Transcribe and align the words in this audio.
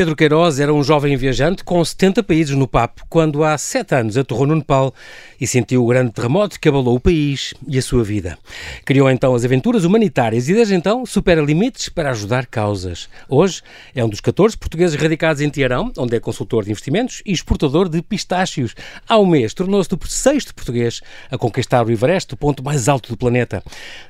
Pedro 0.00 0.16
Queiroz 0.16 0.58
era 0.58 0.72
um 0.72 0.82
jovem 0.82 1.14
viajante 1.14 1.62
com 1.62 1.84
70 1.84 2.22
países 2.22 2.56
no 2.56 2.66
papo 2.66 3.04
quando 3.06 3.44
há 3.44 3.58
sete 3.58 3.94
anos 3.94 4.16
aterrou 4.16 4.46
no 4.46 4.54
Nepal 4.54 4.94
e 5.38 5.46
sentiu 5.46 5.84
o 5.84 5.86
grande 5.86 6.10
terremoto 6.10 6.58
que 6.58 6.70
abalou 6.70 6.96
o 6.96 7.00
país 7.00 7.52
e 7.68 7.76
a 7.76 7.82
sua 7.82 8.02
vida. 8.02 8.38
Criou 8.86 9.10
então 9.10 9.34
as 9.34 9.44
aventuras 9.44 9.84
humanitárias 9.84 10.48
e 10.48 10.54
desde 10.54 10.74
então 10.74 11.04
supera 11.04 11.42
limites 11.42 11.90
para 11.90 12.12
ajudar 12.12 12.46
causas. 12.46 13.10
Hoje 13.28 13.60
é 13.94 14.02
um 14.02 14.08
dos 14.08 14.22
14 14.22 14.56
portugueses 14.56 14.98
radicados 14.98 15.42
em 15.42 15.50
Tiarão, 15.50 15.92
onde 15.98 16.16
é 16.16 16.20
consultor 16.20 16.64
de 16.64 16.70
investimentos 16.70 17.22
e 17.26 17.32
exportador 17.32 17.86
de 17.86 18.00
pistácios. 18.00 18.74
Há 19.06 19.18
um 19.18 19.26
mês 19.26 19.52
tornou-se 19.52 19.90
o 19.92 19.98
sexto 20.06 20.54
português 20.54 21.02
a 21.30 21.36
conquistar 21.36 21.86
o 21.86 21.90
Everest, 21.90 22.32
o 22.32 22.38
ponto 22.38 22.64
mais 22.64 22.88
alto 22.88 23.10
do 23.10 23.18
planeta. 23.18 23.62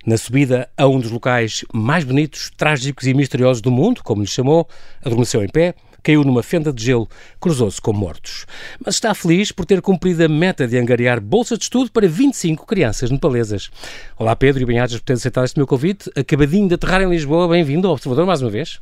Na 0.07 0.17
subida 0.17 0.69
a 0.77 0.87
um 0.87 1.01
dos 1.01 1.11
locais 1.11 1.65
mais 1.75 2.05
bonitos, 2.05 2.53
trágicos 2.57 3.09
e 3.09 3.13
misteriosos 3.13 3.61
do 3.61 3.73
mundo, 3.73 4.03
como 4.05 4.23
lhe 4.23 4.29
chamou, 4.29 4.69
adormeceu 5.05 5.43
em 5.43 5.49
pé, 5.49 5.75
caiu 6.03 6.25
numa 6.25 6.43
fenda 6.43 6.73
de 6.73 6.85
gelo, 6.85 7.09
cruzou-se 7.41 7.81
com 7.81 7.93
mortos. 7.93 8.47
Mas 8.85 8.95
está 8.97 9.15
feliz 9.15 9.53
por 9.53 9.65
ter 9.65 9.81
cumprido 9.81 10.25
a 10.25 10.29
meta 10.29 10.67
de 10.67 10.79
angariar 10.79 11.21
bolsa 11.21 11.57
de 11.57 11.65
estudo 11.65 11.91
para 11.91 12.09
25 12.09 12.67
crianças 12.67 13.11
nepalesas. 13.11 13.71
Olá 14.19 14.35
Pedro 14.35 14.63
e 14.63 14.67
bem-ajas 14.67 14.99
por 14.99 15.05
ter 15.05 15.13
aceitado 15.15 15.45
este 15.45 15.59
meu 15.59 15.67
convite. 15.67 16.11
Acabadinho 16.17 16.69
de 16.69 16.75
aterrar 16.75 17.03
em 17.03 17.11
Lisboa, 17.11 17.49
bem-vindo 17.49 17.87
ao 17.87 17.95
Observador 17.95 18.27
mais 18.27 18.43
uma 18.43 18.51
vez. 18.51 18.81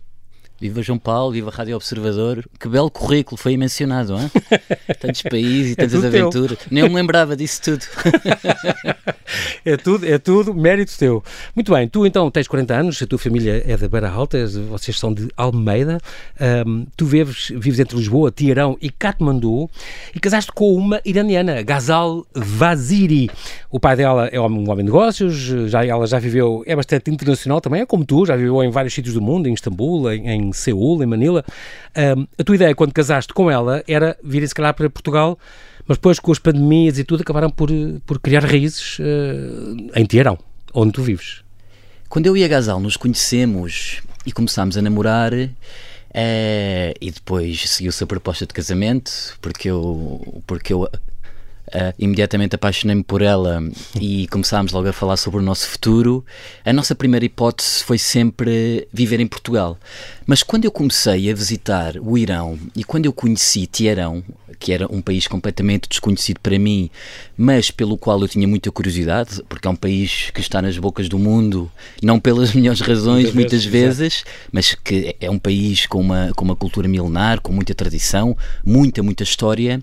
Viva 0.61 0.83
João 0.83 0.98
Paulo, 0.98 1.33
viva 1.33 1.51
Rádio 1.51 1.77
Observador. 1.77 2.45
Que 2.59 2.69
belo 2.69 2.91
currículo 2.91 3.37
foi 3.37 3.57
mencionado, 3.57 4.19
hein? 4.19 4.29
Tantos 4.98 5.23
países 5.23 5.71
e 5.71 5.73
é 5.73 5.77
tantas 5.77 6.03
é 6.03 6.07
aventuras. 6.09 6.59
Teu. 6.59 6.69
Nem 6.71 6.83
eu 6.83 6.89
me 6.91 6.97
lembrava 6.97 7.37
disso 7.37 7.62
tudo. 7.62 7.84
é 9.65 9.77
tudo, 9.77 10.07
é 10.07 10.19
tudo 10.19 10.53
mérito 10.53 10.98
teu. 10.98 11.23
Muito 11.55 11.73
bem, 11.73 11.87
tu 11.87 12.05
então 12.05 12.28
tens 12.28 12.48
40 12.48 12.75
anos, 12.75 13.00
a 13.00 13.06
tua 13.06 13.19
família 13.19 13.62
é 13.65 13.77
da 13.77 13.89
Beira 13.89 14.11
Alta, 14.11 14.45
vocês 14.47 14.98
são 14.98 15.15
de 15.15 15.28
Almeida. 15.37 16.00
Um, 16.67 16.87
tu 16.97 17.06
vives, 17.06 17.53
vives 17.55 17.78
entre 17.78 17.97
Lisboa, 17.97 18.33
Tiarão 18.33 18.77
e 18.81 18.91
Katmandu 18.91 19.70
e 20.12 20.19
casaste 20.19 20.50
com 20.50 20.75
uma 20.75 21.00
iraniana, 21.05 21.62
Gazal 21.62 22.27
Vaziri. 22.34 23.31
O 23.70 23.78
pai 23.78 23.95
dela 23.95 24.27
é 24.27 24.41
um 24.41 24.45
homem 24.45 24.78
de 24.78 24.84
negócios, 24.84 25.34
já, 25.69 25.84
ela 25.84 26.06
já 26.06 26.19
viveu, 26.19 26.65
é 26.67 26.75
bastante 26.75 27.11
internacional 27.11 27.61
também, 27.61 27.83
é 27.83 27.87
como 27.87 28.05
tu, 28.05 28.27
já 28.27 28.34
viveu 28.34 28.62
em 28.65 28.70
vários 28.70 28.95
sítios 28.95 29.15
do 29.15 29.20
mundo, 29.20 29.48
em 29.48 29.53
Istambul, 29.53 30.11
em, 30.11 30.47
em 30.48 30.52
Seul, 30.52 31.02
em 31.02 31.06
Manila. 31.06 31.44
Um, 31.96 32.27
a 32.38 32.44
tua 32.44 32.54
ideia, 32.54 32.74
quando 32.74 32.92
casaste 32.92 33.32
com 33.32 33.50
ela, 33.50 33.82
era 33.86 34.16
vir, 34.22 34.46
se 34.46 34.54
calhar, 34.54 34.74
para 34.74 34.91
Portugal, 34.91 35.38
mas 35.86 35.96
depois, 35.96 36.18
com 36.18 36.32
as 36.32 36.38
pandemias 36.38 36.98
e 36.98 37.04
tudo, 37.04 37.22
acabaram 37.22 37.50
por, 37.50 37.70
por 38.04 38.18
criar 38.18 38.44
raízes 38.44 38.98
uh, 38.98 39.91
em 39.94 40.04
Teherão, 40.04 40.38
onde 40.74 40.92
tu 40.92 41.02
vives. 41.02 41.42
Quando 42.08 42.26
eu 42.26 42.36
e 42.36 42.44
a 42.44 42.48
Gazal 42.48 42.80
nos 42.80 42.96
conhecemos 42.96 44.00
e 44.24 44.32
começámos 44.32 44.76
a 44.76 44.82
namorar, 44.82 45.32
é, 46.12 46.94
e 47.00 47.10
depois 47.10 47.69
seguiu-se 47.70 48.02
a 48.02 48.06
proposta 48.06 48.46
de 48.46 48.54
casamento, 48.54 49.38
porque 49.41 49.70
eu, 49.70 50.42
porque 50.46 50.72
eu 50.72 50.88
Uh, 51.69 51.92
imediatamente 51.98 52.54
apaixonei-me 52.54 53.04
por 53.04 53.20
ela 53.20 53.62
e 54.00 54.26
começámos 54.28 54.72
logo 54.72 54.88
a 54.88 54.92
falar 54.92 55.19
sobre 55.19 55.41
o 55.41 55.42
nosso 55.42 55.69
futuro. 55.69 56.24
A 56.64 56.72
nossa 56.72 56.94
primeira 56.94 57.26
hipótese 57.26 57.84
foi 57.84 57.98
sempre 57.98 58.88
viver 58.91 59.20
em 59.20 59.26
Portugal. 59.26 59.78
Mas 60.29 60.43
quando 60.43 60.67
eu 60.67 60.71
comecei 60.71 61.31
a 61.31 61.34
visitar 61.34 61.97
o 61.97 62.19
Irão 62.19 62.59
e 62.77 62.84
quando 62.84 63.07
eu 63.07 63.15
conheci 63.15 63.67
Teherão, 63.67 64.23
que 64.59 64.73
era 64.73 64.87
um 64.93 65.01
país 65.01 65.27
completamente 65.27 65.89
desconhecido 65.89 66.39
para 66.41 66.59
mim, 66.59 66.91
mas 67.34 67.71
pelo 67.71 67.97
qual 67.97 68.21
eu 68.21 68.29
tinha 68.29 68.47
muita 68.47 68.71
curiosidade, 68.71 69.43
porque 69.49 69.67
é 69.67 69.71
um 69.71 69.77
país 69.77 70.31
que 70.34 70.41
está 70.41 70.61
nas 70.61 70.77
bocas 70.77 71.09
do 71.09 71.19
mundo, 71.19 71.71
não 72.03 72.19
pelas 72.21 72.53
melhores 72.55 72.81
razões 72.81 73.33
muitas, 73.33 73.34
muitas 73.34 73.65
vezes, 73.65 73.99
vezes 73.99 74.25
mas 74.53 74.75
que 74.75 75.17
é 75.21 75.31
um 75.31 75.38
país 75.38 75.87
com 75.87 76.00
uma, 76.00 76.31
com 76.37 76.44
uma 76.44 76.56
cultura 76.56 76.88
milenar, 76.88 77.41
com 77.41 77.53
muita 77.53 77.75
tradição, 77.75 78.37
muita, 78.65 79.03
muita 79.03 79.22
história. 79.22 79.83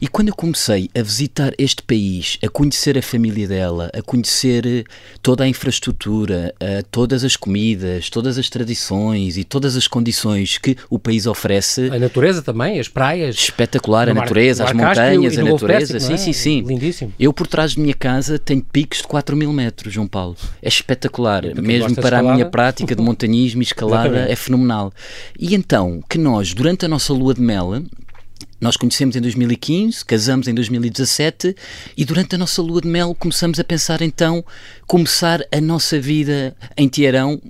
E 0.00 0.08
quando 0.08 0.28
eu 0.28 0.34
comecei 0.34 0.90
a 0.94 1.02
visitar 1.02 1.52
este 1.56 1.82
país, 1.82 2.38
a 2.42 2.48
conhecer 2.48 2.98
a 2.98 3.02
família 3.02 3.46
dela, 3.46 3.90
a 3.94 4.02
conhecer 4.02 4.86
toda 5.22 5.44
a 5.44 5.48
infraestrutura, 5.48 6.54
todas 6.90 7.24
as 7.24 7.36
comidas, 7.36 8.10
todas 8.10 8.38
as 8.38 8.48
tradições 8.48 9.36
e 9.36 9.44
todas 9.44 9.76
as 9.76 9.83
condições 9.86 10.58
que 10.58 10.76
o 10.88 10.98
país 10.98 11.26
oferece. 11.26 11.90
A 11.90 11.98
natureza 11.98 12.42
também, 12.42 12.78
as 12.78 12.88
praias. 12.88 13.36
Espetacular, 13.36 14.08
a 14.08 14.14
natureza, 14.14 14.64
as 14.64 14.72
montanhas, 14.72 15.38
a 15.38 15.44
natureza. 15.44 16.00
Sim, 16.00 16.14
é? 16.14 16.16
sim, 16.16 16.32
sim. 16.32 16.60
Lindíssimo. 16.62 17.12
Eu 17.18 17.32
por 17.32 17.46
trás 17.46 17.72
de 17.72 17.80
minha 17.80 17.94
casa 17.94 18.38
tenho 18.38 18.62
picos 18.62 18.98
de 18.98 19.06
4 19.06 19.36
mil 19.36 19.52
metros, 19.52 19.92
João 19.92 20.06
Paulo. 20.06 20.36
É 20.62 20.68
espetacular. 20.68 21.42
Mesmo 21.60 21.94
para 21.96 22.18
a 22.18 22.22
minha 22.22 22.46
prática 22.46 22.94
de 22.94 23.02
montanhismo 23.02 23.62
e 23.62 23.64
escalada 23.64 24.26
é 24.28 24.36
fenomenal. 24.36 24.92
E 25.38 25.54
então, 25.54 26.02
que 26.08 26.18
nós, 26.18 26.54
durante 26.54 26.84
a 26.84 26.88
nossa 26.88 27.12
lua 27.12 27.34
de 27.34 27.40
mel, 27.40 27.74
nós 28.60 28.76
conhecemos 28.76 29.14
em 29.14 29.20
2015, 29.20 30.04
casamos 30.04 30.48
em 30.48 30.54
2017 30.54 31.54
e 31.96 32.04
durante 32.04 32.34
a 32.34 32.38
nossa 32.38 32.62
lua 32.62 32.80
de 32.80 32.88
mel 32.88 33.14
começamos 33.14 33.60
a 33.60 33.64
pensar 33.64 34.00
então 34.00 34.44
começar 34.86 35.40
a 35.52 35.60
nossa 35.60 36.00
vida 36.00 36.56
em 36.76 36.88
Tiarão 36.88 37.40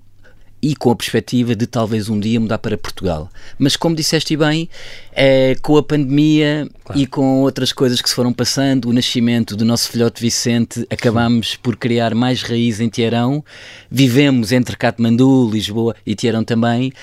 e 0.64 0.74
com 0.74 0.90
a 0.90 0.96
perspectiva 0.96 1.54
de 1.54 1.66
talvez 1.66 2.08
um 2.08 2.18
dia 2.18 2.40
mudar 2.40 2.56
para 2.56 2.78
Portugal. 2.78 3.28
Mas 3.58 3.76
como 3.76 3.94
disseste 3.94 4.34
bem, 4.34 4.66
é, 5.12 5.54
com 5.60 5.76
a 5.76 5.82
pandemia 5.82 6.66
claro. 6.82 6.98
e 6.98 7.06
com 7.06 7.42
outras 7.42 7.70
coisas 7.70 8.00
que 8.00 8.08
se 8.08 8.14
foram 8.14 8.32
passando, 8.32 8.88
o 8.88 8.92
nascimento 8.94 9.54
do 9.54 9.62
nosso 9.62 9.90
filhote 9.90 10.22
Vicente, 10.22 10.86
acabámos 10.88 11.54
por 11.56 11.76
criar 11.76 12.14
mais 12.14 12.40
raiz 12.40 12.80
em 12.80 12.88
Tiarão. 12.88 13.44
Vivemos 13.90 14.52
entre 14.52 14.74
Katmandu, 14.74 15.50
Lisboa 15.52 15.94
e 16.06 16.14
Tiarão 16.14 16.42
também 16.42 16.94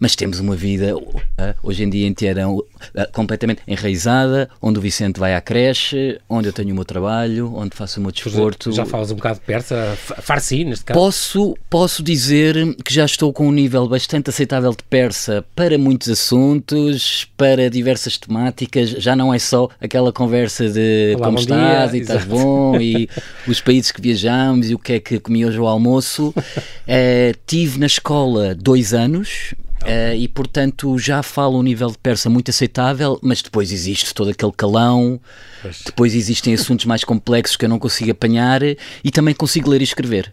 mas 0.00 0.16
temos 0.16 0.40
uma 0.40 0.56
vida 0.56 0.96
uh, 0.96 1.14
hoje 1.62 1.84
em 1.84 1.90
dia 1.90 2.06
em 2.06 2.12
Tiarão 2.14 2.56
uh, 2.56 2.66
completamente 3.12 3.60
enraizada, 3.68 4.48
onde 4.60 4.78
o 4.78 4.82
Vicente 4.82 5.20
vai 5.20 5.34
à 5.34 5.40
creche, 5.42 6.18
onde 6.28 6.48
eu 6.48 6.52
tenho 6.52 6.72
o 6.72 6.74
meu 6.74 6.86
trabalho, 6.86 7.52
onde 7.54 7.76
faço 7.76 8.00
o 8.00 8.02
meu 8.02 8.10
desporto. 8.10 8.72
Já 8.72 8.86
falas 8.86 9.10
um 9.10 9.16
bocado 9.16 9.38
de 9.38 9.44
persa, 9.44 9.96
farsi 10.22 10.64
neste 10.64 10.86
caso? 10.86 10.98
Posso, 10.98 11.54
posso 11.68 12.02
dizer 12.02 12.74
que 12.82 12.92
já 12.92 13.04
estou 13.04 13.30
com 13.30 13.46
um 13.46 13.52
nível 13.52 13.86
bastante 13.86 14.30
aceitável 14.30 14.70
de 14.70 14.82
persa 14.84 15.44
para 15.54 15.76
muitos 15.76 16.08
assuntos, 16.08 17.28
para 17.36 17.68
diversas 17.68 18.16
temáticas, 18.16 18.88
já 18.90 19.14
não 19.14 19.34
é 19.34 19.38
só 19.38 19.68
aquela 19.78 20.12
conversa 20.12 20.70
de 20.70 21.14
Olá, 21.16 21.26
como 21.26 21.38
estás 21.38 21.90
dia. 21.90 21.98
e 21.98 22.02
estás 22.02 22.24
bom 22.24 22.80
e 22.80 23.08
os 23.46 23.60
países 23.60 23.92
que 23.92 24.00
viajamos 24.00 24.70
e 24.70 24.74
o 24.74 24.78
que 24.78 24.94
é 24.94 25.00
que 25.00 25.20
comi 25.20 25.44
hoje 25.44 25.58
ao 25.58 25.66
almoço. 25.66 26.28
Uh, 26.28 27.36
tive 27.46 27.78
na 27.78 27.86
escola 27.86 28.54
dois 28.54 28.94
anos, 28.94 29.54
Uh, 29.82 30.14
e 30.14 30.28
portanto 30.28 30.98
já 30.98 31.22
falo 31.22 31.58
um 31.58 31.62
nível 31.62 31.90
de 31.90 31.96
persa 31.96 32.28
muito 32.28 32.50
aceitável, 32.50 33.18
mas 33.22 33.40
depois 33.40 33.72
existe 33.72 34.12
todo 34.12 34.30
aquele 34.30 34.52
calão, 34.52 35.18
pois. 35.62 35.82
depois 35.84 36.14
existem 36.14 36.52
assuntos 36.52 36.84
mais 36.84 37.02
complexos 37.02 37.56
que 37.56 37.64
eu 37.64 37.68
não 37.68 37.78
consigo 37.78 38.10
apanhar 38.10 38.62
e 38.62 39.10
também 39.10 39.34
consigo 39.34 39.70
ler 39.70 39.80
e 39.80 39.84
escrever. 39.84 40.32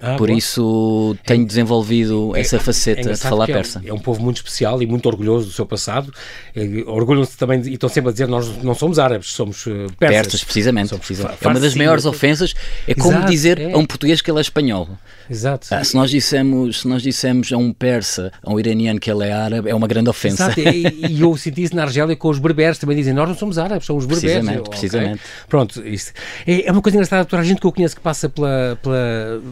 Ah, 0.00 0.16
Por 0.16 0.28
boa. 0.28 0.38
isso 0.38 1.16
tenho 1.26 1.42
é, 1.42 1.46
desenvolvido 1.46 2.36
é, 2.36 2.40
essa 2.40 2.60
faceta 2.60 3.10
é 3.10 3.12
de 3.12 3.18
falar 3.18 3.46
persa. 3.46 3.82
É 3.84 3.92
um, 3.92 3.98
povo 3.98 4.22
muito 4.22 4.36
especial 4.36 4.80
e 4.80 4.86
muito 4.86 5.06
orgulhoso 5.06 5.46
do 5.46 5.52
seu 5.52 5.66
passado. 5.66 6.12
É, 6.54 6.62
orgulham-se 6.86 7.36
também 7.36 7.60
e 7.62 7.74
estão 7.74 7.88
sempre 7.88 8.10
a 8.10 8.12
dizer 8.12 8.28
nós 8.28 8.62
não 8.62 8.74
somos 8.74 8.98
árabes, 8.98 9.32
somos 9.32 9.66
uh, 9.66 9.86
persas. 9.98 10.22
Persas, 10.22 10.44
precisamente. 10.44 10.90
Somos 10.90 11.04
precisamente. 11.04 11.44
É 11.44 11.48
uma 11.48 11.58
das 11.58 11.74
maiores 11.74 12.04
ofensas. 12.04 12.54
É 12.86 12.94
como 12.94 13.16
Exato, 13.16 13.30
dizer 13.30 13.58
é. 13.58 13.72
a 13.72 13.76
um 13.76 13.84
português 13.84 14.20
que 14.20 14.30
ele 14.30 14.38
é 14.38 14.42
espanhol. 14.42 14.88
Exato. 15.28 15.66
Ah, 15.72 15.82
se, 15.82 15.94
nós 15.94 16.10
dissemos, 16.10 16.80
se 16.80 16.88
nós 16.88 17.02
dissemos 17.02 17.52
a 17.52 17.56
um 17.56 17.72
persa, 17.72 18.32
a 18.42 18.52
um 18.52 18.58
iraniano 18.58 19.00
que 19.00 19.10
ele 19.10 19.26
é 19.26 19.32
árabe, 19.32 19.68
é 19.68 19.74
uma 19.74 19.88
grande 19.88 20.08
ofensa. 20.08 20.44
Exato. 20.44 20.60
E, 20.60 21.06
e 21.08 21.20
eu 21.20 21.36
senti 21.36 21.64
isso 21.64 21.74
na 21.74 21.82
Argélia 21.82 22.14
com 22.14 22.28
os 22.28 22.38
berberes 22.38 22.78
também 22.78 22.96
dizem 22.96 23.12
nós 23.12 23.28
não 23.28 23.36
somos 23.36 23.58
árabes, 23.58 23.86
somos 23.86 24.06
berberes. 24.06 24.32
Precisamente, 24.32 24.58
eu, 24.58 24.64
precisamente. 24.64 25.14
Okay. 25.14 25.46
Pronto, 25.48 25.86
isso. 25.86 26.12
É, 26.46 26.68
é, 26.68 26.72
uma 26.72 26.80
coisa 26.80 26.96
engraçada, 26.96 27.24
toda 27.24 27.42
a 27.42 27.44
gente 27.44 27.60
que 27.60 27.66
eu 27.66 27.72
conheço 27.72 27.96
que 27.96 28.00
passa 28.00 28.28
pela, 28.28 28.78
pela 28.82 29.42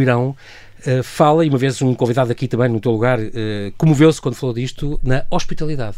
Irão 0.00 0.36
uh, 0.86 1.02
fala, 1.02 1.44
e 1.44 1.48
uma 1.48 1.58
vez 1.58 1.80
um 1.82 1.94
convidado 1.94 2.30
aqui 2.32 2.48
também 2.48 2.68
no 2.68 2.80
teu 2.80 2.92
lugar 2.92 3.18
uh, 3.18 3.30
comoveu-se 3.76 4.20
quando 4.20 4.34
falou 4.34 4.54
disto, 4.54 5.00
na 5.02 5.24
hospitalidade. 5.30 5.96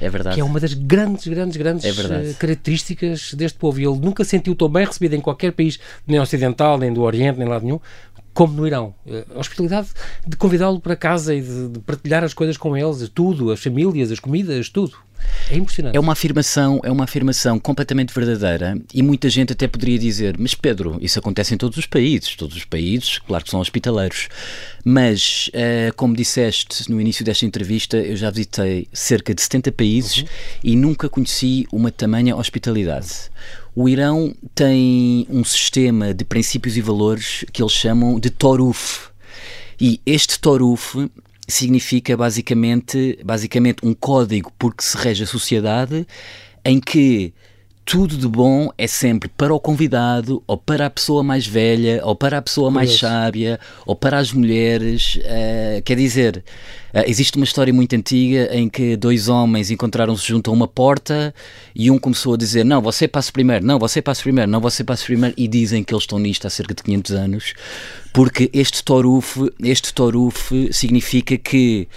É 0.00 0.08
verdade. 0.08 0.34
Que 0.34 0.40
é 0.40 0.44
uma 0.44 0.58
das 0.58 0.74
grandes, 0.74 1.26
grandes, 1.26 1.56
grandes 1.56 1.84
é 1.84 1.90
uh, 1.90 2.34
características 2.34 3.34
deste 3.34 3.58
povo. 3.58 3.78
E 3.80 3.84
ele 3.84 3.98
nunca 3.98 4.24
sentiu 4.24 4.54
tão 4.54 4.68
bem 4.68 4.84
recebido 4.84 5.14
em 5.14 5.20
qualquer 5.20 5.52
país, 5.52 5.78
nem 6.06 6.18
ocidental, 6.18 6.76
nem 6.76 6.92
do 6.92 7.02
Oriente, 7.02 7.38
nem 7.38 7.46
lado 7.46 7.64
nenhum, 7.64 7.80
como 8.34 8.54
no 8.54 8.66
Irão. 8.66 8.94
A 9.34 9.38
hospitalidade 9.38 9.88
de 10.26 10.36
convidá-lo 10.36 10.80
para 10.80 10.96
casa 10.96 11.34
e 11.34 11.40
de, 11.40 11.68
de 11.68 11.78
partilhar 11.80 12.24
as 12.24 12.34
coisas 12.34 12.56
com 12.56 12.76
eles, 12.76 13.08
tudo, 13.08 13.52
as 13.52 13.60
famílias, 13.60 14.10
as 14.10 14.18
comidas, 14.18 14.68
tudo. 14.68 14.96
É 15.50 15.56
impressionante. 15.56 15.96
É 15.96 16.00
uma 16.00 16.12
afirmação, 16.12 16.80
é 16.82 16.90
uma 16.90 17.04
afirmação 17.04 17.58
completamente 17.58 18.14
verdadeira 18.14 18.80
e 18.92 19.02
muita 19.02 19.28
gente 19.28 19.52
até 19.52 19.66
poderia 19.66 19.98
dizer, 19.98 20.36
mas 20.38 20.54
Pedro, 20.54 20.98
isso 21.00 21.18
acontece 21.18 21.54
em 21.54 21.56
todos 21.56 21.76
os 21.76 21.86
países, 21.86 22.34
todos 22.36 22.56
os 22.56 22.64
países, 22.64 23.18
claro 23.18 23.44
que 23.44 23.50
são 23.50 23.60
hospitaleiros, 23.60 24.28
mas 24.84 25.48
uh, 25.48 25.94
como 25.96 26.14
disseste 26.14 26.90
no 26.90 27.00
início 27.00 27.24
desta 27.24 27.44
entrevista, 27.44 27.96
eu 27.96 28.16
já 28.16 28.30
visitei 28.30 28.88
cerca 28.92 29.34
de 29.34 29.42
70 29.42 29.72
países 29.72 30.18
uhum. 30.18 30.28
e 30.64 30.76
nunca 30.76 31.08
conheci 31.08 31.66
uma 31.72 31.90
tamanha 31.90 32.36
hospitalidade. 32.36 33.30
O 33.74 33.88
Irão 33.88 34.34
tem 34.54 35.26
um 35.30 35.44
sistema 35.44 36.12
de 36.12 36.24
princípios 36.24 36.76
e 36.76 36.80
valores 36.80 37.44
que 37.52 37.62
eles 37.62 37.72
chamam 37.72 38.18
de 38.18 38.28
Toruf. 38.30 39.08
E 39.80 40.00
este 40.04 40.38
Toruf 40.38 41.08
significa 41.50 42.16
basicamente, 42.16 43.18
basicamente 43.24 43.84
um 43.84 43.92
código 43.94 44.52
porque 44.58 44.82
se 44.82 44.96
rege 44.96 45.24
a 45.24 45.26
sociedade 45.26 46.06
em 46.64 46.80
que 46.80 47.34
tudo 47.84 48.16
de 48.16 48.28
bom 48.28 48.70
é 48.78 48.86
sempre 48.86 49.28
para 49.28 49.52
o 49.52 49.58
convidado, 49.58 50.42
ou 50.46 50.56
para 50.56 50.86
a 50.86 50.90
pessoa 50.90 51.22
mais 51.22 51.46
velha, 51.46 52.00
ou 52.04 52.14
para 52.14 52.38
a 52.38 52.42
pessoa 52.42 52.70
mais 52.70 52.96
sábia, 52.98 53.58
ou 53.84 53.96
para 53.96 54.18
as 54.18 54.32
mulheres. 54.32 55.16
Uh, 55.16 55.82
quer 55.84 55.96
dizer, 55.96 56.44
uh, 56.94 57.02
existe 57.06 57.36
uma 57.36 57.44
história 57.44 57.72
muito 57.72 57.94
antiga 57.96 58.48
em 58.52 58.68
que 58.68 58.96
dois 58.96 59.28
homens 59.28 59.70
encontraram-se 59.70 60.26
junto 60.26 60.50
a 60.50 60.54
uma 60.54 60.68
porta 60.68 61.34
e 61.74 61.90
um 61.90 61.98
começou 61.98 62.34
a 62.34 62.36
dizer: 62.36 62.64
Não, 62.64 62.80
você 62.80 63.08
passa 63.08 63.32
primeiro, 63.32 63.64
não, 63.64 63.78
você 63.78 64.00
passa 64.00 64.22
primeiro, 64.22 64.50
não, 64.50 64.60
você 64.60 64.84
passa 64.84 65.04
primeiro. 65.04 65.34
E 65.36 65.48
dizem 65.48 65.82
que 65.82 65.92
eles 65.92 66.04
estão 66.04 66.18
nisto 66.18 66.46
há 66.46 66.50
cerca 66.50 66.74
de 66.74 66.82
500 66.82 67.10
anos, 67.12 67.54
porque 68.12 68.50
este 68.52 68.84
torufe, 68.84 69.50
este 69.62 69.92
torufe 69.92 70.72
significa 70.72 71.36
que 71.36 71.88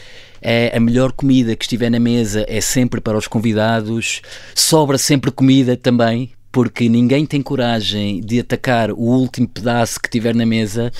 a 0.73 0.79
melhor 0.79 1.11
comida 1.11 1.55
que 1.55 1.63
estiver 1.63 1.89
na 1.89 1.99
mesa 1.99 2.45
é 2.47 2.59
sempre 2.59 2.99
para 2.99 3.17
os 3.17 3.27
convidados, 3.27 4.21
sobra 4.53 4.97
sempre 4.97 5.31
comida 5.31 5.77
também, 5.77 6.31
porque 6.51 6.87
ninguém 6.87 7.25
tem 7.25 7.41
coragem 7.41 8.21
de 8.21 8.39
atacar 8.39 8.91
o 8.91 8.99
último 8.99 9.47
pedaço 9.47 9.99
que 9.99 10.09
tiver 10.09 10.35
na 10.35 10.45
mesa. 10.45 10.91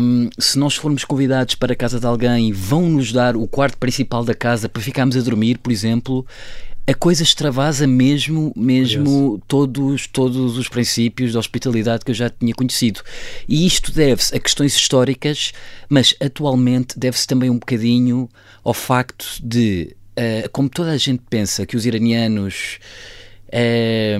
Um, 0.00 0.30
se 0.38 0.58
nós 0.58 0.76
formos 0.76 1.04
convidados 1.04 1.54
para 1.56 1.74
a 1.74 1.76
casa 1.76 2.00
de 2.00 2.06
alguém, 2.06 2.52
vão 2.52 2.88
nos 2.88 3.12
dar 3.12 3.36
o 3.36 3.46
quarto 3.46 3.76
principal 3.76 4.24
da 4.24 4.34
casa 4.34 4.66
para 4.68 4.82
ficarmos 4.82 5.16
a 5.16 5.20
dormir, 5.20 5.58
por 5.58 5.70
exemplo 5.70 6.26
a 6.86 6.94
coisa 6.94 7.22
extravasa 7.22 7.86
mesmo, 7.86 8.52
mesmo 8.56 9.42
todos, 9.48 10.06
todos 10.06 10.56
os 10.56 10.68
princípios 10.68 11.32
da 11.32 11.40
hospitalidade 11.40 12.04
que 12.04 12.12
eu 12.12 12.14
já 12.14 12.30
tinha 12.30 12.54
conhecido. 12.54 13.00
E 13.48 13.66
isto 13.66 13.92
deve-se 13.92 14.34
a 14.34 14.38
questões 14.38 14.74
históricas, 14.74 15.52
mas 15.88 16.14
atualmente 16.20 16.96
deve-se 16.96 17.26
também 17.26 17.50
um 17.50 17.58
bocadinho 17.58 18.28
ao 18.62 18.72
facto 18.72 19.26
de, 19.42 19.96
uh, 20.16 20.48
como 20.52 20.68
toda 20.68 20.92
a 20.92 20.96
gente 20.96 21.22
pensa 21.28 21.66
que 21.66 21.76
os 21.76 21.84
iranianos 21.86 22.78
é, 23.58 24.18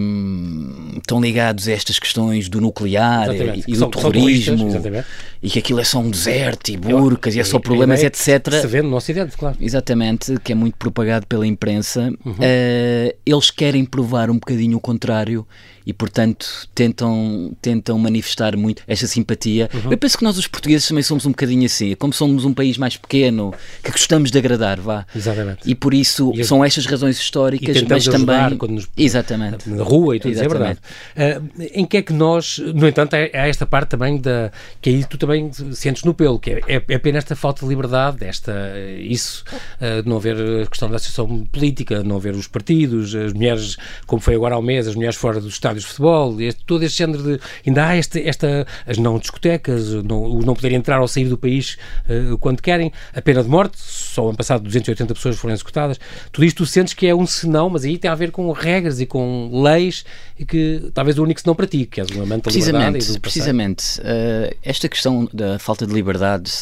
estão 0.97 1.21
ligados 1.21 1.69
a 1.69 1.73
estas 1.73 1.99
questões 1.99 2.49
do 2.49 2.59
nuclear 2.59 3.35
e, 3.35 3.65
e, 3.69 3.73
do 3.73 3.79
são, 3.79 3.91
terrorismo 3.91 4.71
e 5.43 5.51
que 5.51 5.59
aquilo 5.59 5.79
é 5.79 5.85
só 5.85 5.99
um 5.99 6.11
deserto 6.11 6.71
e 6.71 6.77
burcas 6.79 7.35
e 7.35 7.41
é 7.41 7.45
só 7.45 7.59
problemas, 7.59 8.03
etc. 8.03 8.51
Se 8.63 8.67
vê 8.67 8.81
no 8.81 8.97
Ocidente, 8.97 9.37
claro. 9.37 9.55
Exatamente, 9.61 10.37
que 10.43 10.53
é 10.53 10.55
muito 10.55 10.77
propagado 10.79 11.27
pela 11.27 11.47
imprensa. 11.47 12.11
Uhum. 12.25 12.33
Uh, 12.33 13.15
eles 13.27 13.51
querem 13.51 13.85
provar 13.85 14.31
um 14.31 14.35
bocadinho 14.37 14.79
o 14.79 14.81
contrário 14.81 15.47
e, 15.87 15.93
portanto, 15.93 16.69
tentam, 16.75 17.57
tentam 17.63 17.97
manifestar 17.97 18.57
muito 18.57 18.83
esta 18.89 19.07
simpatia. 19.07 19.71
Uhum. 19.73 19.93
Eu 19.93 19.97
penso 19.97 20.19
que 20.19 20.25
nós, 20.25 20.37
os 20.37 20.49
portugueses, 20.49 20.89
também 20.89 21.03
somos 21.03 21.25
um 21.25 21.31
bocadinho 21.31 21.65
assim. 21.65 21.95
Como 21.95 22.13
somos 22.13 22.45
um 22.45 22.53
país 22.53 22.77
mais 22.77 22.97
pequeno, 22.97 23.55
que 23.85 23.93
gostamos 23.93 24.33
de 24.33 24.39
agradar, 24.39 24.81
vá. 24.81 25.07
Exatamente. 25.15 25.61
E 25.65 25.77
por 25.77 25.95
isso 25.95 26.33
e 26.35 26.45
são 26.45 26.65
estas 26.65 26.87
razões 26.87 27.17
históricas, 27.19 27.81
mas 27.83 28.05
também. 28.05 28.57
Quando 28.59 28.73
nos... 28.73 28.89
Exatamente. 28.97 29.71
Na 29.71 29.85
rua 29.85 30.17
e 30.17 30.21
tudo, 30.21 30.33
Exatamente. 30.33 30.81
é 31.15 31.25
verdade. 31.25 31.47
Uh, 31.57 31.63
em 31.73 31.87
que 31.87 31.99
é 31.99 32.03
que 32.03 32.13
nós, 32.13 32.59
no 32.59 32.89
entanto, 32.89 33.15
há, 33.15 33.19
esta 33.19 33.65
parte 33.65 33.91
também 33.91 34.19
da. 34.21 34.51
que 34.83 34.91
aí 34.91 35.05
tu 35.05 35.17
também 35.17 35.53
sentes 35.73 36.03
no 36.03 36.13
pelo, 36.13 36.41
que 36.41 36.51
é, 36.51 36.61
é, 36.67 36.83
é 36.89 36.95
apenas 36.97 37.19
esta 37.19 37.37
falta 37.37 37.63
de 37.63 37.69
liberdade, 37.69 38.25
esta, 38.25 38.53
isso, 38.99 39.45
uh, 39.81 40.03
de 40.03 40.09
não 40.09 40.17
haver 40.17 40.37
a 40.63 40.67
questão 40.67 40.91
da 40.91 40.97
associação 40.97 41.47
política, 41.47 42.03
não 42.03 42.17
haver 42.17 42.35
os 42.35 42.49
partidos, 42.49 43.15
as 43.15 43.33
mulheres, 43.33 43.77
como 44.05 44.21
foi 44.21 44.35
agora 44.35 44.57
ao 44.57 44.63
mês, 44.63 44.89
as 44.89 44.97
mulheres 44.97 45.17
fora 45.17 45.41
do 45.41 45.49
Estado 45.49 45.76
estádios 45.77 45.83
de 45.83 45.89
futebol, 45.89 46.41
este, 46.41 46.65
todo 46.65 46.83
este 46.83 46.99
género 46.99 47.23
de. 47.23 47.41
Ainda 47.67 47.87
há 47.87 47.97
este, 47.97 48.27
esta, 48.27 48.67
as 48.87 48.99
não 48.99 49.19
discotecas, 49.19 49.93
não, 50.05 50.23
o 50.23 50.43
não 50.45 50.55
poder 50.55 50.73
entrar 50.73 51.01
ou 51.01 51.09
sair 51.09 51.29
do 51.29 51.37
país 51.37 51.77
uh, 52.09 52.39
quando 52.39 52.61
querem, 52.63 52.93
a 53.15 53.21
pena 53.21 53.43
de 53.43 53.49
morte, 53.49 53.79
só 53.79 54.29
ano 54.29 54.37
passado 54.37 54.63
280 54.63 55.15
pessoas 55.15 55.37
foram 55.37 55.55
executadas. 55.55 55.99
Tudo 56.33 56.45
isto 56.45 56.59
tu 56.59 56.67
sentes 56.67 56.95
que 56.95 57.07
é 57.07 57.15
um 57.15 57.27
senão, 57.27 57.69
mas 57.71 57.85
aí 57.85 57.99
tem 57.99 58.11
a 58.11 58.15
ver 58.15 58.31
com 58.31 58.51
regras 58.53 59.01
e 59.01 59.07
com 59.07 59.63
leis 59.63 60.05
e 60.39 60.45
que 60.45 60.91
talvez 60.95 61.19
o 61.19 61.23
único 61.23 61.41
senão 61.41 61.55
para 61.55 61.67
ti, 61.67 61.87
que 61.87 62.01
és 62.01 62.11
um 62.11 62.23
amante 62.23 62.45
da 62.45 62.51
liberdade 62.51 63.17
e 63.17 63.21
Precisamente. 63.21 64.01
Uh, 64.01 64.57
esta 64.63 64.89
questão 64.89 65.29
da 65.33 65.59
falta 65.59 65.87
de 65.87 65.93
liberdade, 65.93 66.53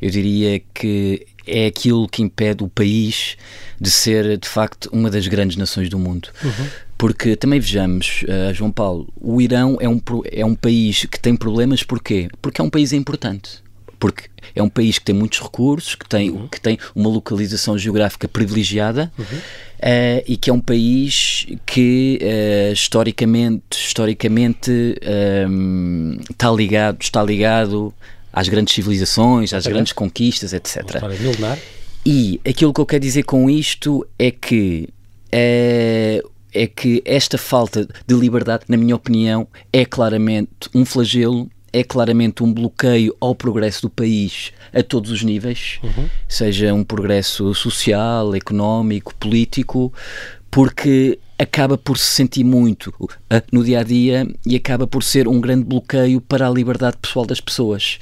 eu 0.00 0.10
diria 0.10 0.60
que 0.74 1.26
é 1.46 1.66
aquilo 1.66 2.08
que 2.08 2.22
impede 2.22 2.64
o 2.64 2.68
país 2.68 3.36
de 3.80 3.90
ser, 3.90 4.36
de 4.36 4.48
facto, 4.48 4.88
uma 4.92 5.10
das 5.10 5.28
grandes 5.28 5.56
nações 5.56 5.88
do 5.88 5.98
mundo. 5.98 6.28
Uhum. 6.42 6.66
Porque 6.98 7.36
também 7.36 7.60
vejamos, 7.60 8.24
uh, 8.24 8.54
João 8.54 8.72
Paulo, 8.72 9.08
o 9.20 9.40
Irão 9.40 9.76
é 9.80 9.88
um, 9.88 10.00
é 10.30 10.44
um 10.44 10.54
país 10.54 11.04
que 11.04 11.20
tem 11.20 11.36
problemas, 11.36 11.82
porquê? 11.82 12.28
Porque 12.40 12.60
é 12.60 12.64
um 12.64 12.70
país 12.70 12.92
importante. 12.92 13.64
Porque 13.98 14.24
é 14.54 14.62
um 14.62 14.68
país 14.68 14.98
que 14.98 15.04
tem 15.04 15.14
muitos 15.14 15.40
recursos, 15.40 15.94
que 15.94 16.08
tem, 16.08 16.30
uhum. 16.30 16.48
que 16.48 16.60
tem 16.60 16.78
uma 16.94 17.08
localização 17.08 17.76
geográfica 17.78 18.28
privilegiada 18.28 19.12
uhum. 19.18 19.24
uh, 19.24 20.24
e 20.26 20.36
que 20.36 20.48
é 20.48 20.52
um 20.52 20.60
país 20.60 21.46
que 21.64 22.18
uh, 22.22 22.72
historicamente, 22.72 23.64
historicamente 23.72 24.70
um, 25.48 26.18
está 26.30 26.50
ligado, 26.50 26.98
está 27.00 27.22
ligado 27.22 27.92
às 28.32 28.48
grandes 28.48 28.74
civilizações, 28.74 29.52
às 29.54 29.66
grandes 29.66 29.92
conquistas, 29.92 30.52
etc. 30.52 30.76
E 32.04 32.40
aquilo 32.46 32.72
que 32.72 32.80
eu 32.80 32.86
quero 32.86 33.02
dizer 33.02 33.24
com 33.24 33.50
isto 33.50 34.06
é 34.18 34.30
que 34.30 34.88
é, 35.32 36.22
é 36.56 36.66
que 36.66 37.02
esta 37.04 37.36
falta 37.36 37.86
de 38.06 38.14
liberdade, 38.14 38.64
na 38.68 38.76
minha 38.76 38.96
opinião, 38.96 39.46
é 39.72 39.84
claramente 39.84 40.70
um 40.74 40.84
flagelo, 40.84 41.50
é 41.72 41.84
claramente 41.84 42.42
um 42.42 42.52
bloqueio 42.52 43.14
ao 43.20 43.34
progresso 43.34 43.82
do 43.82 43.90
país 43.90 44.52
a 44.72 44.82
todos 44.82 45.10
os 45.10 45.22
níveis, 45.22 45.78
uhum. 45.82 46.08
seja 46.26 46.72
um 46.72 46.82
progresso 46.82 47.54
social, 47.54 48.34
económico, 48.34 49.14
político, 49.16 49.92
porque 50.50 51.18
acaba 51.38 51.76
por 51.76 51.98
se 51.98 52.06
sentir 52.06 52.44
muito 52.44 52.88
uh, 52.98 53.10
no 53.52 53.62
dia 53.62 53.80
a 53.80 53.82
dia 53.82 54.26
e 54.46 54.56
acaba 54.56 54.86
por 54.86 55.02
ser 55.02 55.28
um 55.28 55.38
grande 55.38 55.64
bloqueio 55.64 56.20
para 56.20 56.48
a 56.48 56.50
liberdade 56.50 56.96
pessoal 56.96 57.26
das 57.26 57.40
pessoas. 57.40 57.98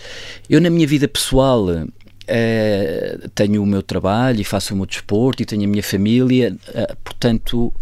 Eu, 0.49 0.61
na 0.61 0.71
minha 0.71 0.87
vida 0.87 1.09
pessoal, 1.09 1.67
uh, 1.67 3.29
tenho 3.35 3.61
o 3.61 3.67
meu 3.67 3.83
trabalho 3.83 4.41
e 4.41 4.45
faço 4.45 4.73
o 4.73 4.77
meu 4.77 4.87
desporto 4.87 5.43
e 5.43 5.47
tenho 5.47 5.65
a 5.65 5.67
minha 5.67 5.83
família, 5.83 6.57
uh, 6.69 6.97
portanto 7.03 7.75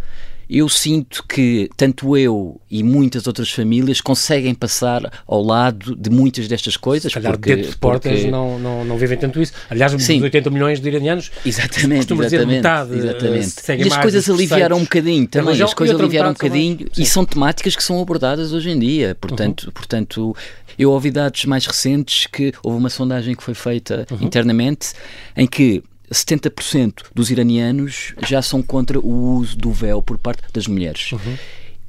eu 0.52 0.68
sinto 0.68 1.24
que 1.26 1.70
tanto 1.78 2.14
eu 2.14 2.60
e 2.70 2.82
muitas 2.82 3.26
outras 3.26 3.50
famílias 3.50 4.02
conseguem 4.02 4.54
passar 4.54 5.10
ao 5.26 5.42
lado 5.42 5.96
de 5.96 6.10
muitas 6.10 6.46
destas 6.46 6.76
coisas. 6.76 7.10
Se 7.10 7.18
calhar 7.18 7.32
porque, 7.32 7.56
dentro 7.56 7.70
de 7.70 7.76
portas 7.78 8.12
porque... 8.12 8.30
não, 8.30 8.58
não, 8.58 8.84
não 8.84 8.98
vivem 8.98 9.16
tanto 9.16 9.40
isso. 9.40 9.54
Aliás, 9.70 9.92
Sim. 10.02 10.18
os 10.18 10.24
80 10.24 10.50
milhões 10.50 10.78
de 10.78 10.86
iranianos, 10.86 11.30
exatamente, 11.46 12.12
exatamente, 12.12 12.24
dizer 12.24 12.46
metade, 12.46 12.94
exatamente. 12.94 13.82
e 13.82 13.88
as 13.88 13.96
coisas 13.96 14.28
aliviaram 14.28 14.76
um 14.76 14.82
bocadinho 14.82 15.26
também, 15.26 15.62
as 15.62 15.72
coisas 15.72 15.98
aliviaram 15.98 16.30
um 16.30 16.34
bocadinho 16.34 16.86
e 16.98 17.06
são 17.06 17.24
temáticas 17.24 17.74
que 17.74 17.82
são 17.82 17.98
abordadas 17.98 18.52
hoje 18.52 18.68
em 18.68 18.78
dia. 18.78 19.16
Portanto, 19.18 19.64
uhum. 19.64 19.72
portanto 19.72 20.36
eu 20.78 20.90
ouvi 20.90 21.10
dados 21.10 21.46
mais 21.46 21.64
recentes 21.64 22.26
que 22.26 22.52
houve 22.62 22.78
uma 22.78 22.90
sondagem 22.90 23.34
que 23.34 23.42
foi 23.42 23.54
feita 23.54 24.06
uhum. 24.10 24.18
internamente 24.20 24.92
em 25.34 25.46
que 25.46 25.82
70% 26.12 27.06
dos 27.14 27.30
iranianos 27.30 28.14
já 28.26 28.42
são 28.42 28.62
contra 28.62 28.98
o 28.98 29.34
uso 29.34 29.56
do 29.56 29.72
véu 29.72 30.02
por 30.02 30.18
parte 30.18 30.42
das 30.52 30.66
mulheres. 30.66 31.12
Uhum. 31.12 31.36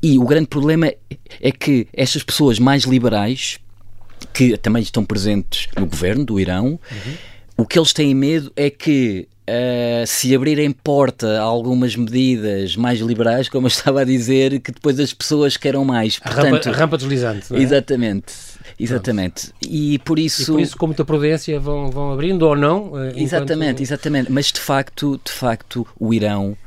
E 0.01 0.19
o 0.19 0.25
grande 0.25 0.47
problema 0.47 0.91
é 1.41 1.51
que 1.51 1.87
estas 1.93 2.23
pessoas 2.23 2.59
mais 2.59 2.83
liberais, 2.83 3.59
que 4.33 4.57
também 4.57 4.83
estão 4.83 5.05
presentes 5.05 5.67
no 5.77 5.85
governo 5.85 6.25
do 6.25 6.39
Irão, 6.39 6.79
uhum. 6.91 7.13
o 7.57 7.65
que 7.65 7.79
eles 7.79 7.93
têm 7.93 8.13
medo 8.13 8.51
é 8.55 8.69
que 8.69 9.27
Uh, 9.43 10.07
se 10.07 10.33
abrirem 10.33 10.71
porta 10.71 11.37
a 11.37 11.41
algumas 11.41 11.97
medidas 11.97 12.77
mais 12.77 13.01
liberais, 13.01 13.49
como 13.49 13.67
eu 13.67 13.67
estava 13.75 13.99
a 13.99 14.03
dizer, 14.05 14.61
que 14.61 14.71
depois 14.71 14.97
as 15.01 15.13
pessoas 15.13 15.57
queiram 15.57 15.83
mais. 15.83 16.17
Portanto, 16.17 16.45
a, 16.45 16.49
rampa, 16.49 16.69
a 16.69 16.71
rampa 16.71 16.97
deslizante. 16.97 17.53
É? 17.53 17.59
Exatamente. 17.59 18.33
Exatamente. 18.79 19.51
E 19.61 19.99
por 19.99 20.19
isso. 20.19 20.43
E 20.43 20.45
por 20.45 20.59
isso, 20.61 20.77
com 20.77 20.87
muita 20.87 21.05
prudência, 21.05 21.59
vão, 21.59 21.89
vão 21.89 22.11
abrindo 22.11 22.43
ou 22.43 22.55
não. 22.55 22.99
Eh, 22.99 23.13
exatamente, 23.17 23.71
enquanto... 23.71 23.81
exatamente. 23.81 24.31
Mas 24.31 24.51
de 24.51 24.59
facto, 24.59 25.19
de 25.23 25.31
facto, 25.31 25.87
o 25.99 26.13
Irão, 26.13 26.57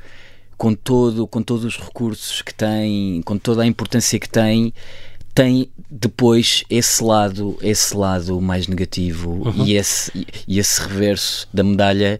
com, 0.57 0.75
todo, 0.75 1.27
com 1.27 1.43
todos 1.43 1.65
os 1.65 1.77
recursos 1.79 2.43
que 2.43 2.55
tem, 2.55 3.21
com 3.23 3.37
toda 3.39 3.63
a 3.63 3.67
importância 3.67 4.19
que 4.19 4.29
tem, 4.29 4.73
tem 5.35 5.69
depois 5.91 6.65
esse 6.71 7.05
lado, 7.05 7.59
esse 7.61 7.95
lado 7.95 8.41
mais 8.41 8.67
negativo 8.67 9.31
uhum. 9.47 9.67
e, 9.67 9.75
esse, 9.75 10.27
e 10.49 10.59
esse 10.59 10.81
reverso 10.81 11.47
da 11.53 11.63
medalha 11.63 12.19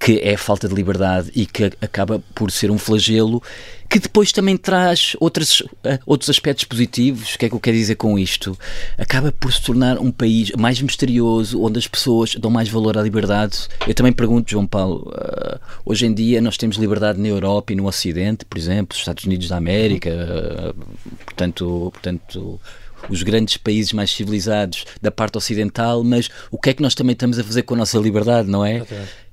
que 0.00 0.18
é 0.24 0.32
a 0.32 0.38
falta 0.38 0.66
de 0.66 0.74
liberdade 0.74 1.30
e 1.36 1.44
que 1.44 1.64
acaba 1.82 2.20
por 2.34 2.50
ser 2.50 2.70
um 2.70 2.78
flagelo 2.78 3.42
que 3.86 3.98
depois 3.98 4.32
também 4.32 4.56
traz 4.56 5.14
outros, 5.20 5.62
eh, 5.84 5.98
outros 6.06 6.30
aspectos 6.30 6.64
positivos. 6.64 7.34
O 7.34 7.38
que 7.38 7.46
é 7.46 7.48
que 7.48 7.54
eu 7.54 7.60
quero 7.60 7.76
dizer 7.76 7.96
com 7.96 8.18
isto? 8.18 8.56
Acaba 8.96 9.30
por 9.32 9.52
se 9.52 9.60
tornar 9.60 9.98
um 9.98 10.10
país 10.10 10.52
mais 10.52 10.80
misterioso, 10.80 11.60
onde 11.60 11.78
as 11.78 11.86
pessoas 11.86 12.34
dão 12.36 12.50
mais 12.50 12.68
valor 12.68 12.96
à 12.96 13.02
liberdade. 13.02 13.68
Eu 13.86 13.92
também 13.92 14.12
pergunto, 14.12 14.50
João 14.50 14.66
Paulo, 14.66 15.12
uh, 15.12 15.60
hoje 15.84 16.06
em 16.06 16.14
dia 16.14 16.40
nós 16.40 16.56
temos 16.56 16.76
liberdade 16.76 17.20
na 17.20 17.28
Europa 17.28 17.72
e 17.72 17.76
no 17.76 17.86
Ocidente, 17.86 18.44
por 18.44 18.56
exemplo, 18.56 18.94
os 18.94 19.00
Estados 19.00 19.24
Unidos 19.24 19.48
da 19.48 19.56
América, 19.56 20.10
uh, 20.10 20.86
portanto, 21.26 21.90
portanto 21.92 22.60
os 23.08 23.22
grandes 23.22 23.56
países 23.56 23.92
mais 23.92 24.10
civilizados 24.10 24.84
da 25.02 25.10
parte 25.10 25.36
ocidental, 25.36 26.04
mas 26.04 26.30
o 26.50 26.58
que 26.58 26.70
é 26.70 26.74
que 26.74 26.82
nós 26.82 26.94
também 26.94 27.14
estamos 27.14 27.38
a 27.38 27.44
fazer 27.44 27.62
com 27.62 27.74
a 27.74 27.78
nossa 27.78 27.98
liberdade, 27.98 28.48
não 28.48 28.64
é? 28.64 28.84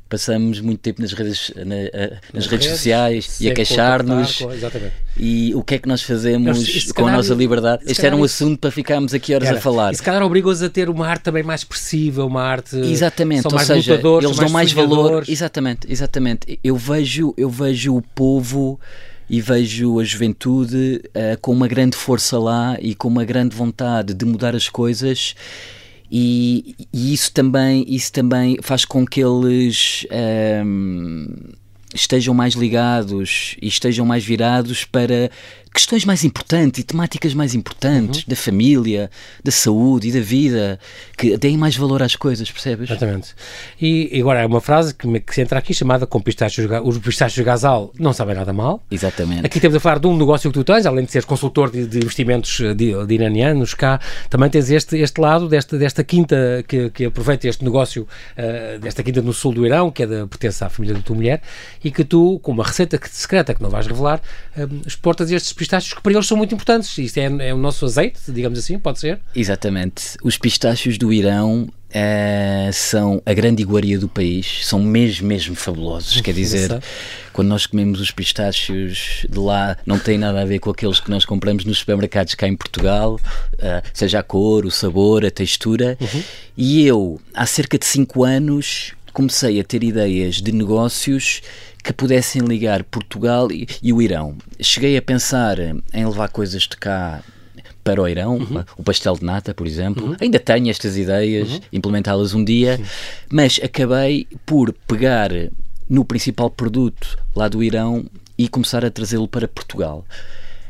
Passamos 0.10 0.60
muito 0.60 0.80
tempo 0.80 1.02
nas 1.02 1.12
redes, 1.12 1.52
na, 1.56 1.64
nas, 1.66 1.76
nas 2.34 2.48
redes, 2.48 2.48
redes, 2.48 2.68
sociais 2.68 3.42
e 3.42 3.50
a 3.50 3.54
queixar-nos. 3.54 4.40
E 5.18 5.54
o 5.56 5.64
que 5.64 5.76
é 5.76 5.80
que 5.80 5.88
nós 5.88 6.02
fazemos 6.02 6.58
Mas, 6.58 6.92
com 6.92 7.08
a 7.08 7.12
nossa 7.12 7.34
liberdade? 7.34 7.84
Este 7.88 8.06
era 8.06 8.16
um 8.16 8.24
assunto 8.24 8.60
para 8.60 8.72
ficarmos 8.72 9.14
aqui 9.14 9.34
horas 9.34 9.50
era. 9.50 9.58
a 9.58 9.62
falar. 9.62 9.92
E 9.92 9.96
se 9.96 10.04
calhar 10.04 10.22
obrigou-os 10.24 10.62
a 10.62 10.70
ter 10.70 10.90
uma 10.90 11.08
arte 11.08 11.24
também 11.24 11.44
mais 11.44 11.62
expressiva, 11.62 12.24
uma 12.24 12.42
arte. 12.42 12.78
Exatamente, 12.78 13.42
são 13.42 13.52
ou 13.52 13.56
mais 13.56 13.68
seja, 13.68 13.96
eles 13.96 14.38
dão 14.38 14.50
mais 14.50 14.72
valor. 14.72 15.24
Exatamente, 15.28 15.92
exatamente. 15.92 16.60
Eu 16.64 16.76
vejo, 16.76 17.34
eu 17.38 17.50
vejo 17.50 17.96
o 17.96 18.02
povo 18.02 18.80
e 19.30 19.42
vejo 19.42 20.00
a 20.00 20.04
juventude 20.04 21.02
uh, 21.08 21.40
com 21.42 21.52
uma 21.52 21.68
grande 21.68 21.98
força 21.98 22.40
lá 22.40 22.78
e 22.80 22.96
com 22.96 23.08
uma 23.08 23.26
grande 23.26 23.56
vontade 23.56 24.14
de 24.14 24.26
mudar 24.26 24.56
as 24.56 24.70
coisas 24.70 25.36
e, 26.12 26.76
e 26.94 27.14
isso 27.14 27.32
também 27.34 27.86
isso 27.88 28.12
também 28.12 28.58
faz 28.62 28.86
com 28.86 29.06
que 29.06 29.22
eles 29.22 30.06
um, 30.12 30.16
ehm, 30.16 31.67
estejam 31.94 32.34
mais 32.34 32.54
ligados 32.54 33.56
e 33.62 33.68
estejam 33.68 34.06
mais 34.06 34.24
virados 34.24 34.86
para 34.86 35.30
questões 35.78 36.06
mais 36.06 36.24
importantes 36.24 36.80
e 36.80 36.84
temáticas 36.84 37.36
mais 37.36 37.54
importantes 37.54 38.22
uhum. 38.22 38.30
da 38.30 38.36
família, 38.36 39.12
da 39.44 39.52
saúde 39.52 40.10
e 40.10 40.12
da 40.12 40.20
vida, 40.20 40.80
que 41.16 41.38
deem 41.38 41.56
mais 41.56 41.78
valor 41.78 42.02
às 42.02 42.16
coisas, 42.16 42.50
percebes? 42.50 42.90
Exatamente. 42.90 43.36
E, 43.80 44.20
agora 44.20 44.42
é 44.42 44.46
uma 44.48 44.60
frase 44.60 44.96
que, 44.96 45.06
me, 45.08 45.20
que 45.20 45.36
se 45.36 45.42
entra 45.42 45.60
aqui 45.60 45.76
chamada 45.76 46.08
com 46.08 46.20
pistácios, 46.20 46.68
os 46.84 46.98
pistácios 46.98 47.46
gasal 47.46 47.94
não 48.00 48.12
sabem 48.12 48.36
nada 48.36 48.52
mal. 48.52 48.82
Exatamente. 48.90 49.46
Aqui 49.46 49.60
temos 49.60 49.78
a 49.78 49.80
falar 49.80 50.00
de 50.00 50.08
um 50.08 50.18
negócio 50.18 50.50
que 50.50 50.54
tu 50.56 50.64
tens, 50.64 50.88
além 50.88 51.06
de 51.06 51.12
seres 51.12 51.26
consultor 51.26 51.70
de, 51.70 51.86
de 51.86 52.00
investimentos 52.00 52.60
eh, 52.60 52.74
de, 52.74 53.06
de, 53.06 53.14
iranianos, 53.14 53.76
cá 53.76 54.00
também 54.32 54.50
tens 54.50 54.72
este, 54.72 54.98
este 54.98 55.22
lado 55.22 55.48
desta, 55.48 55.78
desta 55.78 56.04
quinta 56.04 56.64
que, 56.68 56.90
que 56.90 57.06
aproveita 57.06 57.48
este 57.48 57.64
negócio 57.64 58.08
uh, 58.36 58.80
desta 58.80 59.04
quinta 59.04 59.22
no 59.22 59.32
sul 59.32 59.54
do 59.54 59.64
Irão, 59.64 59.92
que 59.92 60.02
é 60.02 60.08
da, 60.08 60.26
pertence 60.26 60.64
à 60.64 60.70
família 60.70 60.96
da 60.96 61.02
tua 61.02 61.16
mulher, 61.16 61.42
e 61.84 61.92
que 61.92 62.04
tu, 62.04 62.40
com 62.40 62.52
uma 62.52 62.64
receita 62.64 63.00
secreta 63.12 63.54
que 63.54 63.62
não 63.62 63.70
vais 63.70 63.88
revelar, 63.88 64.22
uh, 64.58 64.88
exportas 64.88 65.32
estes 65.32 65.54
pistácios 65.54 65.94
que 65.94 66.02
para 66.02 66.14
eles 66.14 66.28
são 66.28 66.38
muito 66.38 66.54
importantes. 66.54 66.98
Isto 66.98 67.18
é, 67.18 67.50
é 67.50 67.54
o 67.54 67.58
nosso 67.58 67.86
azeite, 67.86 68.20
digamos 68.30 68.60
assim, 68.60 68.78
pode 68.80 69.00
ser? 69.00 69.20
Exatamente. 69.36 70.18
Os 70.24 70.38
pistácios 70.38 70.98
do 70.98 71.12
Irão 71.12 71.68
Uh, 71.88 72.72
são 72.74 73.22
a 73.26 73.34
grande 73.34 73.62
iguaria 73.62 73.98
do 73.98 74.10
país, 74.10 74.66
são 74.66 74.78
mesmo, 74.78 75.26
mesmo 75.26 75.56
fabulosos. 75.56 76.20
Quer 76.20 76.34
dizer, 76.34 76.82
quando 77.32 77.48
nós 77.48 77.66
comemos 77.66 78.02
os 78.02 78.12
pistácios 78.12 79.26
de 79.30 79.40
lá, 79.40 79.78
não 79.86 79.98
tem 79.98 80.18
nada 80.18 80.42
a 80.42 80.46
ver 80.46 80.60
com 80.60 80.70
aqueles 80.70 81.00
que 81.00 81.10
nós 81.10 81.24
compramos 81.24 81.64
nos 81.64 81.78
supermercados 81.78 82.36
cá 82.36 82.46
em 82.46 82.58
Portugal, 82.58 83.16
uh, 83.16 83.90
seja 83.94 84.20
a 84.20 84.24
cor, 84.24 84.66
o 84.66 84.72
sabor, 84.72 85.26
a 85.26 85.32
textura. 85.32 85.98
Uhum. 86.02 86.24
E 86.58 86.86
eu, 86.86 87.22
há 87.34 87.46
cerca 87.46 87.80
de 87.80 87.86
5 87.86 88.22
anos, 88.22 88.92
comecei 89.18 89.60
a 89.60 89.64
ter 89.64 89.84
ideias 89.84 90.36
de 90.36 90.52
negócios 90.52 91.42
que 91.84 91.92
pudessem 91.92 92.44
ligar 92.44 92.84
Portugal 92.84 93.52
e, 93.52 93.68
e 93.82 93.92
o 93.92 94.00
Irão. 94.00 94.38
Cheguei 94.62 94.96
a 94.96 95.02
pensar 95.02 95.58
em 95.60 96.06
levar 96.06 96.30
coisas 96.30 96.62
de 96.62 96.78
cá 96.78 97.24
para 97.84 98.00
o 98.00 98.08
Irão, 98.08 98.38
uhum. 98.38 98.64
o 98.78 98.84
pastel 98.84 99.16
de 99.16 99.26
nata, 99.26 99.56
por 99.56 99.66
exemplo. 99.66 100.10
Uhum. 100.10 100.16
Ainda 100.22 100.38
tenho 100.38 100.70
estas 100.70 100.96
ideias, 100.96 101.50
uhum. 101.50 101.60
implementá-las 101.74 102.36
um 102.36 102.44
dia, 102.44 102.78
Sim. 102.78 102.84
mas 103.32 103.60
acabei 103.64 104.28
por 104.46 104.72
pegar 104.86 105.32
no 105.90 106.06
principal 106.06 106.52
produto 106.52 107.18
lá 107.36 107.48
do 107.48 107.64
Irão 107.64 108.06
e 108.38 108.48
começar 108.48 108.86
a 108.86 108.92
trazê-lo 108.92 109.28
para 109.28 109.48
Portugal. 109.48 110.06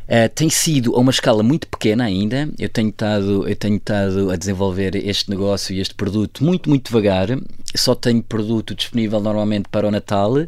Uh, 0.08 0.30
tem 0.34 0.50
sido 0.50 0.96
a 0.96 1.00
uma 1.00 1.12
escala 1.12 1.44
muito 1.44 1.68
pequena 1.68 2.06
ainda. 2.06 2.50
Eu 2.58 2.70
tenho 2.70 2.90
estado, 2.90 3.48
eu 3.48 3.56
tenho 3.56 3.76
estado 3.76 4.32
a 4.32 4.38
desenvolver 4.38 4.96
este 4.96 5.30
negócio 5.30 5.76
e 5.76 5.82
este 5.82 5.94
produto 5.94 6.44
muito, 6.44 6.70
muito 6.70 6.88
devagar. 6.88 7.28
Só 7.76 7.94
tenho 7.94 8.24
produto 8.24 8.74
disponível 8.74 9.20
normalmente 9.20 9.68
para 9.70 9.86
o 9.86 9.92
Natal, 9.92 10.34
hum. 10.38 10.48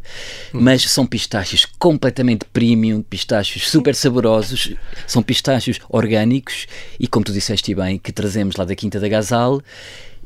mas 0.54 0.84
são 0.84 1.06
pistácios 1.06 1.66
completamente 1.78 2.46
premium, 2.46 3.02
pistácios 3.02 3.70
super 3.70 3.94
saborosos, 3.94 4.74
são 5.06 5.22
pistácios 5.22 5.80
orgânicos 5.90 6.66
e, 6.98 7.08
como 7.08 7.26
tu 7.26 7.34
disseste 7.34 7.76
bem, 7.76 7.98
que 7.98 8.14
trazemos 8.14 8.56
lá 8.56 8.64
da 8.64 8.76
Quinta 8.76 9.00
da 9.00 9.10
Gazal 9.10 9.62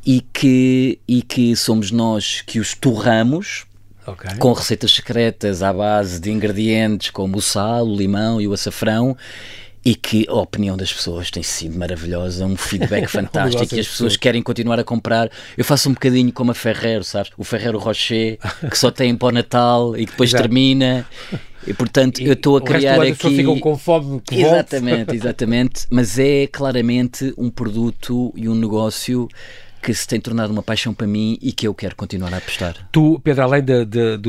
e 0.05 0.21
que, 0.21 0.99
e 1.07 1.21
que 1.21 1.55
somos 1.55 1.89
nós 1.89 2.41
que 2.41 2.59
os 2.59 2.75
torramos 2.75 3.65
Okay. 4.05 4.35
com 4.37 4.51
receitas 4.51 4.91
secretas 4.91 5.63
à 5.63 5.71
base 5.71 6.19
de 6.19 6.29
ingredientes 6.29 7.09
como 7.09 7.37
o 7.37 7.41
sal, 7.41 7.87
o 7.87 7.95
limão 7.95 8.41
e 8.41 8.47
o 8.47 8.53
açafrão 8.53 9.15
e 9.85 9.95
que 9.95 10.25
a 10.29 10.35
opinião 10.35 10.77
das 10.77 10.93
pessoas 10.93 11.29
tem 11.29 11.43
sido 11.43 11.77
maravilhosa, 11.77 12.45
um 12.45 12.55
feedback 12.55 13.07
fantástico 13.11 13.75
e 13.75 13.79
as 13.79 13.87
pessoas 13.87 14.15
querem 14.15 14.41
continuar 14.41 14.79
a 14.79 14.83
comprar. 14.83 15.29
Eu 15.57 15.65
faço 15.65 15.89
um 15.89 15.93
bocadinho 15.93 16.31
como 16.31 16.51
a 16.51 16.53
Ferrero, 16.53 17.03
sabes? 17.03 17.31
O 17.37 17.43
Ferrero 17.43 17.77
Rocher, 17.79 18.39
que 18.69 18.77
só 18.77 18.89
tem 18.89 19.15
para 19.15 19.27
o 19.27 19.31
Natal 19.31 19.97
e 19.97 20.05
depois 20.05 20.31
termina. 20.31 21.05
E 21.65 21.73
portanto 21.73 22.19
e 22.19 22.25
eu 22.25 22.33
estou 22.33 22.57
a 22.57 22.61
criar 22.61 22.95
aqui. 22.95 23.11
As 23.11 23.17
pessoas 23.17 23.35
ficam 23.35 23.59
com 23.59 23.77
fome 23.77 24.21
que 24.21 24.41
Exatamente, 24.41 25.15
exatamente. 25.15 25.85
Mas 25.89 26.17
é 26.17 26.47
claramente 26.47 27.33
um 27.37 27.49
produto 27.49 28.33
e 28.35 28.47
um 28.47 28.55
negócio 28.55 29.27
que 29.83 29.93
se 29.93 30.07
tem 30.07 30.19
tornado 30.19 30.53
uma 30.53 30.63
paixão 30.63 30.93
para 30.93 31.05
mim 31.05 31.37
e 31.41 31.51
que 31.51 31.67
eu 31.67 31.73
quero 31.73 31.93
continuar 31.93 32.33
a 32.33 32.37
apostar. 32.37 32.87
Tu, 32.89 33.19
Pedro, 33.21 33.43
além 33.43 33.61
da 33.61 33.85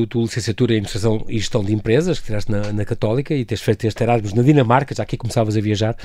tua 0.09 0.23
licenciatura 0.23 0.73
em 0.73 0.79
Administração 0.79 1.25
e 1.29 1.39
Gestão 1.39 1.65
de 1.65 1.73
Empresas, 1.73 2.19
que 2.19 2.27
tiraste 2.27 2.51
na, 2.51 2.73
na 2.73 2.85
Católica 2.85 3.33
e 3.33 3.45
tens 3.45 3.63
feito 3.63 3.87
este 3.87 4.03
Erasmus 4.03 4.33
na 4.33 4.43
Dinamarca, 4.43 4.93
já 4.93 5.05
aqui 5.05 5.17
começavas 5.17 5.57
a 5.57 5.61
viajar, 5.61 5.97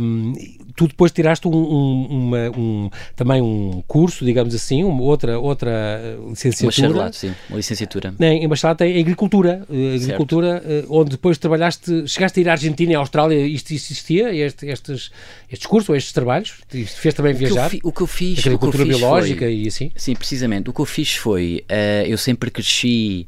um, 0.00 0.32
tu 0.74 0.88
depois 0.88 1.12
tiraste 1.12 1.46
um, 1.46 1.54
um, 1.54 2.06
uma, 2.10 2.50
um, 2.50 2.90
também 3.14 3.40
um 3.40 3.84
curso, 3.86 4.24
digamos 4.24 4.52
assim, 4.52 4.82
uma 4.82 5.02
outra, 5.02 5.38
outra 5.38 6.18
licenciatura. 6.28 6.88
Bacharelato, 6.88 7.16
sim, 7.16 7.34
uma 7.48 7.58
licenciatura. 7.58 8.14
Em, 8.18 8.44
em 8.44 8.48
bacharelato 8.48 8.82
em 8.82 9.00
Agricultura, 9.00 9.64
eh, 9.70 9.94
agricultura 9.94 10.62
eh, 10.66 10.84
onde 10.88 11.10
depois 11.10 11.38
trabalhaste, 11.38 12.08
chegaste 12.08 12.40
a 12.40 12.42
ir 12.42 12.48
à 12.48 12.52
Argentina 12.52 12.92
e 12.92 12.94
à 12.96 12.98
Austrália, 12.98 13.46
isto 13.46 13.72
existia, 13.72 14.34
este, 14.34 14.66
estes, 14.66 15.12
estes 15.48 15.66
cursos 15.66 15.88
ou 15.88 15.94
estes 15.94 16.12
trabalhos? 16.12 16.54
Isto 16.74 17.00
fez 17.00 17.14
também 17.14 17.32
viajar? 17.32 17.70
O 17.84 17.92
que 17.92 18.02
eu, 18.02 18.06
fiz... 18.06 18.44
O 18.46 18.58
que 18.58 18.66
eu 18.66 18.71
agricultura 18.72 18.98
biológica 18.98 19.44
foi, 19.44 19.54
e 19.54 19.68
assim? 19.68 19.92
Sim, 19.96 20.14
precisamente. 20.14 20.70
O 20.70 20.72
que 20.72 20.80
eu 20.80 20.84
fiz 20.84 21.14
foi, 21.14 21.64
uh, 21.70 22.06
eu 22.06 22.18
sempre 22.18 22.50
cresci 22.50 23.26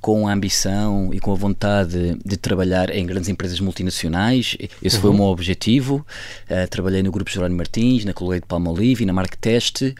com 0.00 0.26
a 0.26 0.32
ambição 0.32 1.10
e 1.12 1.20
com 1.20 1.30
a 1.30 1.34
vontade 1.34 2.16
de 2.24 2.36
trabalhar 2.36 2.90
em 2.90 3.04
grandes 3.04 3.28
empresas 3.28 3.60
multinacionais. 3.60 4.56
Esse 4.82 4.96
uhum. 4.96 5.02
foi 5.02 5.10
o 5.10 5.12
uhum. 5.12 5.18
meu 5.18 5.26
objetivo. 5.28 6.06
Uh, 6.48 6.68
trabalhei 6.68 7.02
no 7.02 7.12
Grupo 7.12 7.30
Jerónimo 7.30 7.58
Martins, 7.58 8.04
na 8.04 8.12
Colgate 8.12 8.46
Palmolive 8.46 9.02
e 9.02 9.06
na 9.06 9.12
Mark 9.12 9.34
Teste. 9.36 9.94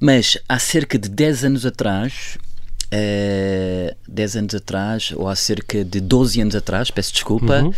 Mas 0.00 0.36
há 0.48 0.58
cerca 0.58 0.98
de 0.98 1.08
10 1.08 1.44
anos 1.44 1.66
atrás, 1.66 2.36
uh, 2.36 2.90
eh, 2.90 3.96
10 4.08 4.36
anos 4.36 4.54
atrás, 4.54 5.12
ou 5.14 5.28
há 5.28 5.36
cerca 5.36 5.84
de 5.84 6.00
12 6.00 6.40
anos 6.40 6.56
atrás, 6.56 6.90
peço 6.90 7.12
desculpa, 7.12 7.62
uhum 7.62 7.72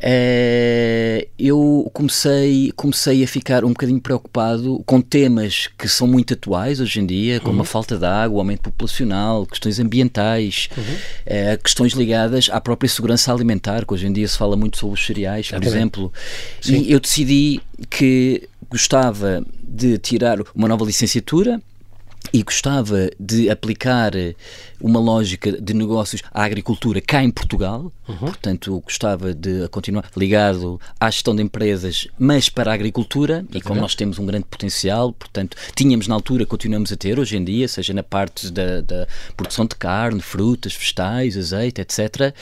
é, 0.00 1.26
eu 1.38 1.90
comecei, 1.92 2.72
comecei 2.76 3.24
a 3.24 3.28
ficar 3.28 3.64
um 3.64 3.68
bocadinho 3.68 4.00
preocupado 4.00 4.82
com 4.84 5.00
temas 5.00 5.68
que 5.78 5.88
são 5.88 6.06
muito 6.06 6.34
atuais 6.34 6.80
hoje 6.80 7.00
em 7.00 7.06
dia, 7.06 7.40
como 7.40 7.56
uhum. 7.56 7.62
a 7.62 7.64
falta 7.64 7.96
de 7.96 8.04
água, 8.04 8.36
o 8.36 8.40
aumento 8.40 8.62
populacional, 8.62 9.46
questões 9.46 9.80
ambientais, 9.80 10.68
uhum. 10.76 10.96
é, 11.24 11.56
questões 11.56 11.92
ligadas 11.92 12.48
à 12.52 12.60
própria 12.60 12.88
segurança 12.88 13.32
alimentar, 13.32 13.86
que 13.86 13.94
hoje 13.94 14.06
em 14.06 14.12
dia 14.12 14.28
se 14.28 14.36
fala 14.36 14.56
muito 14.56 14.78
sobre 14.78 14.98
os 14.98 15.06
cereais, 15.06 15.48
por 15.50 15.64
exemplo. 15.64 16.12
Sim. 16.60 16.82
E 16.82 16.92
eu 16.92 17.00
decidi 17.00 17.60
que 17.88 18.48
gostava 18.68 19.44
de 19.62 19.98
tirar 19.98 20.38
uma 20.54 20.68
nova 20.68 20.84
licenciatura 20.84 21.60
e 22.32 22.42
gostava 22.42 23.10
de 23.18 23.48
aplicar 23.50 24.12
uma 24.80 25.00
lógica 25.00 25.52
de 25.52 25.74
negócios 25.74 26.22
à 26.32 26.44
agricultura 26.44 27.00
cá 27.00 27.22
em 27.22 27.30
Portugal, 27.30 27.92
uhum. 28.08 28.16
portanto 28.18 28.80
gostava 28.80 29.34
de 29.34 29.68
continuar 29.68 30.10
ligado 30.16 30.80
à 31.00 31.10
gestão 31.10 31.34
de 31.34 31.42
empresas, 31.42 32.08
mas 32.18 32.48
para 32.48 32.70
a 32.70 32.74
agricultura, 32.74 33.44
e 33.52 33.60
como 33.60 33.80
nós 33.80 33.94
temos 33.94 34.18
um 34.18 34.26
grande 34.26 34.44
potencial, 34.44 35.12
portanto 35.12 35.56
tínhamos 35.74 36.06
na 36.06 36.14
altura, 36.14 36.44
continuamos 36.44 36.92
a 36.92 36.96
ter 36.96 37.18
hoje 37.18 37.36
em 37.36 37.44
dia, 37.44 37.68
seja 37.68 37.94
na 37.94 38.02
parte 38.02 38.50
da, 38.50 38.80
da 38.80 39.06
produção 39.36 39.64
de 39.66 39.76
carne, 39.76 40.20
frutas, 40.20 40.74
vegetais, 40.74 41.36
azeite, 41.36 41.80
etc., 41.80 42.34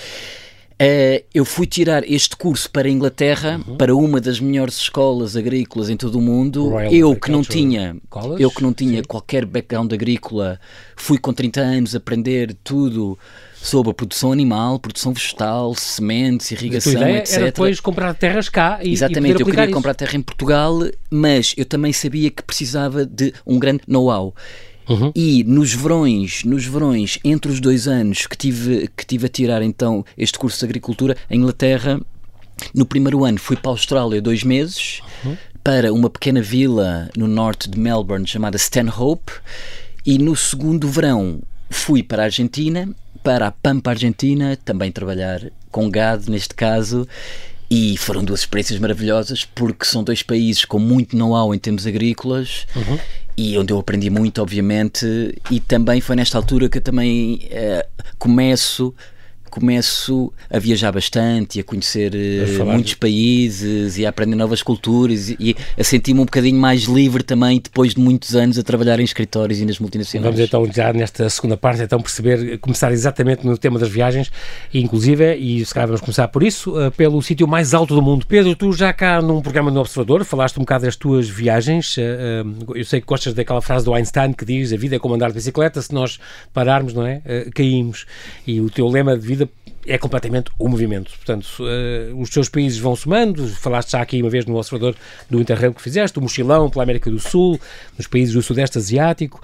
Uh, 0.75 1.23
eu 1.33 1.45
fui 1.45 1.67
tirar 1.67 2.03
este 2.05 2.37
curso 2.37 2.69
para 2.69 2.89
a 2.89 2.91
Inglaterra, 2.91 3.61
uhum. 3.67 3.77
para 3.77 3.95
uma 3.95 4.21
das 4.21 4.41
melhores 4.41 4.77
escolas 4.77 5.37
agrícolas 5.37 5.89
em 5.89 5.97
todo 5.97 6.19
o 6.19 6.21
mundo. 6.21 6.71
Royal 6.71 6.93
eu 6.93 7.17
que 7.17 7.31
não 7.31 7.43
tinha, 7.43 7.97
College? 8.11 8.43
eu 8.43 8.51
que 8.51 8.63
não 8.63 8.73
tinha 8.73 8.99
Sim. 8.99 9.05
qualquer 9.05 9.45
background 9.45 9.93
agrícola, 9.93 10.59
fui 10.97 11.17
com 11.17 11.33
30 11.33 11.61
anos 11.61 11.95
aprender 11.95 12.57
tudo 12.65 13.17
sobre 13.55 13.93
a 13.93 13.95
produção 13.95 14.33
animal, 14.33 14.81
produção 14.81 15.13
vegetal, 15.13 15.75
sementes, 15.77 16.51
irrigação, 16.51 16.93
a 16.93 16.97
tua 16.97 17.03
ideia 17.03 17.19
etc. 17.19 17.35
Era 17.35 17.45
depois 17.47 17.81
comprar 17.81 18.13
terras 18.15 18.49
cá 18.49 18.81
e 18.83 18.93
Exatamente, 18.93 19.39
e 19.39 19.43
eu 19.43 19.47
queria 19.47 19.65
isso. 19.65 19.73
comprar 19.73 19.95
terra 19.95 20.17
em 20.17 20.23
Portugal, 20.23 20.81
mas 21.09 21.55
eu 21.57 21.65
também 21.65 21.93
sabia 21.93 22.31
que 22.31 22.43
precisava 22.43 23.07
de 23.07 23.33
um 23.47 23.61
grande 23.61 23.83
know-how. 23.87 24.35
Uhum. 24.89 25.13
E 25.15 25.43
nos 25.45 25.73
verões, 25.73 26.45
nos 26.45 26.65
verões, 26.65 27.19
entre 27.25 27.51
os 27.51 27.61
dois 27.61 27.89
anos 27.89 28.27
que 28.27 28.37
tive, 28.37 28.89
que 28.97 29.07
tive 29.07 29.27
a 29.27 29.29
tirar 29.29 29.63
então 29.63 30.05
este 30.17 30.39
curso 30.39 30.59
de 30.59 30.65
agricultura, 30.65 31.17
em 31.31 31.39
Inglaterra, 31.39 32.01
no 32.75 32.87
primeiro 32.87 33.25
ano 33.25 33.39
fui 33.39 33.57
para 33.57 33.71
a 33.71 33.75
Austrália 33.75 34.21
dois 34.21 34.43
meses, 34.43 35.01
uhum. 35.25 35.37
para 35.63 35.93
uma 35.93 36.11
pequena 36.11 36.43
vila 36.43 37.09
no 37.17 37.27
norte 37.27 37.69
de 37.69 37.79
Melbourne 37.79 38.27
chamada 38.27 38.57
Stanhope 38.57 39.33
e 40.05 40.19
no 40.19 40.37
segundo 40.37 40.89
verão 40.89 41.41
fui 41.71 42.03
para 42.03 42.23
a 42.23 42.27
Argentina, 42.27 42.89
para 43.23 43.47
a 43.47 43.51
Pampa 43.51 43.91
Argentina, 43.91 44.57
também 44.65 44.93
trabalhar 44.93 45.51
com 45.71 45.91
gado 45.91 46.31
neste 46.31 46.55
caso 46.55 47.09
e 47.71 47.97
foram 47.97 48.25
duas 48.25 48.41
experiências 48.41 48.79
maravilhosas 48.79 49.45
porque 49.45 49.85
são 49.85 50.05
dois 50.05 50.23
países 50.23 50.65
com 50.65 50.79
muito 50.79 51.17
know-how 51.17 51.55
em 51.55 51.59
termos 51.59 51.87
agrícolas 51.87 52.67
uhum. 52.77 52.99
e 53.37 53.57
onde 53.59 53.73
eu 53.73 53.79
aprendi 53.79 54.11
muito, 54.11 54.43
obviamente, 54.43 55.35
e 55.51 55.61
também 55.61 56.01
foi 56.01 56.17
nesta 56.17 56.39
altura 56.39 56.69
que 56.69 56.79
eu 56.79 56.83
também 56.83 57.49
uh, 57.51 58.05
começo 58.19 58.95
começo 59.51 60.33
a 60.51 60.59
viajar 60.59 60.91
bastante 60.93 61.59
e 61.59 61.61
a 61.61 61.65
conhecer 61.65 62.13
a 62.61 62.65
muitos 62.65 62.91
de... 62.91 62.97
países 62.97 63.99
e 63.99 64.05
a 64.05 64.09
aprender 64.09 64.37
novas 64.37 64.63
culturas 64.63 65.31
e 65.31 65.57
a 65.79 65.85
sentir-me 65.85 66.21
um 66.21 66.25
bocadinho 66.25 66.59
mais 66.59 66.83
livre 66.83 67.23
também 67.23 67.61
depois 67.61 67.95
de 67.95 68.01
muitos 68.01 68.35
anos 68.35 68.59
a 68.59 68.63
trabalhar 68.63 68.99
em 69.01 69.05
escritórios 69.05 69.61
e 69.61 69.65
nas 69.65 69.79
multinacionais. 69.79 70.35
Vamos 70.35 70.49
então 70.49 70.67
já 70.73 70.93
nesta 70.93 71.29
segunda 71.31 71.57
parte 71.57 71.83
então 71.83 72.01
perceber, 72.01 72.59
começar 72.59 72.93
exatamente 72.93 73.47
no 73.47 73.57
tema 73.57 73.79
das 73.79 73.89
viagens 73.89 74.31
e 74.73 74.81
inclusive, 74.81 75.35
e 75.37 75.65
se 75.65 75.73
calhar 75.73 75.87
vamos 75.87 76.01
começar 76.01 76.29
por 76.29 76.43
isso, 76.43 76.77
uh, 76.77 76.91
pelo 76.91 77.21
sítio 77.23 77.47
mais 77.47 77.75
alto 77.75 77.95
do 77.95 78.03
mundo. 78.03 78.27
Pedro, 78.27 78.55
tu 78.57 78.73
já 78.73 78.93
cá 78.93 79.23
num 79.23 79.41
programa 79.41 79.71
no 79.71 79.81
Observador 79.81 80.25
falaste 80.25 80.57
um 80.57 80.61
bocado 80.61 80.85
das 80.85 80.97
tuas 80.97 81.29
viagens, 81.29 81.97
eu 82.75 82.85
sei 82.85 83.01
que 83.01 83.07
gostas 83.07 83.35
daquela 83.35 83.61
frase 83.61 83.85
do 83.85 83.95
Einstein 83.95 84.33
que 84.33 84.45
diz 84.45 84.73
a 84.73 84.77
vida 84.77 84.97
é 84.97 84.99
como 84.99 85.15
andar 85.15 85.29
de 85.29 85.35
bicicleta, 85.35 85.81
se 85.81 85.93
nós 85.93 86.19
pararmos, 86.53 86.93
não 86.93 87.07
é? 87.07 87.23
caímos. 87.55 88.07
E 88.47 88.61
o 88.61 88.69
teu 88.71 88.89
lema 88.89 89.17
de 89.17 89.27
vida 89.27 89.44
é 89.87 89.99
completamente 89.99 90.51
o 90.59 90.69
movimento. 90.69 91.13
Portanto, 91.17 91.47
uh, 91.61 92.21
os 92.21 92.31
teus 92.31 92.49
países 92.49 92.79
vão 92.79 92.97
somando, 92.97 93.47
falaste 93.49 93.93
já 93.93 94.01
aqui 94.01 94.21
uma 94.21 94.31
vez 94.31 94.47
no 94.47 94.57
observador 94.57 94.95
do 95.29 95.41
Interrail 95.41 95.75
que 95.75 95.83
fizeste, 95.83 96.19
o 96.19 96.23
mochilão 96.23 96.71
pela 96.71 96.83
América 96.83 97.11
do 97.11 97.19
Sul, 97.19 97.61
nos 97.97 98.07
países 98.07 98.35
do 98.35 98.43
Sudeste 98.43 98.79
Asiático. 98.79 99.41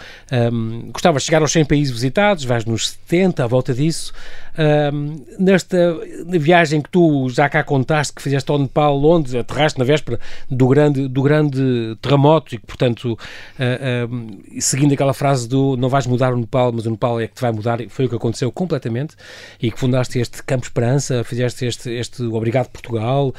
Um, 0.52 0.90
gostavas 0.92 1.22
de 1.22 1.26
chegar 1.26 1.42
aos 1.42 1.52
100 1.52 1.64
países 1.64 1.92
visitados, 1.92 2.44
vais 2.44 2.64
nos 2.64 2.90
70, 2.90 3.44
à 3.44 3.46
volta 3.46 3.74
disso. 3.74 4.12
Um, 4.60 5.24
nesta 5.38 5.96
viagem 6.26 6.80
que 6.80 6.90
tu 6.90 7.28
já 7.30 7.48
cá 7.48 7.62
contaste, 7.62 8.12
que 8.12 8.20
fizeste 8.20 8.50
ao 8.50 8.58
Nepal, 8.58 9.02
onde 9.02 9.38
aterraste 9.38 9.78
na 9.78 9.84
véspera 9.84 10.18
do 10.50 10.66
grande, 10.68 11.08
do 11.08 11.22
grande 11.22 11.96
terremoto 12.02 12.54
e 12.54 12.58
que, 12.58 12.66
portanto, 12.66 13.12
uh, 13.12 14.12
uh, 14.12 14.60
seguindo 14.60 14.92
aquela 14.92 15.14
frase 15.14 15.48
do 15.48 15.76
não 15.76 15.88
vais 15.88 16.06
mudar 16.06 16.34
o 16.34 16.36
Nepal, 16.36 16.72
mas 16.72 16.84
o 16.84 16.90
Nepal 16.90 17.20
é 17.20 17.26
que 17.26 17.34
te 17.34 17.40
vai 17.40 17.52
mudar, 17.52 17.78
foi 17.88 18.06
o 18.06 18.08
que 18.08 18.16
aconteceu 18.16 18.50
completamente 18.50 19.14
e 19.62 19.70
que 19.70 19.78
fundaste 19.78 20.18
este 20.18 20.29
Campo 20.46 20.64
Esperança, 20.64 21.24
fizeste 21.24 21.64
este, 21.64 21.90
este 21.90 22.22
Obrigado 22.22 22.68
Portugal, 22.68 23.34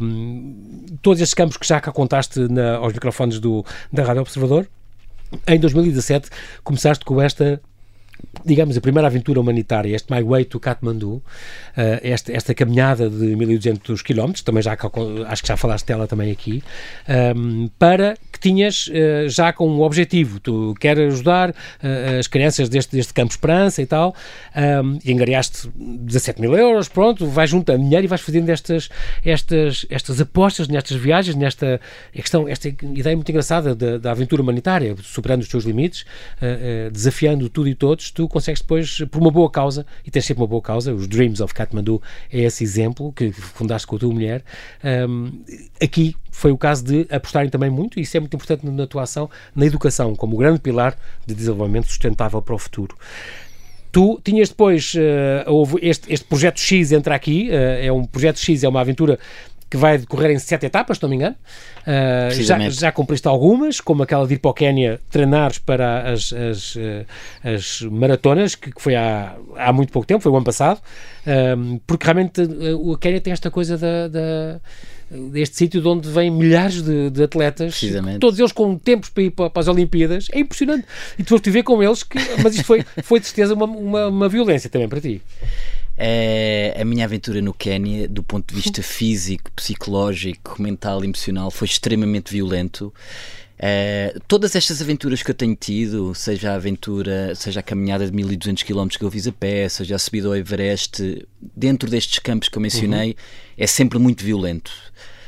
um, 0.00 0.86
todos 1.00 1.20
estes 1.20 1.34
campos 1.34 1.56
que 1.56 1.66
já 1.66 1.80
cá 1.80 1.92
contaste 1.92 2.40
na, 2.48 2.76
aos 2.76 2.92
microfones 2.92 3.38
do, 3.38 3.64
da 3.92 4.02
Rádio 4.02 4.22
Observador. 4.22 4.66
Em 5.46 5.58
2017 5.58 6.28
começaste 6.62 7.04
com 7.04 7.20
esta 7.20 7.60
digamos, 8.44 8.76
a 8.76 8.80
primeira 8.80 9.06
aventura 9.06 9.40
humanitária, 9.40 9.94
este 9.94 10.12
My 10.12 10.22
Way 10.22 10.46
to 10.46 10.58
Kathmandu, 10.60 11.14
uh, 11.16 11.22
esta, 12.02 12.32
esta 12.32 12.54
caminhada 12.54 13.08
de 13.08 13.36
1200 13.36 14.02
km, 14.02 14.32
também 14.44 14.62
já 14.62 14.76
acho 15.26 15.42
que 15.42 15.48
já 15.48 15.56
falaste 15.56 15.86
dela 15.86 16.06
também 16.06 16.30
aqui, 16.30 16.62
um, 17.08 17.12
ehm, 17.12 17.70
para 17.78 18.16
que 18.32 18.40
tinhas 18.40 18.88
uh, 18.88 19.28
já 19.28 19.52
com 19.52 19.68
um 19.68 19.82
objetivo, 19.82 20.40
tu 20.40 20.74
queres 20.80 21.14
ajudar 21.14 21.50
uh, 21.50 22.18
as 22.18 22.26
crianças 22.26 22.68
deste, 22.68 22.96
deste 22.96 23.14
Campo 23.14 23.30
Esperança 23.30 23.80
e 23.82 23.86
tal, 23.86 24.14
um, 24.56 24.60
ehm, 24.60 24.98
e 25.04 25.12
angariaste 25.12 25.70
17 25.74 26.40
mil 26.40 26.56
euros, 26.56 26.88
pronto, 26.88 27.26
vais 27.26 27.50
juntando 27.50 27.84
dinheiro 27.84 28.04
e 28.04 28.08
vais 28.08 28.20
fazendo 28.20 28.48
estas, 28.48 28.88
estas, 29.24 29.86
estas 29.88 30.20
apostas 30.20 30.68
nestas 30.68 30.96
viagens, 30.96 31.36
nesta 31.36 31.80
questão, 32.12 32.48
esta 32.48 32.68
ideia 32.68 33.14
muito 33.14 33.28
engraçada 33.28 33.74
da, 33.74 33.98
da 33.98 34.10
aventura 34.10 34.42
humanitária, 34.42 34.96
superando 35.02 35.42
os 35.42 35.48
teus 35.48 35.64
limites, 35.64 36.04
desafiando 36.92 37.48
tudo 37.48 37.68
e 37.68 37.74
todos, 37.74 38.10
tu 38.12 38.28
consegues 38.28 38.60
depois, 38.60 38.98
por 39.10 39.20
uma 39.20 39.30
boa 39.30 39.50
causa, 39.50 39.86
e 40.04 40.10
tens 40.10 40.24
sempre 40.24 40.42
uma 40.42 40.48
boa 40.48 40.62
causa, 40.62 40.92
os 40.94 41.06
Dreams 41.06 41.40
of 41.40 41.52
Kathmandu 41.54 42.00
é 42.30 42.40
esse 42.40 42.62
exemplo 42.64 43.12
que 43.12 43.32
fundaste 43.32 43.86
com 43.86 43.96
a 43.96 43.98
tua 43.98 44.12
mulher. 44.12 44.44
Um, 45.08 45.42
aqui 45.82 46.14
foi 46.30 46.50
o 46.50 46.58
caso 46.58 46.84
de 46.84 47.06
apostarem 47.10 47.50
também 47.50 47.70
muito, 47.70 47.98
e 47.98 48.02
isso 48.02 48.16
é 48.16 48.20
muito 48.20 48.34
importante 48.34 48.66
na 48.66 48.86
tua 48.86 49.02
ação, 49.02 49.30
na 49.54 49.66
educação, 49.66 50.14
como 50.14 50.36
grande 50.36 50.60
pilar 50.60 50.96
de 51.26 51.34
desenvolvimento 51.34 51.86
sustentável 51.86 52.40
para 52.40 52.54
o 52.54 52.58
futuro. 52.58 52.96
Tu 53.90 54.20
tinhas 54.24 54.48
depois, 54.48 54.94
uh, 54.94 55.50
houve 55.50 55.76
este, 55.82 56.10
este 56.10 56.24
projeto 56.24 56.58
X 56.58 56.92
entra 56.92 57.14
aqui, 57.14 57.50
uh, 57.50 57.84
é 57.84 57.92
um 57.92 58.04
projeto 58.04 58.38
X, 58.38 58.64
é 58.64 58.68
uma 58.68 58.80
aventura 58.80 59.18
que 59.72 59.76
vai 59.78 59.96
decorrer 59.96 60.32
em 60.32 60.38
sete 60.38 60.66
etapas, 60.66 60.98
se 60.98 61.02
não 61.02 61.08
me 61.08 61.16
engano. 61.16 61.34
Uh, 61.80 62.42
já, 62.42 62.58
já 62.68 62.92
cumpriste 62.92 63.26
algumas, 63.26 63.80
como 63.80 64.02
aquela 64.02 64.26
de 64.26 64.34
ir 64.34 64.38
para 64.38 64.50
o 64.50 64.52
Quénia 64.52 65.00
treinares 65.10 65.56
para 65.56 66.12
as, 66.12 66.30
as, 66.30 66.76
ah, 66.76 67.54
as 67.54 67.80
maratonas, 67.80 68.54
que, 68.54 68.70
foi 68.76 68.94
há, 68.94 69.34
há 69.56 69.72
muito 69.72 69.90
pouco 69.90 70.06
tempo, 70.06 70.22
foi 70.22 70.30
o 70.30 70.36
ano 70.36 70.44
passado, 70.44 70.76
uh, 70.76 71.80
porque 71.86 72.04
realmente 72.04 72.42
o 72.74 72.98
Quénia 72.98 73.18
tem 73.18 73.32
esta 73.32 73.50
coisa 73.50 73.78
da, 73.78 74.08
da 74.08 74.60
deste 75.10 75.56
sítio 75.56 75.80
de 75.80 75.88
onde 75.88 76.06
vêm 76.06 76.30
milhares 76.30 76.82
de, 76.82 77.08
de 77.08 77.22
atletas, 77.22 77.80
todos 78.20 78.38
eles 78.38 78.52
com 78.52 78.76
tempos 78.76 79.08
para 79.08 79.22
ir 79.22 79.30
para, 79.30 79.48
para, 79.48 79.60
as 79.60 79.68
Olimpíadas, 79.68 80.28
é 80.32 80.40
impressionante. 80.40 80.86
E 81.18 81.22
tu 81.22 81.30
foste 81.30 81.50
ver 81.50 81.62
com 81.62 81.82
eles, 81.82 82.02
que, 82.02 82.18
mas 82.42 82.54
isto 82.54 82.64
foi, 82.66 82.84
foi 83.02 83.20
de 83.20 83.26
certeza 83.26 83.54
uma, 83.54 83.64
uma, 83.64 84.08
uma 84.08 84.28
violência 84.28 84.68
também 84.68 84.88
para 84.88 85.00
ti. 85.00 85.22
É, 85.96 86.76
a 86.80 86.84
minha 86.84 87.04
aventura 87.04 87.40
no 87.42 87.52
Quénia, 87.52 88.08
do 88.08 88.22
ponto 88.22 88.52
de 88.52 88.60
vista 88.60 88.82
físico, 88.82 89.50
psicológico, 89.52 90.60
mental, 90.60 91.04
emocional, 91.04 91.50
foi 91.50 91.66
extremamente 91.66 92.32
violento. 92.32 92.92
É, 93.64 94.16
todas 94.26 94.56
estas 94.56 94.82
aventuras 94.82 95.22
que 95.22 95.30
eu 95.30 95.34
tenho 95.34 95.54
tido, 95.54 96.12
seja 96.14 96.50
a 96.50 96.54
aventura, 96.56 97.32
seja 97.36 97.60
a 97.60 97.62
caminhada 97.62 98.04
de 98.04 98.12
1200 98.12 98.64
km 98.64 98.88
que 98.88 99.04
eu 99.04 99.10
fiz 99.10 99.28
a 99.28 99.32
pé, 99.32 99.68
seja 99.68 99.94
a 99.94 99.98
subida 100.00 100.26
ao 100.26 100.34
Everest, 100.34 101.24
dentro 101.54 101.88
destes 101.88 102.18
campos 102.18 102.48
que 102.48 102.58
eu 102.58 102.62
mencionei, 102.62 103.10
uhum. 103.10 103.14
é 103.56 103.66
sempre 103.68 104.00
muito 104.00 104.24
violento. 104.24 104.72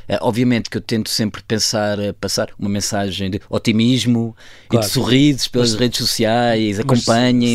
Uh, 0.08 0.18
obviamente 0.20 0.68
que 0.68 0.76
eu 0.76 0.80
tento 0.80 1.08
sempre 1.08 1.42
pensar, 1.42 1.98
uh, 1.98 2.12
passar 2.14 2.50
uma 2.58 2.68
mensagem 2.68 3.30
de 3.30 3.40
otimismo 3.48 4.36
claro. 4.68 4.84
e 4.84 4.88
de 4.88 4.92
sorrisos 4.92 5.48
pelas 5.48 5.70
mas, 5.72 5.80
redes 5.80 5.98
sociais, 5.98 6.78
acompanhem, 6.78 7.54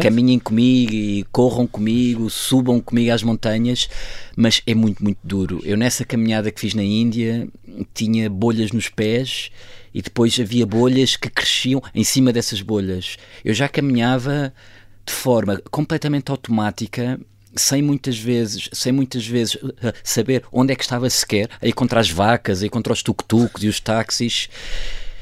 caminhem 0.00 0.38
comigo 0.38 0.92
e 0.92 1.24
corram 1.32 1.66
comigo, 1.66 2.30
subam 2.30 2.80
comigo 2.80 3.12
às 3.12 3.22
montanhas, 3.22 3.88
mas 4.36 4.62
é 4.66 4.74
muito, 4.74 5.02
muito 5.02 5.18
duro. 5.24 5.60
Eu 5.64 5.76
nessa 5.76 6.04
caminhada 6.04 6.50
que 6.50 6.60
fiz 6.60 6.74
na 6.74 6.84
Índia 6.84 7.48
tinha 7.94 8.30
bolhas 8.30 8.72
nos 8.72 8.88
pés 8.88 9.50
e 9.92 10.02
depois 10.02 10.38
havia 10.38 10.66
bolhas 10.66 11.16
que 11.16 11.28
cresciam 11.28 11.82
em 11.94 12.04
cima 12.04 12.32
dessas 12.32 12.60
bolhas. 12.60 13.16
Eu 13.44 13.54
já 13.54 13.68
caminhava 13.68 14.52
de 15.04 15.12
forma 15.12 15.60
completamente 15.70 16.30
automática 16.30 17.18
sem 17.58 17.82
muitas 17.82 18.18
vezes, 18.18 18.68
sem 18.72 18.92
muitas 18.92 19.26
vezes 19.26 19.54
uh, 19.56 19.92
saber 20.02 20.42
onde 20.52 20.72
é 20.72 20.76
que 20.76 20.82
estava 20.82 21.08
sequer, 21.10 21.48
aí 21.60 21.72
contra 21.72 22.00
as 22.00 22.10
vacas, 22.10 22.62
aí 22.62 22.68
contra 22.68 22.92
os 22.92 23.02
tuk-tuks 23.02 23.62
e 23.62 23.68
os 23.68 23.80
táxis. 23.80 24.48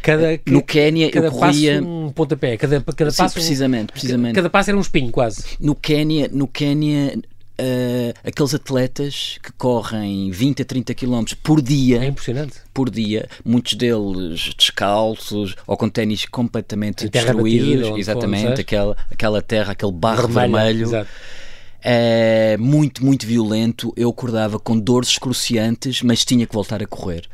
Cada, 0.02 0.38
no 0.46 0.62
Quénia 0.62 1.10
cada 1.10 1.26
eu 1.26 1.32
corria 1.32 1.82
um 1.82 2.12
pontapé, 2.12 2.56
cada, 2.56 2.80
cada 2.80 3.10
Sim, 3.10 3.16
passo 3.16 3.34
precisamente, 3.34 3.92
precisamente. 3.92 4.36
Cada 4.36 4.48
passo 4.48 4.70
era 4.70 4.76
um 4.76 4.80
espinho 4.80 5.10
quase. 5.10 5.44
No 5.58 5.74
Quénia, 5.74 6.30
no 6.32 6.46
Quénia 6.46 7.18
Uh, 7.58 8.12
aqueles 8.22 8.54
atletas 8.54 9.38
que 9.42 9.50
correm 9.52 10.30
20 10.30 10.60
a 10.60 10.64
30 10.66 10.94
km 10.94 11.24
por 11.42 11.62
dia. 11.62 12.04
É 12.04 12.06
impressionante. 12.06 12.56
Por 12.74 12.90
dia, 12.90 13.26
muitos 13.42 13.72
deles 13.72 14.52
descalços 14.58 15.56
ou 15.66 15.74
com 15.74 15.88
ténis 15.88 16.26
completamente 16.26 17.08
destruídos. 17.08 17.80
Batida, 17.80 17.98
exatamente, 17.98 18.60
aquela, 18.60 18.94
aquela 19.10 19.40
terra, 19.40 19.72
aquele 19.72 19.92
barro 19.92 20.28
vermelho. 20.28 20.86
vermelho 20.90 21.08
é, 21.88 22.56
muito, 22.56 23.04
muito 23.04 23.24
violento. 23.24 23.92
Eu 23.96 24.10
acordava 24.10 24.58
com 24.58 24.76
dores 24.76 25.10
excruciantes, 25.10 26.02
mas 26.02 26.24
tinha 26.24 26.44
que 26.44 26.52
voltar 26.52 26.82
a 26.82 26.86
correr. 26.86 27.28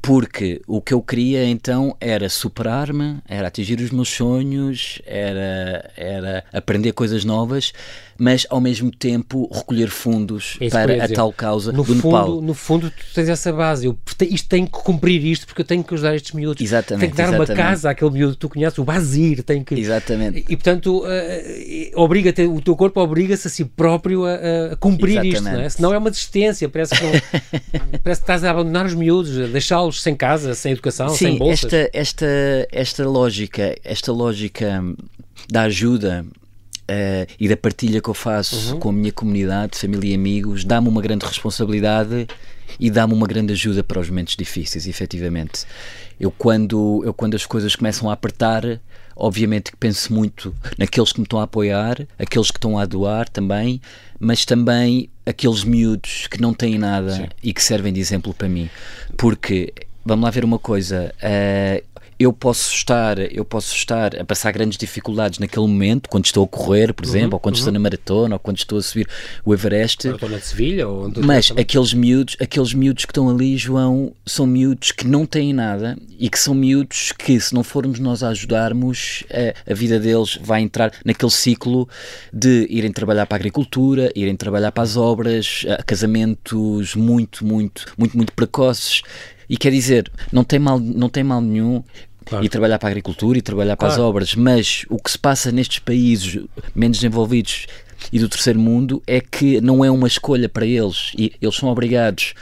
Porque 0.00 0.62
o 0.68 0.80
que 0.80 0.94
eu 0.94 1.02
queria 1.02 1.44
então 1.44 1.96
era 2.00 2.28
superar-me, 2.28 3.18
era 3.28 3.48
atingir 3.48 3.80
os 3.80 3.90
meus 3.90 4.08
sonhos, 4.08 5.02
era, 5.04 5.90
era 5.96 6.44
aprender 6.52 6.92
coisas 6.92 7.24
novas, 7.24 7.72
mas 8.22 8.46
ao 8.48 8.60
mesmo 8.60 8.92
tempo 8.92 9.50
recolher 9.52 9.88
fundos 9.88 10.56
é 10.60 10.68
para 10.68 11.04
a 11.04 11.08
tal 11.08 11.32
causa 11.32 11.72
no 11.72 11.78
do 11.78 11.84
fundo, 11.86 12.06
Nepal. 12.06 12.40
No 12.40 12.54
fundo, 12.54 12.88
tu 12.88 13.04
tens 13.12 13.28
essa 13.28 13.52
base. 13.52 13.86
Eu, 13.86 13.98
isto 14.30 14.48
tem 14.48 14.64
que 14.64 14.70
cumprir 14.70 15.26
isto 15.26 15.44
porque 15.44 15.62
eu 15.62 15.64
tenho 15.64 15.82
que 15.82 15.92
ajudar 15.92 16.14
estes 16.14 16.30
miúdos. 16.30 16.62
Exatamente. 16.62 17.00
Tem 17.00 17.10
que 17.10 17.16
dar 17.16 17.24
exatamente. 17.24 17.50
uma 17.50 17.56
casa 17.56 17.90
àquele 17.90 18.12
miúdo 18.12 18.34
que 18.34 18.38
tu 18.38 18.48
conheces, 18.48 18.78
o 18.78 18.84
Bazir. 18.84 19.42
Tem 19.42 19.64
que... 19.64 19.74
Exatamente. 19.74 20.44
E, 20.48 20.56
portanto, 20.56 21.02
uh, 21.02 22.00
obriga 22.00 22.32
o 22.48 22.60
teu 22.60 22.76
corpo 22.76 23.00
obriga-se 23.00 23.48
a 23.48 23.50
si 23.50 23.64
próprio 23.64 24.24
a, 24.24 24.34
a 24.70 24.76
cumprir 24.76 25.14
exatamente. 25.14 25.34
isto. 25.34 25.42
Não 25.42 25.60
é? 25.60 25.68
Senão 25.68 25.92
é 25.92 25.98
uma 25.98 26.10
desistência. 26.10 26.68
Parece 26.68 26.94
que, 26.94 27.02
não, 27.02 27.10
parece 28.04 28.20
que 28.20 28.24
estás 28.24 28.44
a 28.44 28.52
abandonar 28.52 28.86
os 28.86 28.94
miúdos, 28.94 29.36
a 29.36 29.46
deixá-los 29.48 30.00
sem 30.00 30.14
casa, 30.14 30.54
sem 30.54 30.70
educação, 30.70 31.08
Sim, 31.08 31.16
sem 31.16 31.38
bolsas. 31.38 31.64
Esta, 31.64 31.90
esta, 31.92 32.26
esta 32.70 33.04
lógica, 33.04 33.74
esta 33.82 34.12
lógica 34.12 34.80
da 35.50 35.62
ajuda 35.62 36.24
uh, 36.92 37.32
e 37.38 37.48
da 37.48 37.56
partilha 37.56 38.00
que 38.00 38.08
eu 38.08 38.14
faço 38.14 38.74
uhum. 38.74 38.78
com 38.78 38.88
a 38.90 38.92
minha 38.92 39.12
comunidade, 39.12 39.78
família 39.78 40.12
e 40.12 40.14
amigos, 40.14 40.64
dá-me 40.64 40.88
uma 40.88 41.00
grande 41.00 41.24
responsabilidade 41.24 42.26
e 42.78 42.90
dá-me 42.90 43.14
uma 43.14 43.26
grande 43.26 43.52
ajuda 43.52 43.82
para 43.82 44.00
os 44.00 44.08
momentos 44.08 44.36
difíceis, 44.36 44.86
efetivamente. 44.86 45.64
Eu 46.18 46.30
quando, 46.30 47.02
eu 47.04 47.12
quando 47.12 47.34
as 47.34 47.46
coisas 47.46 47.74
começam 47.74 48.08
a 48.08 48.12
apertar, 48.12 48.80
obviamente 49.16 49.70
que 49.70 49.76
penso 49.76 50.12
muito 50.12 50.54
naqueles 50.78 51.12
que 51.12 51.20
me 51.20 51.24
estão 51.24 51.40
a 51.40 51.44
apoiar, 51.44 52.06
aqueles 52.18 52.50
que 52.50 52.58
estão 52.58 52.78
a 52.78 52.86
doar 52.86 53.28
também, 53.28 53.80
mas 54.18 54.44
também 54.44 55.10
aqueles 55.26 55.64
miúdos 55.64 56.26
que 56.28 56.40
não 56.40 56.54
têm 56.54 56.78
nada 56.78 57.12
Sim. 57.12 57.26
e 57.42 57.52
que 57.52 57.62
servem 57.62 57.92
de 57.92 58.00
exemplo 58.00 58.32
para 58.32 58.48
mim. 58.48 58.70
Porque, 59.16 59.72
vamos 60.04 60.24
lá 60.24 60.30
ver 60.30 60.44
uma 60.44 60.58
coisa, 60.58 61.12
uh, 61.18 62.01
eu 62.22 62.32
posso 62.32 62.74
estar, 62.74 63.18
eu 63.18 63.44
posso 63.44 63.74
estar 63.74 64.16
a 64.16 64.24
passar 64.24 64.52
grandes 64.52 64.78
dificuldades 64.78 65.38
naquele 65.38 65.66
momento, 65.66 66.08
quando 66.08 66.24
estou 66.24 66.44
a 66.44 66.48
correr, 66.48 66.92
por 66.92 67.04
uhum, 67.04 67.10
exemplo, 67.10 67.34
ou 67.34 67.40
quando 67.40 67.54
uhum. 67.54 67.58
estou 67.58 67.72
na 67.72 67.78
maratona, 67.78 68.34
ou 68.34 68.38
quando 68.38 68.58
estou 68.58 68.78
a 68.78 68.82
subir 68.82 69.08
o 69.44 69.52
Everest. 69.52 70.06
Maratona 70.06 70.38
de 70.38 70.46
Sevilha, 70.46 70.88
ou 70.88 71.06
onde 71.06 71.20
Mas 71.20 71.52
aqueles 71.56 71.92
miúdos, 71.94 72.36
aqueles 72.40 72.74
miúdos 72.74 73.04
que 73.04 73.10
estão 73.10 73.28
ali, 73.28 73.56
João, 73.56 74.12
são 74.24 74.46
miúdos 74.46 74.92
que 74.92 75.06
não 75.06 75.26
têm 75.26 75.52
nada 75.52 75.96
e 76.18 76.28
que 76.28 76.38
são 76.38 76.54
miúdos 76.54 77.12
que, 77.12 77.40
se 77.40 77.54
não 77.54 77.64
formos 77.64 77.98
nós 77.98 78.22
a 78.22 78.28
ajudarmos, 78.28 79.24
a, 79.30 79.72
a 79.72 79.74
vida 79.74 79.98
deles 79.98 80.38
vai 80.42 80.62
entrar 80.62 80.92
naquele 81.04 81.32
ciclo 81.32 81.88
de 82.32 82.66
irem 82.70 82.92
trabalhar 82.92 83.26
para 83.26 83.36
a 83.36 83.40
agricultura, 83.40 84.10
irem 84.14 84.36
trabalhar 84.36 84.72
para 84.72 84.82
as 84.82 84.96
obras, 84.96 85.64
casamentos 85.86 86.94
muito, 86.94 87.44
muito, 87.44 87.92
muito, 87.98 88.16
muito 88.16 88.32
precoces. 88.32 89.02
E 89.48 89.56
quer 89.56 89.70
dizer, 89.70 90.10
não 90.32 90.44
tem 90.44 90.58
mal, 90.58 90.78
não 90.78 91.08
tem 91.08 91.22
mal 91.22 91.40
nenhum 91.40 91.82
Claro. 92.24 92.44
e 92.44 92.48
trabalhar 92.48 92.78
para 92.78 92.88
a 92.88 92.92
agricultura 92.92 93.38
e 93.38 93.42
trabalhar 93.42 93.76
para 93.76 93.88
claro. 93.88 94.02
as 94.02 94.08
obras, 94.08 94.34
mas 94.34 94.84
o 94.88 94.96
que 94.96 95.10
se 95.10 95.18
passa 95.18 95.52
nestes 95.52 95.78
países 95.78 96.40
menos 96.74 96.98
desenvolvidos 96.98 97.66
e 98.12 98.18
do 98.18 98.28
terceiro 98.28 98.58
mundo 98.58 99.02
é 99.06 99.20
que 99.20 99.60
não 99.60 99.84
é 99.84 99.90
uma 99.90 100.06
escolha 100.06 100.48
para 100.48 100.66
eles 100.66 101.12
e 101.16 101.32
eles 101.40 101.56
são 101.56 101.68
obrigados 101.68 102.34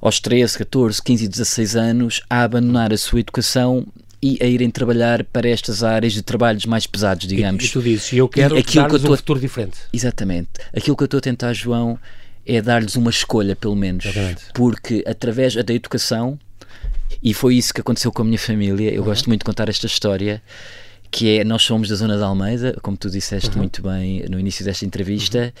aos 0.00 0.20
13, 0.20 0.58
14, 0.58 1.02
15 1.02 1.24
e 1.24 1.28
16 1.28 1.76
anos 1.76 2.20
a 2.28 2.42
abandonar 2.42 2.92
a 2.92 2.96
sua 2.96 3.20
educação 3.20 3.86
e 4.22 4.38
a 4.40 4.46
irem 4.46 4.70
trabalhar 4.70 5.22
para 5.24 5.48
estas 5.48 5.82
áreas 5.82 6.14
de 6.14 6.22
trabalhos 6.22 6.64
mais 6.64 6.86
pesados, 6.86 7.26
digamos. 7.26 7.62
E, 7.62 7.66
e 7.66 7.70
tu 7.70 7.82
dizes, 7.82 8.12
eu 8.12 8.26
quero 8.26 8.56
aquilo 8.56 8.88
que 8.88 8.94
eu 8.94 9.00
tô, 9.00 9.12
um 9.12 9.16
futuro 9.16 9.38
diferente. 9.38 9.78
Exatamente. 9.92 10.48
Aquilo 10.74 10.96
que 10.96 11.02
eu 11.02 11.06
estou 11.06 11.18
a 11.18 11.20
tentar, 11.20 11.52
João, 11.52 11.98
é 12.46 12.62
dar-lhes 12.62 12.96
uma 12.96 13.10
escolha, 13.10 13.54
pelo 13.54 13.76
menos. 13.76 14.06
Exatamente. 14.06 14.44
Porque 14.54 15.04
através 15.06 15.54
da 15.54 15.74
educação 15.74 16.38
e 17.22 17.34
foi 17.34 17.56
isso 17.56 17.72
que 17.72 17.80
aconteceu 17.80 18.12
com 18.12 18.22
a 18.22 18.24
minha 18.24 18.38
família. 18.38 18.92
Eu 18.92 19.00
uhum. 19.00 19.08
gosto 19.08 19.28
muito 19.28 19.40
de 19.40 19.44
contar 19.44 19.68
esta 19.68 19.86
história, 19.86 20.42
que 21.10 21.38
é 21.38 21.44
nós 21.44 21.62
somos 21.62 21.88
da 21.88 21.94
zona 21.94 22.16
de 22.16 22.22
Almeida, 22.22 22.76
como 22.82 22.96
tu 22.96 23.10
disseste 23.10 23.50
uhum. 23.50 23.58
muito 23.58 23.82
bem 23.82 24.24
no 24.28 24.38
início 24.38 24.64
desta 24.64 24.84
entrevista. 24.84 25.38
Uhum. 25.38 25.52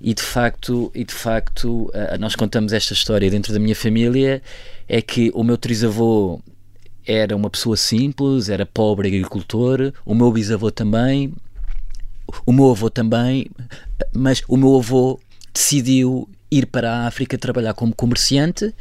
E 0.00 0.14
de 0.14 0.22
facto, 0.22 0.92
e 0.94 1.04
de 1.04 1.14
facto, 1.14 1.86
uh, 1.86 2.18
nós 2.20 2.36
contamos 2.36 2.72
esta 2.72 2.92
história 2.92 3.28
dentro 3.28 3.52
da 3.52 3.58
minha 3.58 3.74
família 3.74 4.40
é 4.88 5.02
que 5.02 5.30
o 5.34 5.42
meu 5.42 5.58
trisavô 5.58 6.40
era 7.04 7.34
uma 7.34 7.50
pessoa 7.50 7.76
simples, 7.76 8.48
era 8.48 8.64
pobre 8.64 9.08
agricultor, 9.08 9.92
o 10.04 10.14
meu 10.14 10.30
bisavô 10.30 10.70
também, 10.70 11.32
o 12.44 12.52
meu 12.52 12.70
avô 12.70 12.90
também, 12.90 13.50
mas 14.14 14.42
o 14.46 14.56
meu 14.56 14.76
avô 14.76 15.18
decidiu 15.52 16.28
ir 16.50 16.66
para 16.66 16.90
a 16.90 17.06
África 17.06 17.36
trabalhar 17.36 17.74
como 17.74 17.94
comerciante. 17.94 18.74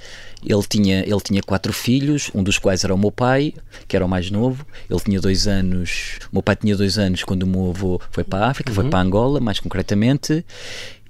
Ele 0.43 0.63
tinha, 0.67 0.99
ele 1.01 1.21
tinha 1.21 1.41
quatro 1.41 1.73
filhos, 1.73 2.31
um 2.33 2.43
dos 2.43 2.57
quais 2.57 2.83
era 2.83 2.93
o 2.93 2.97
meu 2.97 3.11
pai, 3.11 3.53
que 3.87 3.95
era 3.95 4.05
o 4.05 4.09
mais 4.09 4.31
novo. 4.31 4.65
Ele 4.89 4.99
tinha 4.99 5.19
dois 5.19 5.47
anos, 5.47 6.19
o 6.31 6.35
meu 6.35 6.43
pai 6.43 6.55
tinha 6.55 6.75
dois 6.75 6.97
anos 6.97 7.23
quando 7.23 7.43
o 7.43 7.47
meu 7.47 7.69
avô 7.69 8.01
foi 8.11 8.23
para 8.23 8.45
a 8.45 8.49
África, 8.49 8.71
uhum. 8.71 8.75
foi 8.75 8.89
para 8.89 8.99
Angola, 8.99 9.39
mais 9.39 9.59
concretamente. 9.59 10.45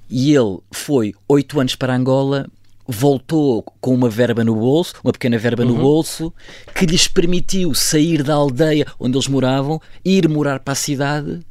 E 0.09 0.33
ele 0.33 0.59
foi 0.71 1.13
oito 1.27 1.59
anos 1.59 1.75
para 1.75 1.95
Angola, 1.95 2.47
voltou 2.87 3.61
com 3.81 3.93
uma 3.93 4.09
verba 4.09 4.43
no 4.43 4.55
bolso, 4.55 4.95
uma 5.03 5.11
pequena 5.11 5.37
verba 5.37 5.63
uhum. 5.63 5.69
no 5.69 5.75
bolso, 5.75 6.33
que 6.73 6.85
lhes 6.85 7.07
permitiu 7.07 7.73
sair 7.73 8.23
da 8.23 8.33
aldeia 8.33 8.87
onde 8.99 9.17
eles 9.17 9.27
moravam, 9.27 9.81
ir 10.03 10.27
morar 10.29 10.59
para 10.59 10.71
a 10.71 10.75
cidade. 10.75 11.41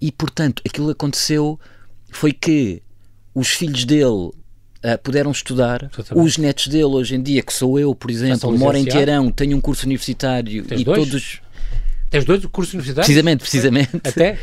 E, 0.00 0.10
portanto, 0.10 0.62
aquilo 0.66 0.86
que 0.86 0.92
aconteceu 0.92 1.58
foi 2.10 2.32
que 2.32 2.82
os 3.34 3.48
filhos 3.48 3.84
dele 3.84 4.32
uh, 4.84 4.98
puderam 5.02 5.30
estudar. 5.30 5.90
Os 6.14 6.36
netos 6.38 6.68
dele, 6.68 6.84
hoje 6.84 7.14
em 7.14 7.22
dia, 7.22 7.42
que 7.42 7.52
sou 7.52 7.78
eu, 7.78 7.94
por 7.94 8.10
exemplo, 8.10 8.56
moro 8.56 8.76
em 8.76 8.84
Teherão, 8.84 9.30
tenho 9.30 9.56
um 9.56 9.60
curso 9.60 9.86
universitário 9.86 10.64
Tens 10.64 10.80
e 10.80 10.84
dois? 10.84 10.98
todos. 10.98 11.40
Tens 12.10 12.24
dois 12.24 12.44
cursos 12.46 12.74
universitários? 12.74 13.06
Precisamente, 13.06 13.40
precisamente. 13.40 14.00
Até? 14.04 14.38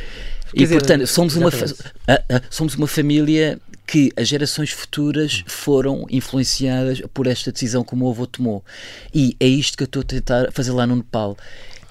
e 0.54 0.60
dizer, 0.60 0.76
portanto, 0.76 1.08
somos 1.08 1.36
uma, 1.36 1.50
uh, 1.50 1.52
uh, 1.52 2.41
somos 2.50 2.76
uma 2.76 2.88
família 2.88 3.60
que 3.86 4.12
as 4.15 4.28
gerações 4.28 4.71
futuras 4.71 5.43
foram 5.45 6.06
influenciadas 6.10 7.02
por 7.13 7.28
esta 7.28 7.52
decisão 7.52 7.84
que 7.84 7.93
o 7.93 7.98
meu 7.98 8.10
avô 8.10 8.26
tomou. 8.26 8.63
E 9.13 9.36
é 9.39 9.48
isto 9.48 9.78
que 9.78 9.84
eu 9.84 9.86
estou 9.86 10.02
a 10.02 10.06
tentar 10.06 10.52
fazer 10.52 10.71
lá 10.71 10.88
no 10.88 10.95
Nepal 10.95 11.38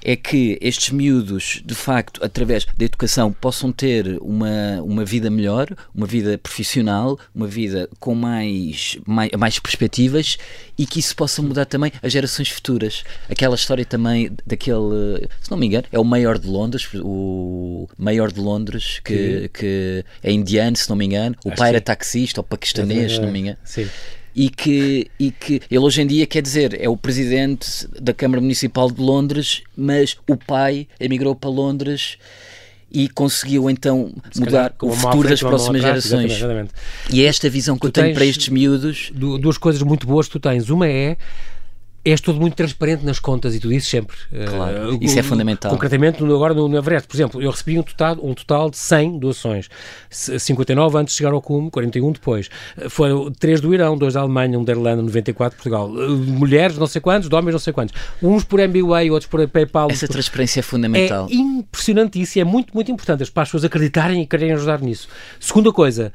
é 0.05 0.15
que 0.15 0.59
estes 0.61 0.91
miúdos, 0.91 1.63
de 1.65 1.75
facto, 1.75 2.23
através 2.23 2.67
da 2.77 2.85
educação, 2.85 3.33
possam 3.33 3.73
ter 3.73 4.19
uma, 4.21 4.83
uma 4.83 5.05
vida 5.05 5.31
melhor, 5.31 5.67
uma 5.95 6.07
vida 6.07 6.37
profissional, 6.37 7.19
uma 7.35 7.47
vida 7.47 7.89
com 7.99 8.15
mais, 8.15 8.99
mais, 9.07 9.31
mais 9.33 9.59
perspectivas 9.59 10.37
e 10.77 10.87
que 10.87 11.01
isso 11.01 11.17
possa 11.17 11.41
mudar 11.41 11.65
também 11.65 11.91
as 12.03 12.13
gerações 12.13 12.51
futuras. 12.51 13.03
Aquela 13.31 13.55
história 13.55 13.85
também 13.85 14.31
daquele, 14.47 15.27
se 15.41 15.51
não 15.51 15.57
me 15.57 15.67
engano, 15.67 15.87
é 15.91 15.99
o 15.99 16.05
maior 16.05 16.39
de 16.39 16.47
Londres, 16.47 16.87
o 16.95 17.89
maior 17.97 18.31
de 18.31 18.41
Londres, 18.41 19.01
que, 19.03 19.49
que 19.55 20.05
é 20.23 20.31
indiano, 20.31 20.77
se 20.77 20.89
não 20.91 20.97
me 20.97 21.07
engano, 21.07 21.35
o 21.45 21.49
Acho 21.49 21.57
pai 21.57 21.71
era 21.71 21.81
taxista 21.81 22.41
ou 22.41 22.45
paquistanês, 22.45 23.13
se 23.13 23.21
não 23.21 23.33
me 23.33 23.39
engano. 23.41 23.59
Sim 23.65 23.89
e 24.35 24.51
que, 24.51 25.07
e 25.19 25.31
que 25.31 25.61
ele 25.71 25.81
hoje 25.81 26.03
em 26.03 26.07
dia 26.07 26.27
quer 26.27 26.43
dizer 26.43 26.81
é 26.81 26.89
o 26.89 26.97
presidente 26.97 27.87
da 28.01 28.13
Câmara 28.13 28.41
Municipal 28.41 28.91
de 28.91 29.01
Londres, 29.01 29.63
mas 29.77 30.17
o 30.29 30.37
pai 30.37 30.89
emigrou 30.99 31.35
para 31.35 31.51
Londres 31.51 32.19
e 32.91 33.09
conseguiu 33.09 33.69
então 33.69 34.13
Se 34.31 34.41
mudar 34.41 34.71
calhar, 34.71 34.75
o 34.83 34.91
futuro 34.93 35.29
das 35.29 35.41
próximas 35.41 35.83
gerações. 35.83 36.33
Exatamente, 36.33 36.39
exatamente. 36.39 36.73
E 37.11 37.23
é 37.23 37.27
esta 37.27 37.51
visão 37.51 37.77
que 37.77 37.83
tu 37.83 37.87
eu 37.89 37.93
tenho 37.93 38.15
para 38.15 38.25
estes 38.25 38.49
miúdos. 38.49 39.11
Duas 39.15 39.59
coisas 39.59 39.83
muito 39.83 40.07
boas 40.07 40.27
que 40.27 40.33
tu 40.33 40.41
tens. 40.41 40.71
Uma 40.71 40.89
é 40.89 41.17
és 42.05 42.21
todo 42.21 42.39
muito 42.39 42.55
transparente 42.55 43.05
nas 43.05 43.19
contas 43.19 43.55
e 43.55 43.61
tu 43.61 43.69
dizes 43.69 43.89
sempre. 43.89 44.17
Claro, 44.49 44.95
uh, 44.95 44.99
isso 45.01 45.19
é 45.19 45.23
fundamental. 45.23 45.71
Concretamente, 45.71 46.23
agora 46.23 46.53
no, 46.53 46.69
no 46.69 46.77
Everest, 46.77 47.09
por 47.09 47.17
exemplo, 47.17 47.43
eu 47.43 47.51
recebi 47.51 47.79
um 47.79 47.83
total, 47.83 48.17
um 48.23 48.35
total 48.35 48.71
de 48.71 48.77
100 48.77 49.19
doações. 49.19 49.69
59 50.11 50.99
antes 50.99 51.15
de 51.15 51.19
chegar 51.19 51.33
ao 51.33 51.41
cume, 51.41 51.71
41 51.71 52.13
depois. 52.13 52.51
Eh, 52.77 52.89
foram 52.89 53.33
3 53.33 53.61
do 53.61 53.73
Irão, 53.73 53.97
2 53.97 54.15
da 54.15 54.21
Alemanha, 54.21 54.59
1 54.59 54.65
da 54.65 54.73
Irlanda, 54.73 55.03
94 55.03 55.57
de 55.57 55.63
Portugal. 55.63 55.91
Uh, 55.91 56.17
mulheres, 56.17 56.77
não 56.77 56.87
sei 56.87 57.01
quantos, 57.01 57.29
de 57.29 57.35
homens, 57.35 57.53
não 57.53 57.59
sei 57.59 57.73
quantos. 57.73 57.95
Uns 58.23 58.45
por 58.45 58.61
MBA, 58.61 59.11
outros 59.11 59.27
por 59.27 59.47
PayPal. 59.49 59.91
Essa 59.91 60.07
transparência 60.07 60.61
é 60.61 60.63
fundamental. 60.63 61.27
É 61.31 61.35
impressionante 61.35 62.21
isso 62.21 62.39
e 62.39 62.41
é 62.41 62.45
muito, 62.45 62.75
muito 62.75 62.91
importante 62.91 63.31
para 63.31 63.43
as 63.43 63.49
pessoas 63.49 63.65
acreditarem 63.65 64.23
e 64.23 64.27
quererem 64.27 64.55
ajudar 64.55 64.81
nisso. 64.81 65.09
Segunda 65.41 65.73
coisa, 65.73 66.13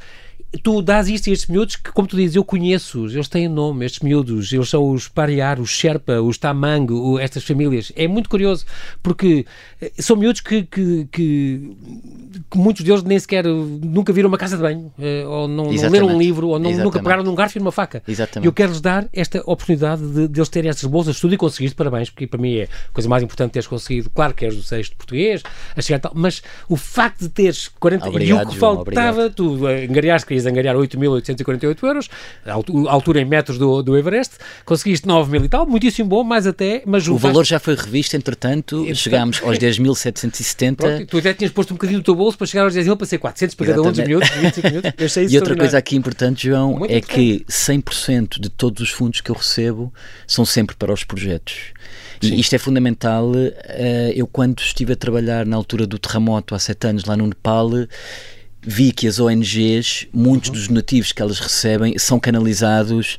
tu 0.64 0.82
dás 0.82 1.08
isto 1.08 1.30
a 1.30 1.34
estes 1.34 1.48
miúdos 1.48 1.76
que, 1.76 1.92
como 1.92 2.08
tu 2.08 2.16
dizes, 2.16 2.36
eu 2.36 2.44
conheço, 2.44 3.06
eles 3.06 3.28
têm 3.28 3.48
nome, 3.48 3.86
estes 3.86 4.02
miúdos, 4.02 4.52
eles 4.52 4.70
são 4.70 4.90
os 4.90 5.08
Pariar, 5.08 5.60
os 5.60 5.70
Sherpa, 5.70 6.22
os 6.22 6.38
Tamang, 6.38 6.88
estas 7.20 7.44
famílias. 7.44 7.92
É 7.96 8.08
muito 8.08 8.30
curioso, 8.30 8.66
porque 9.04 9.46
eh, 9.80 9.92
são 10.00 10.16
miúdos 10.16 10.42
que, 10.42 10.64
que, 10.64 11.08
que, 11.12 11.78
que 12.50 12.58
muitos 12.58 12.84
deles 12.84 13.04
nem 13.04 13.20
sequer 13.20 13.46
nunca 13.46 14.12
viram 14.12 14.28
uma 14.28 14.38
casa 14.38 14.58
de 14.58 14.64
banho, 14.64 14.92
eh, 15.00 15.24
ou 15.26 15.48
não, 15.48 15.72
não 15.72 15.90
leram 15.90 16.08
um 16.08 16.18
livro, 16.18 16.48
ou 16.48 16.60
não, 16.60 16.72
nunca 16.72 17.00
pegaram 17.00 17.24
num 17.24 17.36
garfo 17.36 17.58
e 17.58 17.60
numa 17.60 17.72
faca. 17.72 18.02
Exatamente. 18.08 18.46
E 18.46 18.48
eu 18.48 18.54
quero-lhes 18.54 18.82
dar 18.82 19.08
esta 19.14 19.40
oportunidade 19.46 20.02
de, 20.02 20.28
de 20.28 20.40
eles 20.40 20.50
terem 20.50 20.70
estas 20.70 20.90
bolsas 20.90 21.14
de 21.14 21.18
estudo 21.18 21.36
e 21.36 21.38
conseguiste, 21.38 21.76
parabéns, 21.76 22.10
porque 22.10 22.26
para 22.26 22.40
mim 22.40 22.56
é 22.56 22.64
a 22.64 22.94
coisa 22.94 23.08
mais 23.08 23.22
importante 23.22 23.52
teres 23.52 23.68
conseguido. 23.68 24.10
Claro 24.10 24.34
que 24.34 24.46
és 24.46 24.56
do 24.56 24.64
sexto 24.64 24.96
português, 24.96 25.44
a 25.76 25.82
chegar 25.82 26.00
tal, 26.00 26.12
mas 26.16 26.42
o 26.68 26.76
facto 26.76 27.20
de 27.20 27.30
teres 27.30 27.68
40 27.68 28.10
obrigado, 28.10 28.40
e 28.40 28.44
o 28.44 28.50
que 28.50 28.58
João, 28.58 28.76
faltava, 28.76 29.26
obrigado. 29.26 29.34
tu 29.36 29.68
angariaste 29.68 30.26
querias 30.40 30.46
angariar 30.46 30.76
8.848 30.76 31.84
euros, 31.84 32.10
a 32.46 32.54
altura 32.92 33.22
em 33.22 33.26
metros 33.26 33.58
do, 33.58 33.82
do 33.82 33.98
Everest, 33.98 34.36
conseguiste 34.66 35.08
9 35.08 35.32
mil 35.32 35.46
e 35.46 35.50
tal, 35.50 35.66
muitíssimo 35.66 36.10
bom, 36.10 36.24
mais 36.24 36.48
até. 36.48 36.82
Mas 36.86 37.08
o 37.08 37.18
valor 37.18 37.46
já 37.46 37.60
foi 37.60 37.76
revisto, 37.76 38.16
entretanto, 38.16 38.86
chegámos 38.96 39.42
aos 39.44 39.58
10.770. 39.60 41.08
Tu 41.08 41.18
até 41.18 41.34
tinhas 41.34 41.52
posto 41.52 41.72
um 41.72 41.76
bocadinho 41.76 42.00
do 42.00 42.04
teu 42.04 42.16
bolso 42.16 42.38
para 42.38 42.48
chegar 42.48 42.64
aos 42.64 42.74
10 42.74 42.86
mil, 42.88 42.98
para 42.98 43.08
ser 43.08 43.18
400 43.18 43.56
para 43.56 43.66
cada 43.68 43.82
um 43.82 43.92
dos 43.92 44.00
minutos, 44.00 44.30
25 44.30 44.68
minutos. 44.68 45.18
e 45.30 45.38
outra 45.38 45.56
coisa 45.56 45.78
aqui 45.78 45.96
importante, 45.96 46.48
João, 46.48 46.80
Muito 46.80 46.92
é 46.92 47.02
que 47.02 47.44
100% 47.50 48.40
de 48.40 48.50
todos 48.50 48.82
os 48.82 48.90
fundos 48.90 49.22
que 49.22 49.30
eu 49.30 49.36
recebo 49.36 49.94
são 50.26 50.46
sempre 50.46 50.76
para 50.76 50.94
os 50.94 51.04
projetos. 51.04 51.56
Sim. 52.22 52.34
E 52.34 52.40
isto 52.40 52.54
é 52.54 52.58
fundamental. 52.58 53.32
Eh, 53.36 54.14
eu, 54.16 54.28
quando 54.28 54.60
estive 54.60 54.94
a 54.94 54.96
trabalhar 54.96 55.46
na 55.46 55.56
altura 55.56 55.88
do 55.88 55.98
terremoto 55.98 56.54
há 56.54 56.60
sete 56.60 56.88
anos 56.88 57.06
lá 57.06 57.16
no 57.16 57.26
Nepal, 57.26 57.70
vi 58.62 58.92
que 58.92 59.08
as 59.08 59.20
ONGs, 59.20 60.08
muitos 60.14 60.50
uhum. 60.50 60.56
dos 60.56 60.68
donativos 60.68 61.12
que 61.12 61.22
elas 61.22 61.40
recebem, 61.40 61.98
são 61.98 62.20
canalizados 62.20 63.18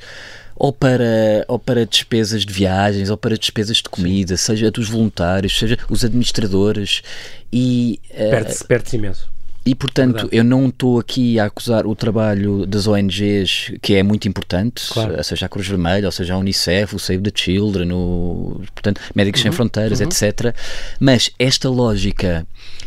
ou 0.54 0.72
para, 0.72 1.44
ou 1.48 1.58
para 1.58 1.86
despesas 1.86 2.44
de 2.44 2.52
viagens, 2.52 3.08
ou 3.08 3.16
para 3.16 3.38
despesas 3.38 3.78
de 3.78 3.84
comida, 3.84 4.36
Sim. 4.36 4.44
seja 4.44 4.70
dos 4.70 4.90
voluntários, 4.90 5.58
seja 5.58 5.78
os 5.88 6.04
administradores. 6.04 7.02
E, 7.50 7.98
uh, 8.10 8.30
Perde-se 8.30 8.64
perde 8.64 8.96
imenso. 8.96 9.30
E, 9.64 9.74
portanto, 9.74 10.14
Verdade. 10.14 10.36
eu 10.36 10.42
não 10.42 10.68
estou 10.68 10.98
aqui 10.98 11.38
a 11.38 11.44
acusar 11.44 11.86
o 11.86 11.94
trabalho 11.94 12.64
das 12.64 12.86
ONGs, 12.86 13.72
que 13.82 13.94
é 13.94 14.02
muito 14.02 14.26
importante, 14.26 14.82
Claro. 14.90 15.22
seja 15.22 15.46
a 15.46 15.48
Cruz 15.48 15.68
Vermelha, 15.68 16.06
ou 16.06 16.12
seja 16.12 16.34
a 16.34 16.38
Unicef, 16.38 16.96
o 16.96 16.98
Save 16.98 17.22
the 17.22 17.30
Children, 17.34 17.92
o, 17.92 18.62
portanto, 18.74 19.00
Médicos 19.14 19.40
Uhum. 19.40 19.44
Sem 19.44 19.52
Fronteiras, 19.52 20.00
etc. 20.00 20.54
Mas 20.98 21.30
esta 21.38 21.68
lógica 21.68 22.46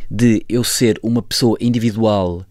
de 0.10 0.44
eu 0.50 0.64
ser 0.64 1.00
uma 1.04 1.22
pessoa 1.22 1.58
individual 1.62 2.44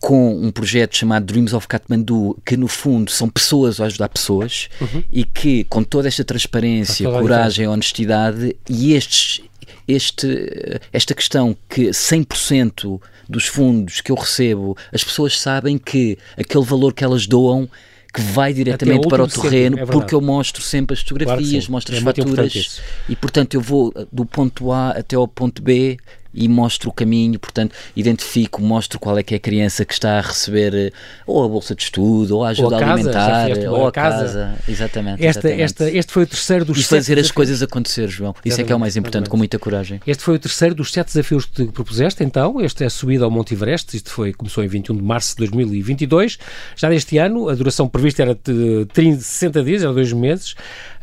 com 0.00 0.38
um 0.38 0.50
projeto 0.50 0.94
chamado 0.94 1.24
Dreams 1.24 1.54
of 1.54 1.66
Kathmandu, 1.66 2.36
que 2.44 2.56
no 2.56 2.68
fundo 2.68 3.10
são 3.10 3.28
pessoas 3.28 3.80
a 3.80 3.86
ajudar 3.86 4.08
pessoas 4.10 4.68
e 5.10 5.24
que 5.24 5.64
com 5.64 5.82
toda 5.82 6.06
esta 6.06 6.22
transparência, 6.22 7.08
coragem, 7.08 7.66
honestidade 7.66 8.54
e 8.68 8.92
estes 8.92 9.40
este, 9.88 10.80
esta 10.92 11.14
questão 11.14 11.56
que 11.68 11.88
100% 11.90 13.00
dos 13.28 13.46
fundos 13.46 14.00
que 14.00 14.12
eu 14.12 14.16
recebo, 14.16 14.76
as 14.92 15.02
pessoas 15.02 15.38
sabem 15.38 15.78
que 15.78 16.18
aquele 16.36 16.64
valor 16.64 16.92
que 16.92 17.04
elas 17.04 17.26
doam 17.26 17.68
que 18.16 18.22
vai 18.22 18.52
diretamente 18.54 19.06
para 19.08 19.22
o 19.22 19.28
terreno, 19.28 19.78
é 19.78 19.84
porque 19.84 20.14
eu 20.14 20.22
mostro 20.22 20.62
sempre 20.62 20.94
as 20.94 21.00
fotografias, 21.00 21.64
sim. 21.64 21.70
mostro 21.70 21.94
É 21.94 21.98
as 21.98 22.02
faturas 22.02 22.80
e 23.08 23.14
portanto 23.14 23.54
eu 23.54 23.60
vou 23.60 23.88
uh, 23.88 24.08
do 24.10 24.24
ponto 24.24 24.72
A 24.72 24.90
até 24.90 25.16
ao 25.16 25.28
ponto 25.28 25.60
B 25.60 25.98
e 26.36 26.48
mostro 26.48 26.90
o 26.90 26.92
caminho, 26.92 27.38
portanto, 27.38 27.74
identifico, 27.96 28.60
mostro 28.62 28.98
qual 28.98 29.18
é 29.18 29.22
que 29.22 29.34
é 29.34 29.38
a 29.38 29.40
criança 29.40 29.84
que 29.84 29.94
está 29.94 30.18
a 30.18 30.20
receber 30.20 30.74
eh, 30.74 30.92
ou 31.26 31.44
a 31.44 31.48
bolsa 31.48 31.74
de 31.74 31.82
estudo, 31.82 32.36
ou 32.36 32.44
a 32.44 32.48
ajuda 32.50 32.76
a 32.76 32.80
casa, 32.80 32.92
alimentar, 32.92 33.46
fizeste 33.46 33.66
ou 33.66 33.86
a 33.86 33.92
casa. 33.92 34.24
casa. 34.24 34.54
Exatamente. 34.68 35.24
Esta, 35.24 35.48
exatamente. 35.48 35.62
esta, 35.62 35.90
este 35.90 36.12
foi 36.12 36.22
o 36.24 36.26
terceiro 36.26 36.64
dos 36.64 36.78
e 36.78 36.82
sete 36.82 36.98
fazer 36.98 37.18
as 37.18 37.30
coisas 37.30 37.62
acontecer, 37.62 38.08
João. 38.08 38.34
Isso 38.44 38.60
é 38.60 38.64
que 38.64 38.72
é 38.72 38.76
o 38.76 38.78
mais 38.78 38.92
Exatamente, 38.92 38.98
importante, 38.98 39.22
exatamente. 39.24 39.30
com 39.30 39.36
muita 39.36 39.58
coragem. 39.58 40.00
Este 40.06 40.22
foi 40.22 40.36
o 40.36 40.38
terceiro 40.38 40.74
dos 40.74 40.92
sete 40.92 41.06
desafios 41.08 41.46
que 41.46 41.66
te 41.66 41.72
propuseste, 41.72 42.22
então. 42.22 42.60
Este 42.60 42.84
é 42.84 42.86
a 42.86 42.90
subida 42.90 43.24
ao 43.24 43.30
Monte 43.30 43.54
Everest. 43.54 43.96
Isto 43.96 44.10
foi, 44.10 44.32
começou 44.32 44.62
em 44.62 44.68
21 44.68 44.96
de 44.96 45.02
março 45.02 45.30
de 45.30 45.38
2022. 45.38 46.38
Já 46.76 46.88
deste 46.88 47.18
ano, 47.18 47.48
a 47.48 47.54
duração 47.54 47.88
prevista 47.88 48.22
era 48.22 48.34
de 48.34 48.86
30, 48.92 49.20
60 49.20 49.62
dias, 49.62 49.82
era 49.82 49.92
dois 49.92 50.12
meses. 50.12 50.54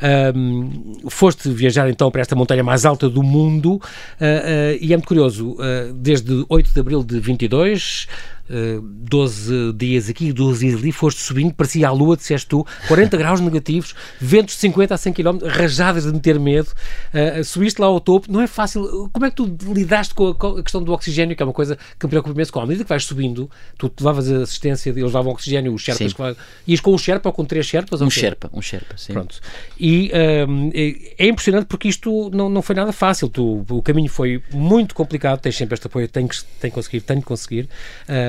Ahm, 0.02 1.00
foste 1.10 1.50
viajar, 1.50 1.90
então, 1.90 2.12
para 2.12 2.22
esta 2.22 2.36
montanha 2.36 2.64
mais 2.64 2.86
alta 2.86 3.10
do 3.10 3.24
mundo. 3.24 3.82
Ah, 4.20 4.26
ah, 4.26 4.78
e 4.80 4.92
é 4.94 4.98
muito 4.98 5.08
curioso, 5.08 5.23
ah, 5.28 5.92
desde 5.96 6.46
8 6.50 6.74
de 6.74 6.80
abril 6.80 7.04
de 7.04 7.20
22... 7.20 8.08
Uh, 8.50 8.82
12 8.82 9.74
dias 9.74 10.10
aqui, 10.10 10.32
12 10.34 10.68
dias 10.68 10.80
ali, 10.80 10.92
foste 10.92 11.22
subindo, 11.22 11.54
parecia 11.54 11.88
a 11.88 11.92
lua, 11.92 12.18
disseste 12.18 12.48
tu, 12.48 12.66
40 12.88 13.16
graus 13.18 13.40
negativos, 13.40 13.96
ventos 14.20 14.56
de 14.56 14.62
50 14.62 14.94
a 14.94 14.98
100 14.98 15.14
km, 15.14 15.38
rajadas 15.46 16.04
de 16.04 16.12
meter 16.12 16.40
medo, 16.40 16.68
uh, 16.68 17.44
subiste 17.44 17.80
lá 17.80 17.88
ao 17.88 18.00
topo, 18.00 18.32
não 18.32 18.42
é 18.42 18.48
fácil. 18.48 19.10
Como 19.14 19.26
é 19.26 19.30
que 19.30 19.36
tu 19.36 19.58
lidaste 19.74 20.14
com 20.14 20.28
a, 20.28 20.36
com 20.36 20.48
a 20.58 20.64
questão 20.64 20.84
do 20.84 20.92
oxigênio, 20.92 21.36
que 21.36 21.42
é 21.42 21.46
uma 21.46 21.54
coisa 21.54 21.78
que 21.98 22.06
me 22.06 22.10
preocupa 22.10 22.34
imenso, 22.34 22.52
com 22.52 22.60
a 22.60 22.66
medida 22.66 22.84
que 22.84 22.90
vais 22.90 23.04
subindo, 23.06 23.50
tu 23.78 23.92
levavas 24.00 24.30
a 24.32 24.44
assistência, 24.44 24.90
eles 24.90 25.04
levavam 25.04 25.32
oxigênio, 25.32 25.74
os 25.74 25.82
Sherpas, 25.82 26.14
lá- 26.18 26.36
ias 26.68 26.80
com 26.80 26.94
um 26.94 26.98
Sherpa 26.98 27.30
ou 27.30 27.34
com 27.34 27.46
três 27.46 27.66
Sherpas? 27.66 28.02
Um? 28.02 28.10
Sherpa, 28.10 28.50
um 28.54 28.62
Sherpa, 28.62 28.96
sim. 28.98 29.14
Pronto. 29.14 29.40
E 29.80 30.12
hum, 30.48 30.70
é 30.74 31.28
impressionante 31.28 31.66
porque 31.66 31.88
isto 31.88 32.30
não, 32.34 32.50
não 32.50 32.62
foi 32.62 32.76
nada 32.76 32.92
fácil. 32.92 33.30
Tu, 33.30 33.66
o 33.70 33.82
caminho 33.82 34.10
foi 34.10 34.42
muito 34.54 34.94
complicado. 34.94 35.40
Tens 35.40 35.56
sempre 35.56 35.74
este 35.76 35.88
apoio. 35.88 36.08
Tenho 36.08 36.28
que, 36.28 36.38
tenho 36.60 36.72
que 36.72 36.76
conseguir, 36.76 37.02
tenho 37.02 37.20
que 37.22 37.26
conseguir. 37.26 37.70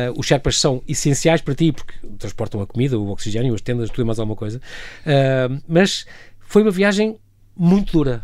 Ah, 0.08 0.12
os 0.16 0.26
Sherpas 0.26 0.58
são 0.58 0.82
essenciais 0.88 1.40
para 1.40 1.54
ti 1.54 1.72
porque 1.72 1.94
transportam 2.18 2.60
a 2.60 2.66
comida, 2.66 2.98
o 2.98 3.10
oxigênio, 3.10 3.54
as 3.54 3.60
tendas, 3.60 3.90
tudo 3.90 4.02
e 4.02 4.04
mais 4.04 4.18
alguma 4.18 4.36
coisa. 4.36 4.60
Ah, 5.06 5.48
mas 5.68 6.06
foi 6.40 6.62
uma 6.62 6.70
viagem 6.70 7.16
muito 7.56 7.92
dura. 7.92 8.22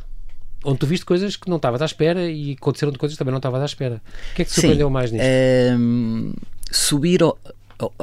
Onde 0.63 0.79
tu 0.79 0.87
viste 0.87 1.07
coisas 1.07 1.37
que 1.37 1.49
não 1.49 1.57
estavas 1.57 1.81
à 1.81 1.87
espera 1.87 2.31
e 2.31 2.53
aconteceram 2.53 2.93
de 2.93 2.99
coisas 2.99 3.15
que 3.15 3.19
também 3.19 3.33
não 3.33 3.39
estavas 3.39 3.63
à 3.63 3.65
espera. 3.65 4.03
O 4.33 4.35
que 4.35 4.43
é 4.43 4.45
que 4.45 4.51
te 4.51 4.55
Sim, 4.55 4.61
surpreendeu 4.61 4.91
mais 4.91 5.11
nisto? 5.11 5.25
ehm, 5.25 6.33
subir 6.71 7.23
ao, 7.23 7.39
ao, 7.79 7.95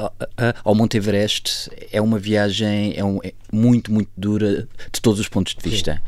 ao- 0.64 0.74
Monte 0.74 0.96
Everest 0.96 1.70
é 1.92 2.00
uma 2.02 2.18
viagem 2.18 2.94
é 2.96 3.04
um- 3.04 3.20
é 3.22 3.32
muito, 3.52 3.92
muito 3.92 4.10
dura 4.16 4.66
de 4.92 5.00
todos 5.00 5.20
os 5.20 5.28
pontos 5.28 5.54
de 5.54 5.70
vista. 5.70 6.02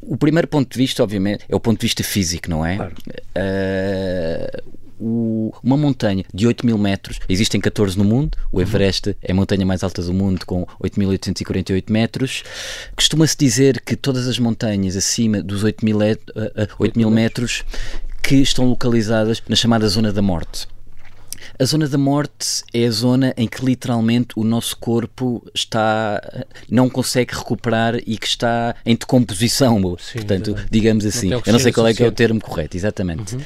O 0.00 0.16
primeiro 0.16 0.48
ponto 0.48 0.68
de 0.68 0.76
vista, 0.76 1.00
obviamente, 1.00 1.44
é 1.48 1.54
o 1.54 1.60
ponto 1.60 1.78
de 1.78 1.86
vista 1.86 2.02
físico, 2.02 2.50
não 2.50 2.66
é? 2.66 2.74
Claro. 2.74 2.94
Eh, 3.36 4.62
o- 5.04 5.52
uma 5.62 5.76
montanha 5.76 6.24
de 6.32 6.46
8 6.46 6.64
mil 6.64 6.78
metros, 6.78 7.18
existem 7.28 7.60
14 7.60 7.98
no 7.98 8.04
mundo, 8.04 8.38
o 8.52 8.60
Everest 8.60 9.16
é 9.22 9.32
a 9.32 9.34
montanha 9.34 9.66
mais 9.66 9.82
alta 9.82 10.02
do 10.02 10.12
mundo 10.14 10.46
com 10.46 10.64
8.848 10.80 11.90
metros. 11.92 12.42
Costuma-se 12.94 13.36
dizer 13.36 13.80
que 13.80 13.96
todas 13.96 14.28
as 14.28 14.38
montanhas 14.38 14.96
acima 14.96 15.42
dos 15.42 15.64
8 15.64 15.84
mil, 15.84 16.00
et- 16.02 16.20
eh, 16.36 16.52
eh, 16.56 16.68
8 16.78 16.96
mil 16.98 17.10
metros 17.10 17.64
que 18.22 18.36
estão 18.36 18.66
localizadas 18.68 19.42
na 19.48 19.56
chamada 19.56 19.88
Zona 19.88 20.12
da 20.12 20.22
Morte. 20.22 20.66
A 21.58 21.64
zona 21.64 21.88
da 21.88 21.98
morte 21.98 22.62
é 22.72 22.86
a 22.86 22.90
zona 22.90 23.34
em 23.36 23.48
que 23.48 23.64
literalmente 23.64 24.28
o 24.36 24.44
nosso 24.44 24.76
corpo 24.76 25.44
está 25.52 26.20
não 26.70 26.88
consegue 26.88 27.34
recuperar 27.34 27.96
e 28.06 28.16
que 28.16 28.26
está 28.26 28.74
em 28.86 28.94
decomposição, 28.94 29.80
portanto, 29.82 30.50
exatamente. 30.50 30.70
digamos 30.70 31.04
assim. 31.04 31.28
tem 31.30 31.42
Eu 31.44 31.52
não 31.52 31.58
sei 31.58 31.72
qual 31.72 31.86
é 31.88 31.92
é 31.98 32.06
o 32.06 32.12
termo 32.12 32.40
correto, 32.40 32.76
exatamente. 32.76 33.36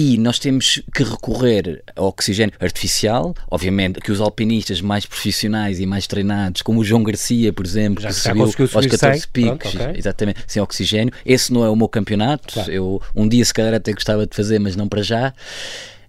E 0.00 0.16
nós 0.16 0.38
temos 0.38 0.80
que 0.94 1.02
recorrer 1.02 1.82
ao 1.96 2.06
oxigênio 2.06 2.54
artificial, 2.60 3.34
obviamente 3.50 4.00
que 4.00 4.12
os 4.12 4.20
alpinistas 4.20 4.80
mais 4.80 5.04
profissionais 5.04 5.80
e 5.80 5.86
mais 5.86 6.06
treinados, 6.06 6.62
como 6.62 6.78
o 6.80 6.84
João 6.84 7.02
Garcia, 7.02 7.52
por 7.52 7.66
exemplo, 7.66 8.00
Já- 8.00 8.10
que 8.10 8.14
subiu 8.14 8.42
aos 8.44 8.52
subir 8.54 8.90
14 8.90 9.20
sem, 9.22 9.28
picos, 9.32 9.72
pronto, 9.72 9.82
ok. 9.88 9.98
exatamente, 9.98 10.38
sem 10.46 10.62
oxigênio. 10.62 11.12
Esse 11.26 11.52
não 11.52 11.64
é 11.64 11.68
o 11.68 11.74
meu 11.74 11.88
campeonato, 11.88 12.54
Claro. 12.54 12.70
eu 12.70 13.02
um 13.12 13.28
dia 13.28 13.44
se 13.44 13.52
calhar 13.52 13.74
até 13.74 13.92
gostava 13.92 14.24
de 14.24 14.36
fazer, 14.36 14.60
mas 14.60 14.76
não 14.76 14.86
para 14.86 15.02
já. 15.02 15.34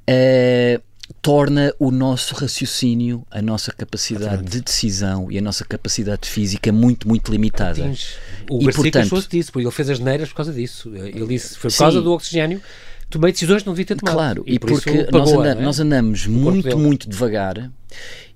Eh, 0.06 0.80
torna 1.22 1.74
o 1.80 1.90
nosso 1.90 2.36
raciocínio, 2.36 3.26
a 3.32 3.42
nossa 3.42 3.72
capacidade 3.72 4.44
de 4.44 4.62
decisão 4.62 5.32
e 5.32 5.38
a 5.40 5.42
nossa 5.42 5.66
capacidade 5.66 6.30
física 6.30 6.72
muito, 6.72 7.08
muito 7.08 7.32
limitada. 7.32 7.82
Tens- 7.82 8.18
O 8.48 8.62
E, 8.62 8.66
Garcia 8.66 8.84
portanto- 8.84 9.02
queixou-se 9.02 9.30
disso, 9.30 9.52
porque 9.52 9.66
ele 9.66 9.74
fez 9.74 9.90
as 9.90 10.00
neiras 10.00 10.30
por 10.30 10.36
causa 10.36 10.54
disso. 10.54 10.96
Ele 10.96 11.26
disse 11.26 11.56
foi 11.58 11.70
por 11.70 11.72
Sim. 11.72 11.78
causa 11.80 12.02
do 12.04 12.12
oxigênio. 12.14 12.62
Tomei 13.10 13.32
decisões 13.32 13.62
que 13.64 13.68
não 13.68 13.74
devia 13.74 13.86
ter 13.86 13.96
tomado. 13.96 14.16
Claro, 14.16 14.44
e, 14.46 14.60
por 14.60 14.72
isso 14.72 14.82
porque 14.84 14.98
nós, 15.04 15.10
pagou-a, 15.10 15.40
anda- 15.46 15.56
não 15.56 15.62
é? 15.62 15.66
nós 15.66 15.80
andamos 15.80 16.28
muito, 16.28 16.78
muito 16.78 17.10
devagar 17.10 17.72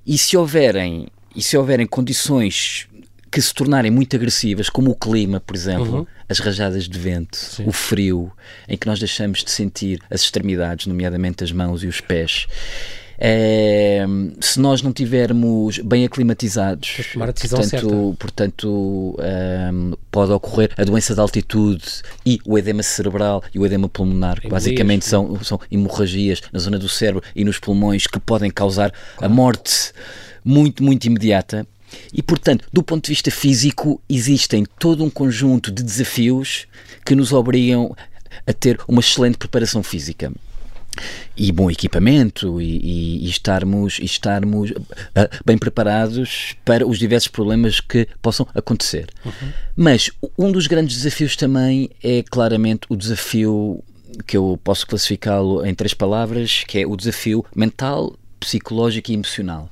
e 0.06 0.18
se 0.18 0.36
houverem 0.36 1.08
e 1.36 1.42
se 1.42 1.56
houverem 1.58 1.86
condições 1.88 2.88
que 3.32 3.42
se 3.42 3.52
tornarem 3.54 3.90
muito 3.90 4.16
agressivas, 4.16 4.70
como 4.70 4.92
o 4.92 4.96
clima, 4.96 5.40
por 5.40 5.56
exemplo, 5.56 6.00
Uhum. 6.00 6.08
as 6.30 6.38
rajadas 6.38 6.88
de 6.88 7.00
vento, 7.00 7.40
o 7.66 7.72
frio, 7.72 8.32
em 8.70 8.78
que 8.78 8.86
nós 8.86 9.00
deixamos 9.00 9.44
de 9.44 9.50
sentir 9.50 10.00
as 10.10 10.22
extremidades, 10.22 10.86
nomeadamente 10.86 11.44
as 11.44 11.52
mãos 11.52 11.84
e 11.84 11.88
os 11.88 12.00
pés. 12.00 12.46
Eh, 13.17 14.06
se 14.39 14.60
nós 14.60 14.82
não 14.82 14.91
tivermos 14.91 15.80
bem 15.80 16.06
aclimatizados, 16.06 16.93
Tens 16.95 17.08
de 17.08 17.13
tomar 17.13 17.30
a 17.30 17.32
decisão 17.32 17.60
portanto, 17.60 18.15
portanto 18.19 19.19
ehm, 19.19 19.93
pode 20.12 20.32
ocorrer 20.32 20.71
a 20.78 20.84
doença 20.84 21.13
de 21.13 21.19
altitude 21.19 21.86
e 22.26 22.39
o 22.45 22.58
edema 22.58 22.84
cerebral 22.84 23.43
e 23.54 23.60
o 23.60 23.65
edema 23.65 23.88
pulmonar, 23.88 24.41
que 24.41 24.47
basicamente 24.47 25.06
são, 25.06 25.41
são 25.43 25.60
hemorragias 25.71 26.41
na 26.52 26.60
zona 26.60 26.80
do 26.80 26.89
cérebro 26.89 27.23
e 27.36 27.43
nos 27.43 27.60
pulmões 27.60 28.08
que 28.08 28.19
podem 28.19 28.49
causar 28.49 28.91
a 29.17 29.30
morte 29.30 29.93
muito, 30.43 30.84
muito 30.84 31.06
imediata. 31.06 31.65
E, 32.12 32.23
portanto, 32.23 32.65
do 32.73 32.82
ponto 32.82 33.04
de 33.04 33.10
vista 33.10 33.30
físico, 33.30 34.02
existem 34.10 34.65
todo 34.80 35.04
um 35.04 35.12
conjunto 35.12 35.71
de 35.71 35.84
desafios 35.84 36.65
que 37.06 37.13
nos 37.13 37.32
obrigam 37.32 37.95
a 38.47 38.52
ter 38.52 38.80
uma 38.88 38.99
excelente 38.99 39.38
preparação 39.38 39.84
física 39.84 40.32
e 41.36 41.52
bom 41.52 41.70
equipamento 41.72 42.62
e, 42.62 42.78
e- 42.78 43.26
e 43.26 43.30
estarmos, 43.30 44.00
e 44.00 44.06
estarmos 44.06 44.72
ah, 45.16 45.30
bem 45.46 45.58
preparados 45.58 46.56
para 46.64 46.86
os 46.88 46.98
diversos 47.00 47.28
problemas 47.30 47.80
que 47.80 48.08
possam 48.22 48.48
acontecer. 48.54 49.08
Mas 49.76 50.12
um 50.38 50.52
dos 50.52 50.68
grandes 50.68 50.98
desafios 50.98 51.36
também 51.36 51.90
é 52.04 52.24
claramente 52.24 52.82
o 52.90 52.96
desafio 52.96 53.84
que 54.28 54.38
eu 54.38 54.60
posso 54.64 54.86
classificá-lo 54.86 55.66
em 55.66 55.74
três 55.74 55.94
palavras, 55.94 56.64
que 56.68 56.80
é 56.80 56.86
o 56.88 56.96
desafio 56.96 57.44
mental, 57.56 58.16
psicológico 58.40 59.10
e 59.10 59.14
emocional. 59.16 59.70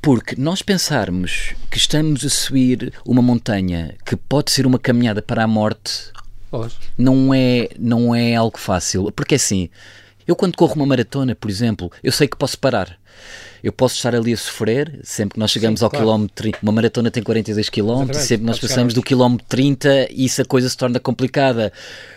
Porque 0.00 0.34
nós 0.36 0.62
pensarmos 0.62 1.54
que 1.70 1.76
estamos 1.76 2.24
a 2.24 2.28
subir 2.30 2.92
uma 3.04 3.20
montanha 3.20 3.94
que 4.06 4.14
pode 4.16 4.50
ser 4.52 4.64
uma 4.66 4.78
caminhada 4.78 5.20
para 5.20 5.42
a 5.44 5.46
morte 5.48 6.04
não 6.96 7.34
é, 7.34 7.68
não 7.78 8.14
é 8.14 8.34
algo 8.34 8.56
fácil. 8.58 9.10
Porque 9.12 9.34
assim, 9.34 9.68
eu 10.26 10.34
quando 10.36 10.56
corro 10.56 10.74
uma 10.76 10.86
maratona, 10.86 11.34
por 11.34 11.50
exemplo, 11.50 11.90
eu 12.02 12.12
sei 12.12 12.26
que 12.28 12.36
posso 12.36 12.58
parar. 12.58 12.98
Eu 13.64 13.72
posso 13.72 13.96
estar 13.96 14.14
ali 14.14 14.32
a 14.32 14.36
sofrer, 14.36 15.00
sempre 15.02 15.34
que 15.34 15.40
nós 15.40 15.50
chegamos 15.50 15.80
Sim, 15.80 15.86
ao 15.86 15.90
claro. 15.90 16.04
quilómetro, 16.04 16.50
uma 16.62 16.70
maratona 16.70 17.10
tem 17.10 17.22
42 17.22 17.68
quilómetros, 17.68 18.10
Exatamente, 18.18 18.28
sempre 18.28 18.44
que 18.44 18.46
nós 18.50 18.58
passamos 18.60 18.94
do 18.94 19.02
quilómetro 19.02 19.44
30 19.48 20.08
e 20.12 20.26
isso 20.26 20.42
a 20.42 20.44
coisa 20.44 20.68
se 20.68 20.76
torna 20.76 21.00
complicada. 21.00 21.72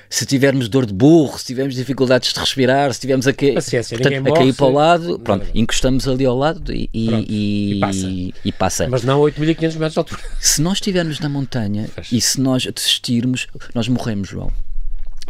Se 0.10 0.26
tivermos 0.26 0.68
dor 0.68 0.86
de 0.86 0.94
burro, 0.94 1.40
se 1.40 1.46
tivermos 1.46 1.74
dificuldades 1.76 2.34
de 2.34 2.40
respirar, 2.40 2.94
se 2.94 3.00
tivermos 3.00 3.26
a, 3.28 3.34
ca... 3.34 3.54
Paciência, 3.54 3.98
portanto, 3.98 4.14
ninguém 4.18 4.32
a 4.34 4.36
cair 4.36 4.46
morre 4.48 4.54
para 4.54 4.66
o 4.66 4.74
lado, 4.74 5.20
pronto, 5.20 5.46
Nada. 5.46 5.52
encostamos 5.58 6.08
ali 6.08 6.26
ao 6.26 6.38
lado 6.38 6.74
e, 6.74 6.90
e- 6.94 7.76
e 7.76 7.80
passa. 7.80 8.08
e 8.46 8.52
passa. 8.52 8.88
Mas 8.90 9.04
não 9.04 9.24
a 9.24 9.32
8.500 9.32 9.62
metros 9.76 9.94
de 9.94 10.00
altura. 10.00 10.22
Se 10.40 10.62
nós 10.62 10.74
estivermos 10.74 11.20
na 11.20 11.30
montanha 11.30 11.88
Fecha. 11.96 12.16
e 12.16 12.20
se 12.20 12.40
nós 12.42 12.64
desistirmos, 12.66 13.48
nós 13.74 13.88
morremos, 13.88 14.28
João. 14.30 14.52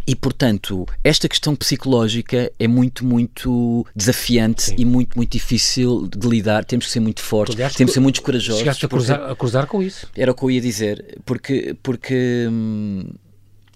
E, 0.06 0.14
portanto, 0.14 0.86
esta 1.04 1.28
questão 1.28 1.54
psicológica 1.54 2.50
é 2.58 2.68
muito, 2.68 3.04
muito 3.04 3.86
desafiante 3.94 4.62
Sim. 4.64 4.74
e 4.78 4.84
muito, 4.84 5.16
muito 5.16 5.32
difícil 5.32 6.08
de 6.08 6.28
lidar. 6.28 6.64
Temos 6.64 6.86
que 6.86 6.92
ser 6.92 7.00
muito 7.00 7.22
fortes, 7.22 7.54
Aliás, 7.54 7.74
temos 7.74 7.90
que 7.90 7.94
ser 7.94 8.00
muito 8.00 8.22
corajosos. 8.22 8.58
Chegaste 8.58 8.86
a 8.86 8.88
cruzar, 8.88 9.30
a 9.30 9.36
cruzar 9.36 9.66
com 9.66 9.82
isso. 9.82 10.06
Era 10.16 10.32
o 10.32 10.34
que 10.34 10.42
eu 10.42 10.50
ia 10.50 10.60
dizer, 10.60 11.18
porque, 11.24 11.76
porque 11.82 12.46
hum, 12.50 13.04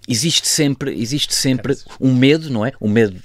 existe 0.09 0.49
sempre, 0.49 0.95
existe 1.01 1.35
sempre 1.35 1.77
um 2.01 2.15
medo, 2.15 2.51
não 2.51 2.65
é? 2.65 2.73
O 2.81 2.89
medo 2.89 3.17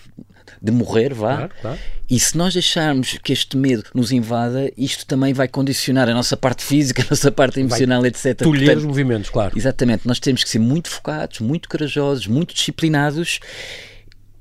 de 0.61 0.71
morrer, 0.71 1.13
vá. 1.13 1.37
Claro, 1.37 1.51
claro. 1.61 1.79
E 2.09 2.19
se 2.19 2.37
nós 2.37 2.53
deixarmos 2.53 3.17
que 3.23 3.31
este 3.31 3.55
medo 3.55 3.83
nos 3.93 4.11
invada, 4.11 4.71
isto 4.77 5.05
também 5.05 5.31
vai 5.31 5.47
condicionar 5.47 6.09
a 6.09 6.13
nossa 6.13 6.35
parte 6.35 6.63
física, 6.63 7.03
a 7.07 7.07
nossa 7.09 7.31
parte 7.31 7.59
emocional, 7.59 8.05
etc. 8.05 8.35
Tolher 8.37 8.65
Portanto, 8.65 8.77
os 8.77 8.85
movimentos, 8.85 9.29
claro. 9.29 9.57
Exatamente, 9.57 10.07
nós 10.07 10.19
temos 10.19 10.43
que 10.43 10.49
ser 10.49 10.59
muito 10.59 10.89
focados, 10.89 11.39
muito 11.39 11.69
corajosos, 11.69 12.27
muito 12.27 12.53
disciplinados. 12.53 13.39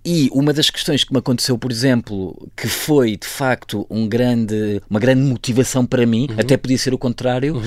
E 0.04 0.30
uma 0.32 0.52
das 0.54 0.70
questões 0.70 1.04
que 1.04 1.12
me 1.12 1.18
aconteceu, 1.18 1.58
por 1.58 1.70
exemplo, 1.70 2.50
que 2.56 2.66
foi 2.66 3.16
de 3.16 3.26
facto 3.26 3.86
um 3.90 4.08
grande, 4.08 4.80
uma 4.88 4.98
grande 4.98 5.20
motivação 5.20 5.84
para 5.84 6.06
mim, 6.06 6.28
até 6.38 6.56
podia 6.56 6.78
ser 6.78 6.94
o 6.94 6.98
contrário, 6.98 7.60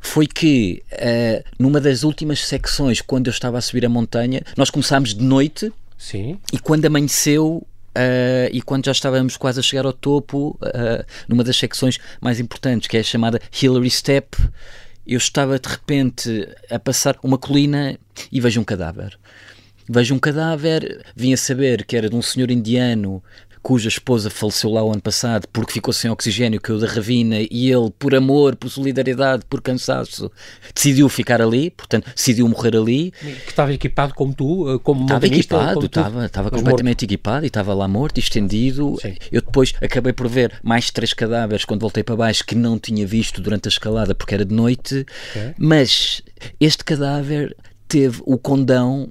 foi 0.00 0.26
que 0.26 0.82
eh, 0.92 1.44
numa 1.58 1.80
das 1.80 2.02
últimas 2.02 2.46
secções, 2.46 3.02
quando 3.02 3.26
eu 3.26 3.32
estava 3.32 3.58
a 3.58 3.60
subir 3.60 3.84
a 3.84 3.88
montanha, 3.88 4.42
nós 4.56 4.70
começámos 4.70 5.14
de 5.14 5.22
noite 5.22 5.72
Sim. 5.98 6.38
e 6.52 6.58
quando 6.58 6.86
amanheceu 6.86 7.66
eh, 7.94 8.50
e 8.52 8.60
quando 8.60 8.86
já 8.86 8.92
estávamos 8.92 9.36
quase 9.36 9.60
a 9.60 9.62
chegar 9.62 9.86
ao 9.86 9.92
topo, 9.92 10.58
eh, 10.62 11.04
numa 11.28 11.44
das 11.44 11.56
secções 11.56 11.98
mais 12.20 12.40
importantes, 12.40 12.88
que 12.88 12.96
é 12.96 13.00
a 13.00 13.04
chamada 13.04 13.40
Hillary 13.62 13.90
Step, 13.90 14.36
eu 15.06 15.18
estava 15.18 15.58
de 15.58 15.68
repente 15.68 16.48
a 16.70 16.78
passar 16.78 17.16
uma 17.22 17.38
colina 17.38 17.98
e 18.32 18.40
vejo 18.40 18.60
um 18.60 18.64
cadáver. 18.64 19.18
Vejo 19.86 20.14
um 20.14 20.18
cadáver, 20.18 21.04
vim 21.14 21.34
a 21.34 21.36
saber 21.36 21.84
que 21.84 21.94
era 21.94 22.08
de 22.08 22.16
um 22.16 22.22
senhor 22.22 22.50
indiano 22.50 23.22
cuja 23.64 23.88
esposa 23.88 24.28
faleceu 24.28 24.70
lá 24.70 24.84
o 24.84 24.92
ano 24.92 25.00
passado 25.00 25.48
porque 25.50 25.72
ficou 25.72 25.90
sem 25.90 26.10
oxigênio, 26.10 26.60
caiu 26.60 26.78
da 26.78 26.86
ravina 26.86 27.36
e 27.50 27.72
ele, 27.72 27.90
por 27.98 28.14
amor, 28.14 28.54
por 28.56 28.68
solidariedade, 28.68 29.42
por 29.48 29.62
cansaço, 29.62 30.30
decidiu 30.74 31.08
ficar 31.08 31.40
ali, 31.40 31.70
portanto, 31.70 32.12
decidiu 32.14 32.46
morrer 32.46 32.76
ali. 32.76 33.10
Que 33.10 33.48
estava 33.48 33.72
equipado 33.72 34.12
como 34.12 34.34
tu, 34.34 34.70
eh, 34.70 34.78
como 34.82 35.04
Estava 35.04 35.26
equipado, 35.26 35.74
como 35.76 35.86
estava, 35.86 36.26
estava 36.26 36.50
completamente 36.50 37.06
equipado 37.06 37.46
e 37.46 37.48
estava 37.48 37.72
lá 37.72 37.88
morto, 37.88 38.18
estendido. 38.18 38.98
Sim. 39.00 39.16
Eu 39.32 39.40
depois 39.40 39.72
acabei 39.80 40.12
por 40.12 40.28
ver 40.28 40.60
mais 40.62 40.90
três 40.90 41.14
cadáveres 41.14 41.64
quando 41.64 41.80
voltei 41.80 42.02
para 42.02 42.16
baixo 42.16 42.44
que 42.44 42.54
não 42.54 42.78
tinha 42.78 43.06
visto 43.06 43.40
durante 43.40 43.66
a 43.66 43.70
escalada 43.70 44.14
porque 44.14 44.34
era 44.34 44.44
de 44.44 44.54
noite. 44.54 45.06
Ok. 45.30 45.54
Mas 45.56 46.20
este 46.60 46.84
cadáver 46.84 47.56
teve 47.88 48.20
o 48.26 48.36
condão. 48.36 49.10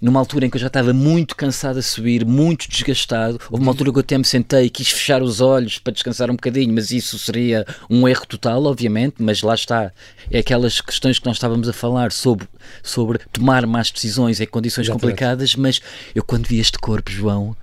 Numa 0.00 0.18
altura 0.18 0.46
em 0.46 0.50
que 0.50 0.56
eu 0.56 0.60
já 0.60 0.66
estava 0.66 0.92
muito 0.92 1.36
cansado 1.36 1.78
a 1.78 1.82
subir, 1.82 2.24
muito 2.26 2.68
desgastado, 2.68 3.40
houve 3.48 3.62
uma 3.62 3.70
altura 3.70 3.92
que 3.92 3.98
eu 3.98 4.00
até 4.00 4.18
me 4.18 4.24
sentei 4.24 4.64
e 4.64 4.70
quis 4.70 4.90
fechar 4.90 5.22
os 5.22 5.40
olhos 5.40 5.78
para 5.78 5.92
descansar 5.92 6.28
um 6.28 6.34
bocadinho, 6.34 6.74
mas 6.74 6.90
isso 6.90 7.16
seria 7.18 7.64
um 7.88 8.06
erro 8.08 8.26
total, 8.26 8.64
obviamente. 8.64 9.16
Mas 9.20 9.42
lá 9.42 9.54
está, 9.54 9.92
é 10.30 10.40
aquelas 10.40 10.80
questões 10.80 11.20
que 11.20 11.26
nós 11.26 11.36
estávamos 11.36 11.68
a 11.68 11.72
falar 11.72 12.10
sobre, 12.10 12.48
sobre 12.82 13.20
tomar 13.32 13.64
más 13.64 13.90
decisões 13.90 14.40
em 14.40 14.46
condições 14.46 14.86
Exatamente. 14.86 15.02
complicadas. 15.02 15.54
Mas 15.54 15.80
eu, 16.14 16.24
quando 16.24 16.46
vi 16.46 16.58
este 16.58 16.78
corpo, 16.78 17.10
João, 17.10 17.56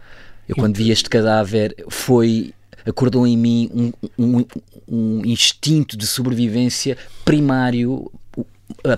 eu 0.48 0.56
quando 0.56 0.78
vi 0.78 0.92
este 0.92 1.10
cadáver, 1.10 1.76
foi. 1.90 2.54
acordou 2.86 3.28
em 3.28 3.38
mim 3.38 3.70
um, 3.74 3.92
um, 4.18 4.46
um 4.88 5.26
instinto 5.26 5.98
de 5.98 6.08
sobrevivência 6.08 6.98
primário, 7.26 8.10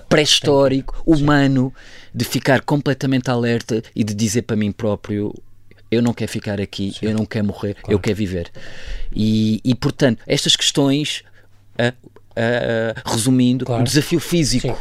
pré-histórico, 0.08 1.02
humano, 1.06 1.72
de 2.14 2.24
ficar 2.24 2.60
completamente 2.62 3.30
alerta 3.30 3.82
e 3.94 4.02
de 4.02 4.14
dizer 4.14 4.42
para 4.42 4.56
mim 4.56 4.72
próprio. 4.72 5.34
Eu 5.90 6.02
não 6.02 6.12
quero 6.12 6.30
ficar 6.30 6.60
aqui, 6.60 6.94
eu 7.00 7.14
não 7.14 7.24
quero 7.24 7.46
morrer, 7.46 7.76
eu 7.88 7.98
quero 7.98 8.16
viver. 8.16 8.50
E, 9.14 9.60
e 9.64 9.74
portanto, 9.74 10.20
estas 10.26 10.56
questões, 10.56 11.22
ah, 11.78 11.92
ah, 12.34 13.02
resumindo, 13.04 13.64
Claro. 13.64 13.82
o 13.82 13.84
desafio 13.84 14.18
físico 14.18 14.66
Sim. 14.68 14.74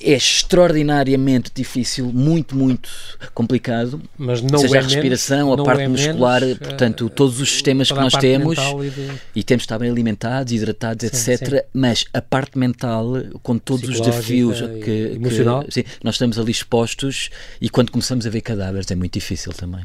É 0.00 0.12
extraordinariamente 0.12 1.50
difícil, 1.54 2.06
muito, 2.12 2.56
muito 2.56 2.88
complicado. 3.34 4.00
Mas 4.16 4.40
não 4.42 4.58
Seja 4.58 4.76
é 4.76 4.78
a 4.80 4.82
respiração, 4.82 5.48
menos, 5.48 5.60
a 5.60 5.64
parte 5.64 5.82
é 5.82 5.88
muscular, 5.88 6.40
menos, 6.40 6.58
portanto, 6.58 7.06
eh, 7.06 7.14
todos 7.14 7.40
os 7.40 7.50
sistemas 7.50 7.88
que 7.90 7.98
nós 7.98 8.12
temos 8.14 8.58
e 8.58 8.90
de- 8.90 9.10
e 9.36 9.42
temos 9.42 9.62
de 9.62 9.64
estar 9.66 9.78
bem 9.78 9.90
alimentados, 9.90 10.52
hidratados, 10.52 11.04
etc. 11.04 11.48
sim. 11.48 11.56
Mas 11.72 12.04
a 12.12 12.20
parte 12.22 12.58
mental, 12.58 13.12
com 13.42 13.58
todos 13.58 13.88
os 13.88 14.00
desafios 14.00 14.60
e 14.60 14.80
que, 14.80 15.12
emocional. 15.16 15.64
que 15.64 15.72
sim, 15.74 15.84
nós 16.02 16.14
estamos 16.14 16.38
ali 16.38 16.50
expostos 16.52 17.30
e 17.60 17.68
quando 17.68 17.90
começamos 17.90 18.26
a 18.26 18.30
ver 18.30 18.40
cadáveres 18.40 18.90
é 18.90 18.94
muito 18.94 19.14
difícil 19.14 19.52
também. 19.52 19.84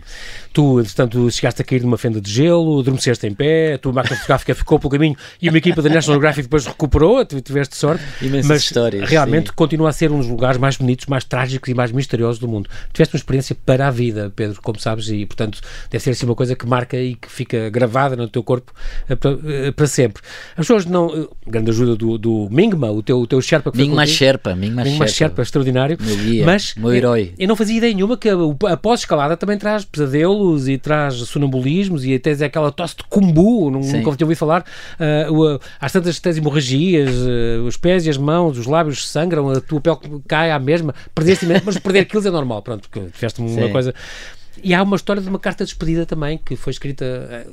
Tu, 0.52 0.80
entretanto, 0.80 1.30
chegaste 1.32 1.62
a 1.62 1.66
cair 1.66 1.82
numa 1.82 1.98
fenda 1.98 2.20
de 2.22 2.32
gelo, 2.32 2.80
adormeceste 2.80 3.26
em 3.28 3.34
pé, 3.34 3.74
a 3.74 3.78
tua 3.78 3.92
máquina 3.94 4.16
fotográfica 4.16 4.54
ficou 4.56 4.80
pelo 4.80 4.90
caminho 4.92 5.16
e 5.42 5.50
uma 5.50 5.58
equipa 5.58 5.82
da 5.82 5.90
National 5.90 6.16
Geographic 6.16 6.44
depois 6.44 6.66
recuperou, 6.66 7.24
tiveste 7.26 7.76
sorte. 7.76 8.04
Imensas 8.22 8.48
mas 8.48 8.62
histórias, 8.64 9.10
realmente 9.10 9.48
sim. 9.50 9.54
continua 9.56 9.90
a 9.90 9.94
ser 9.94 10.03
um 10.12 10.20
dos 10.20 10.28
lugares 10.28 10.58
mais 10.58 10.78
bonitos, 10.78 11.06
mais 11.08 11.24
trágicos 11.24 11.70
e 11.70 11.74
mais 11.74 11.92
misteriosos 11.92 12.40
do 12.40 12.48
mundo. 12.48 12.70
Tiveste 12.92 13.16
uma 13.16 13.20
experiência 13.20 13.56
para 13.66 13.88
a 13.88 13.92
vida, 13.92 14.32
Pedro, 14.36 14.62
como 14.62 14.80
sabes, 14.80 15.08
e 15.10 15.26
portanto 15.26 15.60
deve 15.90 16.04
ser 16.04 16.12
assim 16.12 16.26
uma 16.26 16.36
coisa 16.36 16.56
que 16.56 16.66
marca 16.68 16.98
e 16.98 17.16
que 17.16 17.30
fica 17.30 17.70
gravada 17.70 18.16
no 18.16 18.28
teu 18.28 18.44
corpo 18.44 18.72
eh, 19.10 19.16
para, 19.16 19.38
eh, 19.46 19.72
para 19.72 19.88
sempre. 19.88 20.22
As 20.52 20.58
pessoas 20.68 20.86
não. 20.86 21.14
eh, 21.16 21.28
Grande 21.48 21.70
ajuda 21.72 21.96
do, 21.96 22.18
do 22.18 22.48
Mingma, 22.52 22.90
o 22.92 23.04
teu, 23.04 23.20
o 23.20 23.28
teu 23.28 23.42
Sherpa 23.42 23.72
que 23.72 23.78
foi 23.78 23.86
Ming 23.88 23.96
mais 23.96 24.10
contigo. 24.10 24.20
Sherpa, 24.26 24.56
Ming 24.56 24.72
mais 24.72 24.88
Mingma 24.90 25.06
Sherpa. 25.08 25.18
Sherpa, 25.18 25.42
extraordinário. 25.42 25.98
Meu 26.02 26.16
guia, 26.18 26.46
mas 26.46 26.74
meu 26.76 26.90
eu- 26.90 26.96
herói. 26.96 27.34
Eu, 27.38 27.48
não 27.48 27.56
fazia 27.56 27.78
ideia 27.78 27.94
nenhuma 27.94 28.18
que 28.18 28.30
a, 28.30 28.36
a 28.72 28.78
pós-escalada 28.78 29.36
também 29.38 29.58
traz 29.58 29.84
pesadelos 29.86 30.68
e 30.68 30.78
traz 30.78 31.16
sonambulismos 31.16 32.06
e 32.06 32.14
até 32.16 32.32
aquela 32.32 32.72
tosse 32.72 32.98
de 32.98 33.04
kumbu, 33.04 33.72
Sim. 33.84 33.98
nunca 33.98 34.16
tinha 34.16 34.26
ouvido 34.26 34.38
falar. 34.38 34.66
Ah, 35.00 35.28
o- 35.32 35.60
às 35.80 35.92
tantas 35.92 36.20
tens 36.20 36.38
hemorragias, 36.38 37.10
ah, 37.10 37.64
os 37.66 37.78
pés 37.78 38.06
e 38.06 38.10
as 38.10 38.18
mãos, 38.18 38.58
os 38.58 38.66
lábios 38.66 39.08
sangram, 39.08 39.50
a 39.50 39.60
tua 39.60 39.82
pele 39.82 39.93
cai 40.28 40.52
à 40.52 40.60
mesma. 40.60 40.94
Perdeste 41.14 41.46
imenso, 41.46 41.64
mas 41.66 41.78
perder 41.78 42.06
quilos 42.06 42.26
é 42.26 42.32
normal, 42.32 42.62
pronto, 42.62 42.90
porque 42.90 43.10
tiveste 43.12 43.42
uma 43.42 43.50
Sim. 43.50 43.72
coisa. 43.72 43.94
E 44.64 44.74
há 44.74 44.84
uma 44.84 44.96
história 44.96 45.22
de 45.22 45.28
uma 45.28 45.40
carta 45.40 45.64
de 45.66 45.70
despedida 45.72 46.06
também 46.06 46.38
que 46.38 46.56
foi 46.56 46.72
escrita 46.72 47.06
ah, 47.32 47.50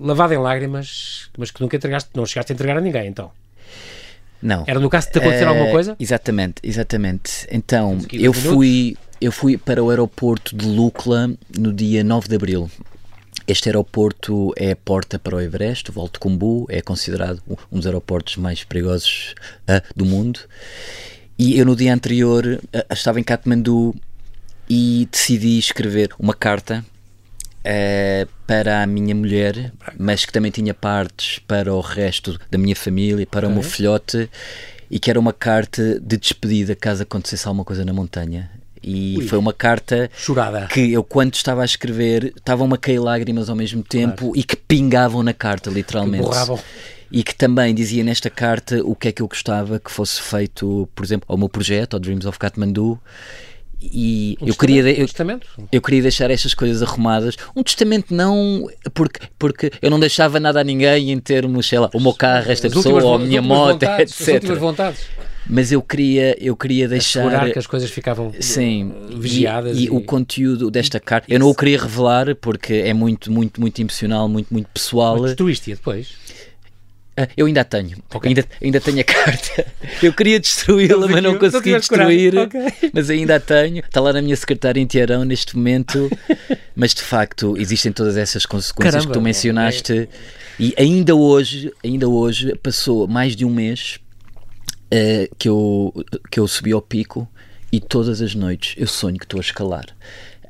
lavada 0.00 0.34
em 0.34 0.38
lágrimas, 0.38 1.28
mas 1.38 1.50
que 1.50 1.60
nunca 1.60 1.76
entregaste, 1.76 2.10
não 2.14 2.26
chegaste 2.26 2.52
a 2.52 2.54
entregar 2.54 2.76
a 2.76 2.80
ninguém, 2.80 3.06
então. 3.06 3.30
Não. 4.42 4.64
Era 4.66 4.80
no 4.80 4.88
caso 4.88 5.06
de 5.08 5.12
te 5.12 5.18
acontecer 5.18 5.44
Eh, 5.44 5.46
alguma 5.46 5.70
coisa? 5.70 5.96
Exatamente, 6.00 6.54
exatamente. 6.62 7.46
Então, 7.50 7.98
eu 8.12 8.32
minutos. 8.32 8.42
fui, 8.42 8.96
eu 9.20 9.30
fui 9.30 9.58
para 9.58 9.82
o 9.84 9.90
aeroporto 9.90 10.56
de 10.56 10.66
Lukla 10.66 11.30
no 11.56 11.72
dia 11.72 12.02
9 12.02 12.26
de 12.28 12.34
Abril. 12.36 12.70
Este 13.46 13.68
aeroporto 13.68 14.52
é 14.56 14.72
a 14.72 14.76
porta 14.76 15.18
para 15.18 15.36
o 15.36 15.40
Everest, 15.40 15.90
o 15.90 16.04
de 16.08 16.18
Kumbu, 16.18 16.66
é 16.68 16.80
considerado 16.80 17.42
um- 17.48 17.56
dos 17.76 17.84
aeroportos 17.86 18.36
mais 18.36 18.64
perigosos 18.64 19.34
ah, 19.68 19.82
do 19.94 20.04
mundo. 20.06 20.40
E 21.42 21.58
eu 21.58 21.64
no 21.64 21.74
dia 21.74 21.94
anterior 21.94 22.60
ah, 22.70 22.84
estava 22.92 23.18
em 23.18 23.22
Katmandu 23.22 23.94
e 24.68 25.08
decidi 25.10 25.58
escrever 25.58 26.10
uma 26.18 26.34
carta 26.34 26.84
eh, 27.64 28.26
para 28.46 28.82
a 28.82 28.86
minha 28.86 29.14
mulher, 29.14 29.72
mas 29.98 30.26
que 30.26 30.34
também 30.34 30.50
tinha 30.50 30.74
partes 30.74 31.38
para 31.38 31.72
o 31.72 31.80
resto 31.80 32.38
da 32.50 32.58
minha 32.58 32.76
família, 32.76 33.26
para 33.26 33.48
o 33.48 33.50
meu 33.50 33.62
filhote, 33.62 34.28
e 34.90 34.98
que 34.98 35.08
era 35.08 35.18
uma 35.18 35.32
carta 35.32 35.98
de 35.98 36.18
despedida 36.18 36.76
caso 36.76 37.04
acontecesse 37.04 37.48
alguma 37.48 37.64
coisa 37.64 37.86
na 37.86 37.92
montanha. 37.94 38.50
E 38.82 39.16
Ui. 39.16 39.26
foi 39.26 39.38
uma 39.38 39.54
carta 39.54 40.10
Chorada. 40.14 40.66
que 40.66 40.92
eu, 40.92 41.02
quando 41.02 41.32
estava 41.32 41.62
a 41.62 41.64
escrever, 41.64 42.34
estavam 42.36 42.70
a 42.74 42.76
cair 42.76 42.98
lágrimas 42.98 43.48
ao 43.48 43.56
mesmo 43.56 43.82
tempo 43.82 44.34
e 44.36 44.42
que 44.42 44.56
pingavam 44.56 45.22
na 45.22 45.32
carta, 45.32 45.70
literalmente. 45.70 46.22
Que 46.22 46.28
borravam. 46.28 46.60
E 47.12 47.22
que 47.24 47.34
também 47.34 47.74
dizia 47.74 48.04
nesta 48.04 48.30
carta 48.30 48.80
o 48.84 48.94
que 48.94 49.08
é 49.08 49.12
que 49.12 49.20
eu 49.22 49.26
gostava 49.28 49.80
que 49.80 49.90
fosse 49.90 50.20
feito, 50.22 50.88
por 50.94 51.04
exemplo, 51.04 51.24
ao 51.28 51.36
meu 51.36 51.48
projeto, 51.48 51.94
ao 51.94 52.00
Dreams 52.00 52.24
of 52.26 52.38
Kathmandu. 52.38 53.00
E 53.82 54.36
Um 54.42 54.48
eu 54.48 54.54
queria. 54.54 54.82
eu- 54.90 55.02
Um 55.04 55.06
testamento? 55.06 55.46
eu 55.72 55.80
queria 55.80 56.02
deixar 56.02 56.30
estas 56.30 56.52
coisas 56.52 56.82
arrumadas. 56.82 57.36
Um 57.56 57.62
testamento 57.62 58.14
não, 58.14 58.68
porque, 58.92 59.20
porque 59.38 59.72
eu 59.80 59.90
não 59.90 59.98
deixava 59.98 60.38
nada 60.38 60.60
a 60.60 60.64
ninguém 60.64 61.10
em 61.10 61.18
termos, 61.18 61.66
sei 61.66 61.78
lá, 61.78 61.88
o 61.94 61.98
meu 62.00 62.12
carro, 62.12 62.50
esta 62.52 62.66
As 62.66 62.74
pessoa, 62.74 63.02
ou 63.02 63.14
a 63.14 63.18
minha 63.18 63.40
moto, 63.40 63.72
vontades, 63.72 64.20
etc. 64.28 64.54
vontades. 64.56 65.00
Mas 65.48 65.72
eu 65.72 65.80
queria, 65.82 66.36
eu 66.38 66.54
queria 66.54 66.86
deixar. 66.86 67.20
Assegurar 67.22 67.50
que 67.52 67.58
as 67.58 67.66
coisas 67.66 67.90
ficavam 67.90 68.32
Sim, 68.38 68.92
vigiadas. 69.16 69.76
e, 69.78 69.86
e 69.86 69.90
o 69.90 70.02
conteúdo 70.02 70.70
desta 70.70 71.00
carta, 71.00 71.26
eu 71.32 71.40
não 71.40 71.48
o 71.48 71.54
queria 71.54 71.80
revelar 71.80 72.36
porque 72.36 72.74
é 72.74 72.92
muito, 72.92 73.32
muito, 73.32 73.58
muito 73.60 73.80
emocional, 73.80 74.28
muito, 74.28 74.52
muito 74.52 74.68
pessoal. 74.68 75.14
Mas 75.18 75.30
destruíste-a 75.30 75.74
depois. 75.74 76.08
Eu 77.36 77.46
ainda 77.46 77.64
tenho, 77.64 77.96
Ok. 78.14 78.28
ainda, 78.28 78.44
ainda 78.62 78.80
tenho 78.80 79.00
a 79.00 79.04
carta. 79.04 79.66
Eu 80.02 80.12
queria 80.12 80.38
destruí-la, 80.40 81.08
Mas 81.08 81.22
não 81.22 81.38
consegui 81.38 81.72
destruir. 81.76 82.36
Ok. 82.38 82.60
Mas 82.92 83.10
ainda 83.10 83.36
a 83.36 83.40
tenho. 83.40 83.78
Está 83.80 84.00
lá 84.00 84.12
na 84.12 84.22
minha 84.22 84.36
secretária 84.36 84.80
em 84.80 84.86
Tiarão 84.86 85.24
neste 85.24 85.56
momento. 85.56 86.10
Mas 86.76 86.94
de 86.94 87.02
facto 87.02 87.56
existem 87.58 87.92
todas 87.92 88.16
essas 88.16 88.46
consequências 88.46 88.94
Caramba, 88.94 89.12
que 89.12 89.18
tu 89.18 89.22
mencionaste. 89.22 90.08
E 90.58 90.74
ainda 90.78 91.14
hoje, 91.14 91.72
ainda 91.84 92.08
hoje, 92.08 92.54
passou 92.62 93.06
mais 93.08 93.34
de 93.34 93.44
um 93.44 93.50
mês 93.50 93.98
eh, 94.90 95.28
que, 95.38 95.48
eu, 95.48 95.92
que 96.30 96.38
eu 96.40 96.46
subi 96.46 96.72
ao 96.72 96.82
pico. 96.82 97.28
e 97.72 97.80
todas 97.80 98.20
as 98.20 98.34
noites 98.34 98.74
eu 98.76 98.86
sonho 98.86 99.16
que 99.16 99.24
estou 99.24 99.38
a 99.38 99.40
escalar. 99.42 99.86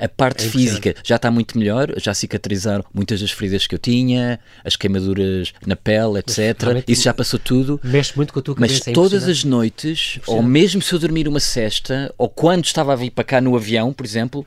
A 0.01 0.09
parte 0.09 0.47
é 0.47 0.49
física 0.49 0.95
já 1.05 1.17
está 1.17 1.31
muito 1.31 1.59
melhor, 1.59 1.93
já 1.99 2.15
cicatrizaram 2.15 2.85
muitas 2.93 3.21
das 3.21 3.31
feridas 3.31 3.67
que 3.67 3.75
eu 3.75 3.79
tinha, 3.79 4.41
as 4.65 4.77
queimaduras 4.77 5.53
na 5.67 5.77
pele, 5.77 6.19
etc. 6.19 6.83
Isso 6.89 7.03
já 7.03 7.15
passou 7.15 7.39
tudo. 7.39 7.81
Mexe 7.85 8.17
muito 8.17 8.33
com 8.33 8.39
a 8.39 8.43
tua 8.43 8.55
cabeça. 8.55 8.75
Mas 8.75 8.89
é 8.89 8.93
todas 8.93 9.29
as 9.29 9.45
noites, 9.45 10.19
ou 10.27 10.43
mesmo 10.43 10.81
se 10.81 10.93
eu 10.93 10.99
dormir 10.99 11.29
uma 11.29 11.41
cesta, 11.41 12.13
ou 12.17 12.29
quando 12.29 12.65
estava 12.65 12.93
a 12.93 12.97
vir 12.97 13.11
para 13.11 13.25
cá 13.25 13.41
no 13.41 13.55
avião, 13.57 13.93
por 13.93 14.07
exemplo, 14.07 14.47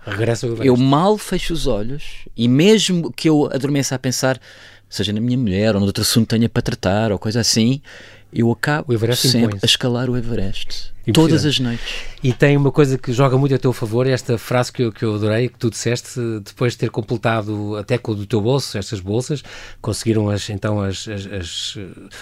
eu 0.63 0.75
mal 0.75 1.17
fecho 1.17 1.53
os 1.53 1.67
olhos 1.67 2.03
e 2.35 2.47
mesmo 2.47 3.11
que 3.11 3.29
eu 3.29 3.49
adormeça 3.53 3.95
a 3.95 3.99
pensar, 3.99 4.39
seja 4.89 5.13
na 5.13 5.21
minha 5.21 5.37
mulher 5.37 5.75
ou 5.75 5.79
no 5.79 5.87
outro 5.87 6.01
assunto 6.01 6.29
tenha 6.29 6.49
para 6.49 6.61
tratar 6.61 7.11
ou 7.11 7.19
coisa 7.19 7.39
assim, 7.39 7.81
eu 8.31 8.51
acabo 8.51 8.93
sempre 9.15 9.59
a 9.61 9.65
escalar 9.65 10.09
o 10.09 10.17
Everest. 10.17 10.92
Todas 11.11 11.45
as 11.45 11.59
noites. 11.59 11.85
E 12.23 12.31
tem 12.31 12.55
uma 12.55 12.71
coisa 12.71 12.97
que 12.97 13.11
joga 13.11 13.37
muito 13.37 13.53
a 13.53 13.57
teu 13.57 13.73
favor, 13.73 14.07
esta 14.07 14.37
frase 14.37 14.71
que 14.71 14.83
eu, 14.83 14.91
que 14.91 15.03
eu 15.03 15.15
adorei, 15.15 15.49
que 15.49 15.57
tu 15.57 15.69
disseste, 15.69 16.19
depois 16.45 16.73
de 16.73 16.79
ter 16.79 16.89
completado 16.89 17.75
até 17.75 17.97
com 17.97 18.13
o 18.13 18.15
do 18.15 18.25
teu 18.25 18.39
bolso, 18.39 18.77
estas 18.77 19.01
bolsas, 19.01 19.43
conseguiram 19.81 20.29
as, 20.29 20.49
então 20.49 20.79
as, 20.79 21.05
as, 21.09 21.25
as, 21.25 21.75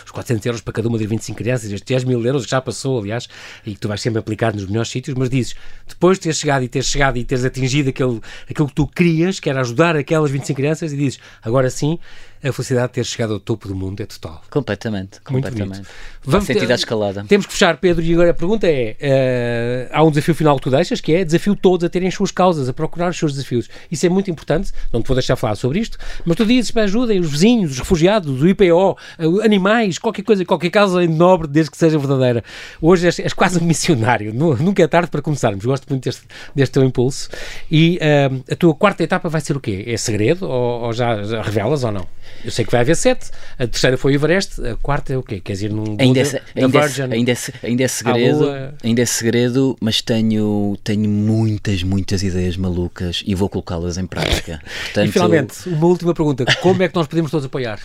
os 0.05 0.11
400 0.11 0.45
euros 0.47 0.61
para 0.61 0.73
cada 0.73 0.87
uma 0.87 0.97
de 0.97 1.05
25 1.05 1.37
crianças, 1.37 1.71
estes 1.71 1.87
10 1.87 2.05
mil 2.05 2.25
euros 2.25 2.45
que 2.45 2.49
já 2.49 2.59
passou, 2.59 2.99
aliás, 2.99 3.27
e 3.63 3.75
que 3.75 3.79
tu 3.79 3.87
vais 3.87 4.01
sempre 4.01 4.19
aplicar 4.19 4.53
nos 4.53 4.65
melhores 4.65 4.89
sítios, 4.89 5.15
mas 5.15 5.29
dizes, 5.29 5.55
depois 5.87 6.17
de 6.17 6.23
teres 6.23 6.39
chegado 6.39 6.63
e 6.63 6.67
teres 6.67 6.87
chegado 6.87 7.17
e 7.17 7.23
teres 7.23 7.45
atingido 7.45 7.89
aquele, 7.89 8.19
aquilo 8.49 8.67
que 8.67 8.73
tu 8.73 8.87
querias, 8.87 9.39
que 9.39 9.49
era 9.49 9.61
ajudar 9.61 9.95
aquelas 9.95 10.31
25 10.31 10.57
crianças, 10.57 10.91
e 10.91 10.97
dizes, 10.97 11.19
agora 11.43 11.69
sim, 11.69 11.99
a 12.43 12.51
felicidade 12.51 12.87
de 12.87 12.93
ter 12.93 13.05
chegado 13.05 13.33
ao 13.33 13.39
topo 13.39 13.67
do 13.67 13.75
mundo 13.75 14.01
é 14.01 14.05
total. 14.05 14.41
Completamente, 14.49 15.21
completamente. 15.21 15.75
Muito 15.75 15.87
Vamos 16.23 16.47
sentir 16.47 16.71
a 16.71 16.75
escalada. 16.75 17.23
Temos 17.27 17.45
que 17.45 17.53
fechar, 17.53 17.77
Pedro, 17.77 18.03
e 18.03 18.13
agora 18.13 18.31
a 18.31 18.33
pergunta 18.33 18.65
é: 18.67 18.70
uh, 18.71 19.89
há 19.91 20.03
um 20.03 20.09
desafio 20.09 20.35
final 20.35 20.55
que 20.57 20.63
tu 20.63 20.69
deixas, 20.69 21.01
que 21.01 21.13
é 21.13 21.23
desafio 21.23 21.55
todos 21.55 21.83
a 21.85 21.89
terem 21.89 22.07
as 22.07 22.13
suas 22.13 22.31
causas, 22.31 22.67
a 22.69 22.73
procurar 22.73 23.09
os 23.09 23.17
seus 23.17 23.33
desafios. 23.33 23.69
Isso 23.91 24.05
é 24.05 24.09
muito 24.09 24.29
importante, 24.29 24.71
não 24.91 25.01
te 25.01 25.07
vou 25.07 25.15
deixar 25.15 25.35
falar 25.35 25.55
sobre 25.55 25.79
isto, 25.79 25.97
mas 26.25 26.35
tu 26.35 26.45
dizes 26.45 26.71
para 26.71 26.83
ajudem 26.83 27.19
os 27.19 27.31
vizinhos, 27.31 27.71
os 27.71 27.79
refugiados, 27.79 28.41
o 28.41 28.47
IPO, 28.47 28.97
uh, 29.19 29.41
animais, 29.41 29.97
qualquer 29.97 30.23
coisa, 30.23 30.45
qualquer 30.45 30.69
causa 30.69 31.05
nobre, 31.07 31.47
desde 31.47 31.71
que 31.71 31.77
seja 31.77 31.97
verdadeira. 31.97 32.43
Hoje 32.81 33.05
és, 33.05 33.19
és 33.19 33.33
quase 33.33 33.59
um 33.59 33.63
missionário, 33.63 34.33
nunca 34.33 34.83
é 34.83 34.87
tarde 34.87 35.09
para 35.09 35.21
começarmos. 35.21 35.63
Gosto 35.63 35.87
muito 35.89 36.03
deste, 36.03 36.23
deste 36.55 36.73
teu 36.73 36.83
impulso. 36.83 37.29
E 37.71 37.99
uh, 38.01 38.43
a 38.51 38.55
tua 38.55 38.73
quarta 38.75 39.03
etapa 39.03 39.29
vai 39.29 39.41
ser 39.41 39.55
o 39.55 39.59
quê? 39.59 39.83
É 39.87 39.97
segredo 39.97 40.47
ou, 40.47 40.81
ou 40.83 40.93
já, 40.93 41.23
já 41.23 41.41
revelas 41.41 41.83
ou 41.83 41.91
não? 41.91 42.07
Eu 42.43 42.51
sei 42.51 42.65
que 42.65 42.71
vai 42.71 42.81
haver 42.81 42.95
sete. 42.95 43.29
A 43.57 43.67
terceira 43.67 43.97
foi 43.97 44.13
o 44.13 44.15
Everest. 44.15 44.65
A 44.65 44.75
quarta 44.77 45.13
é 45.13 45.17
o 45.17 45.23
quê? 45.23 45.39
Queres 45.39 45.61
ir 45.61 45.71
num. 45.71 45.95
Ainda 45.99 46.19
é, 46.19 46.23
ainda, 46.23 46.77
é, 46.79 47.03
ainda, 47.13 47.31
é, 47.31 47.35
ainda 47.63 47.83
é 47.83 47.87
segredo. 47.87 48.45
Ainda 48.83 49.01
é 49.01 49.05
segredo, 49.05 49.77
mas 49.79 50.01
tenho, 50.01 50.77
tenho 50.83 51.09
muitas, 51.09 51.83
muitas 51.83 52.23
ideias 52.23 52.57
malucas 52.57 53.23
e 53.25 53.35
vou 53.35 53.49
colocá-las 53.49 53.97
em 53.97 54.05
prática. 54.05 54.61
Portanto, 54.85 55.09
e 55.09 55.11
finalmente, 55.11 55.69
uma 55.69 55.87
última 55.87 56.13
pergunta: 56.13 56.45
como 56.61 56.83
é 56.83 56.87
que 56.87 56.95
nós 56.95 57.07
podemos 57.07 57.31
todos 57.31 57.45
apoiar 57.45 57.79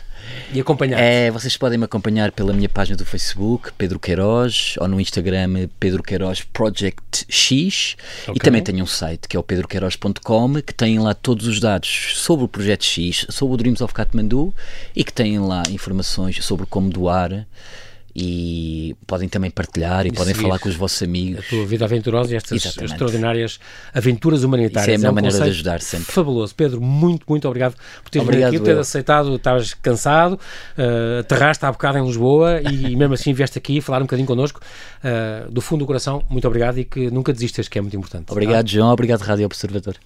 e 0.52 0.60
acompanhar? 0.60 1.00
É, 1.00 1.30
vocês 1.30 1.56
podem 1.56 1.78
me 1.78 1.84
acompanhar 1.84 2.32
pela 2.32 2.52
minha 2.52 2.68
página 2.68 2.96
do 2.96 3.04
Facebook, 3.04 3.72
Pedro 3.76 3.98
Queiroz, 3.98 4.74
ou 4.78 4.88
no 4.88 5.00
Instagram, 5.00 5.68
Pedro 5.78 6.02
Queiroz 6.02 6.42
Project 6.42 7.26
X. 7.28 7.96
Okay. 8.22 8.34
E 8.36 8.38
também 8.38 8.62
tenho 8.62 8.82
um 8.82 8.86
site 8.86 9.28
que 9.28 9.36
é 9.36 9.40
o 9.40 9.42
pedroqueiroz.com 9.42 10.54
que 10.62 10.74
tem 10.74 10.98
lá 10.98 11.14
todos 11.14 11.46
os 11.46 11.60
dados 11.60 12.12
sobre 12.14 12.44
o 12.44 12.48
Projeto 12.48 12.84
X, 12.84 13.26
sobre 13.28 13.54
o 13.54 13.56
Dreams 13.56 13.82
of 13.82 13.92
Kathmandu 13.92 14.54
e 14.94 15.04
que 15.04 15.12
têm 15.12 15.38
lá 15.38 15.62
informações 15.70 16.44
sobre 16.44 16.66
como 16.66 16.90
doar 16.90 17.46
e 18.18 18.96
podem 19.06 19.28
também 19.28 19.50
partilhar 19.50 20.06
e, 20.06 20.08
e 20.08 20.12
podem 20.12 20.32
falar 20.32 20.58
com 20.58 20.70
os 20.70 20.74
vossos 20.74 21.02
amigos. 21.02 21.44
A 21.44 21.48
tua 21.50 21.66
vida 21.66 21.84
aventurosa 21.84 22.32
e 22.32 22.36
estas 22.36 22.64
Exatamente. 22.64 22.92
extraordinárias 22.92 23.60
aventuras 23.92 24.42
humanitárias. 24.42 24.84
Isso 24.84 24.90
é 24.90 24.94
a 24.94 24.98
minha 24.98 25.08
é 25.08 25.10
um 25.10 25.14
maneira 25.14 25.38
de 25.38 25.50
ajudar 25.50 25.82
sempre. 25.82 26.10
Fabuloso. 26.10 26.54
Pedro, 26.54 26.80
muito, 26.80 27.26
muito 27.28 27.46
obrigado 27.46 27.74
por 28.02 28.08
teres 28.08 28.26
vindo 28.26 28.44
aqui, 28.44 28.58
por 28.58 28.64
ter 28.64 28.78
aceitado, 28.78 29.36
estavas 29.36 29.74
cansado, 29.74 30.32
uh, 30.32 31.20
aterraste 31.20 31.66
há 31.66 31.70
bocado 31.70 31.98
em 31.98 32.06
Lisboa 32.06 32.62
e 32.62 32.96
mesmo 32.96 33.12
assim 33.12 33.34
vieste 33.34 33.58
aqui 33.58 33.82
falar 33.82 33.98
um 33.98 34.06
bocadinho 34.06 34.26
connosco. 34.26 34.62
Uh, 35.04 35.50
do 35.50 35.60
fundo 35.60 35.80
do 35.80 35.86
coração, 35.86 36.24
muito 36.30 36.46
obrigado 36.48 36.78
e 36.78 36.84
que 36.84 37.10
nunca 37.10 37.34
desistas, 37.34 37.68
que 37.68 37.78
é 37.78 37.82
muito 37.82 37.96
importante. 37.96 38.32
Obrigado, 38.32 38.64
tá? 38.64 38.72
João. 38.72 38.90
Obrigado, 38.90 39.20
Rádio 39.20 39.44
Observador. 39.44 39.96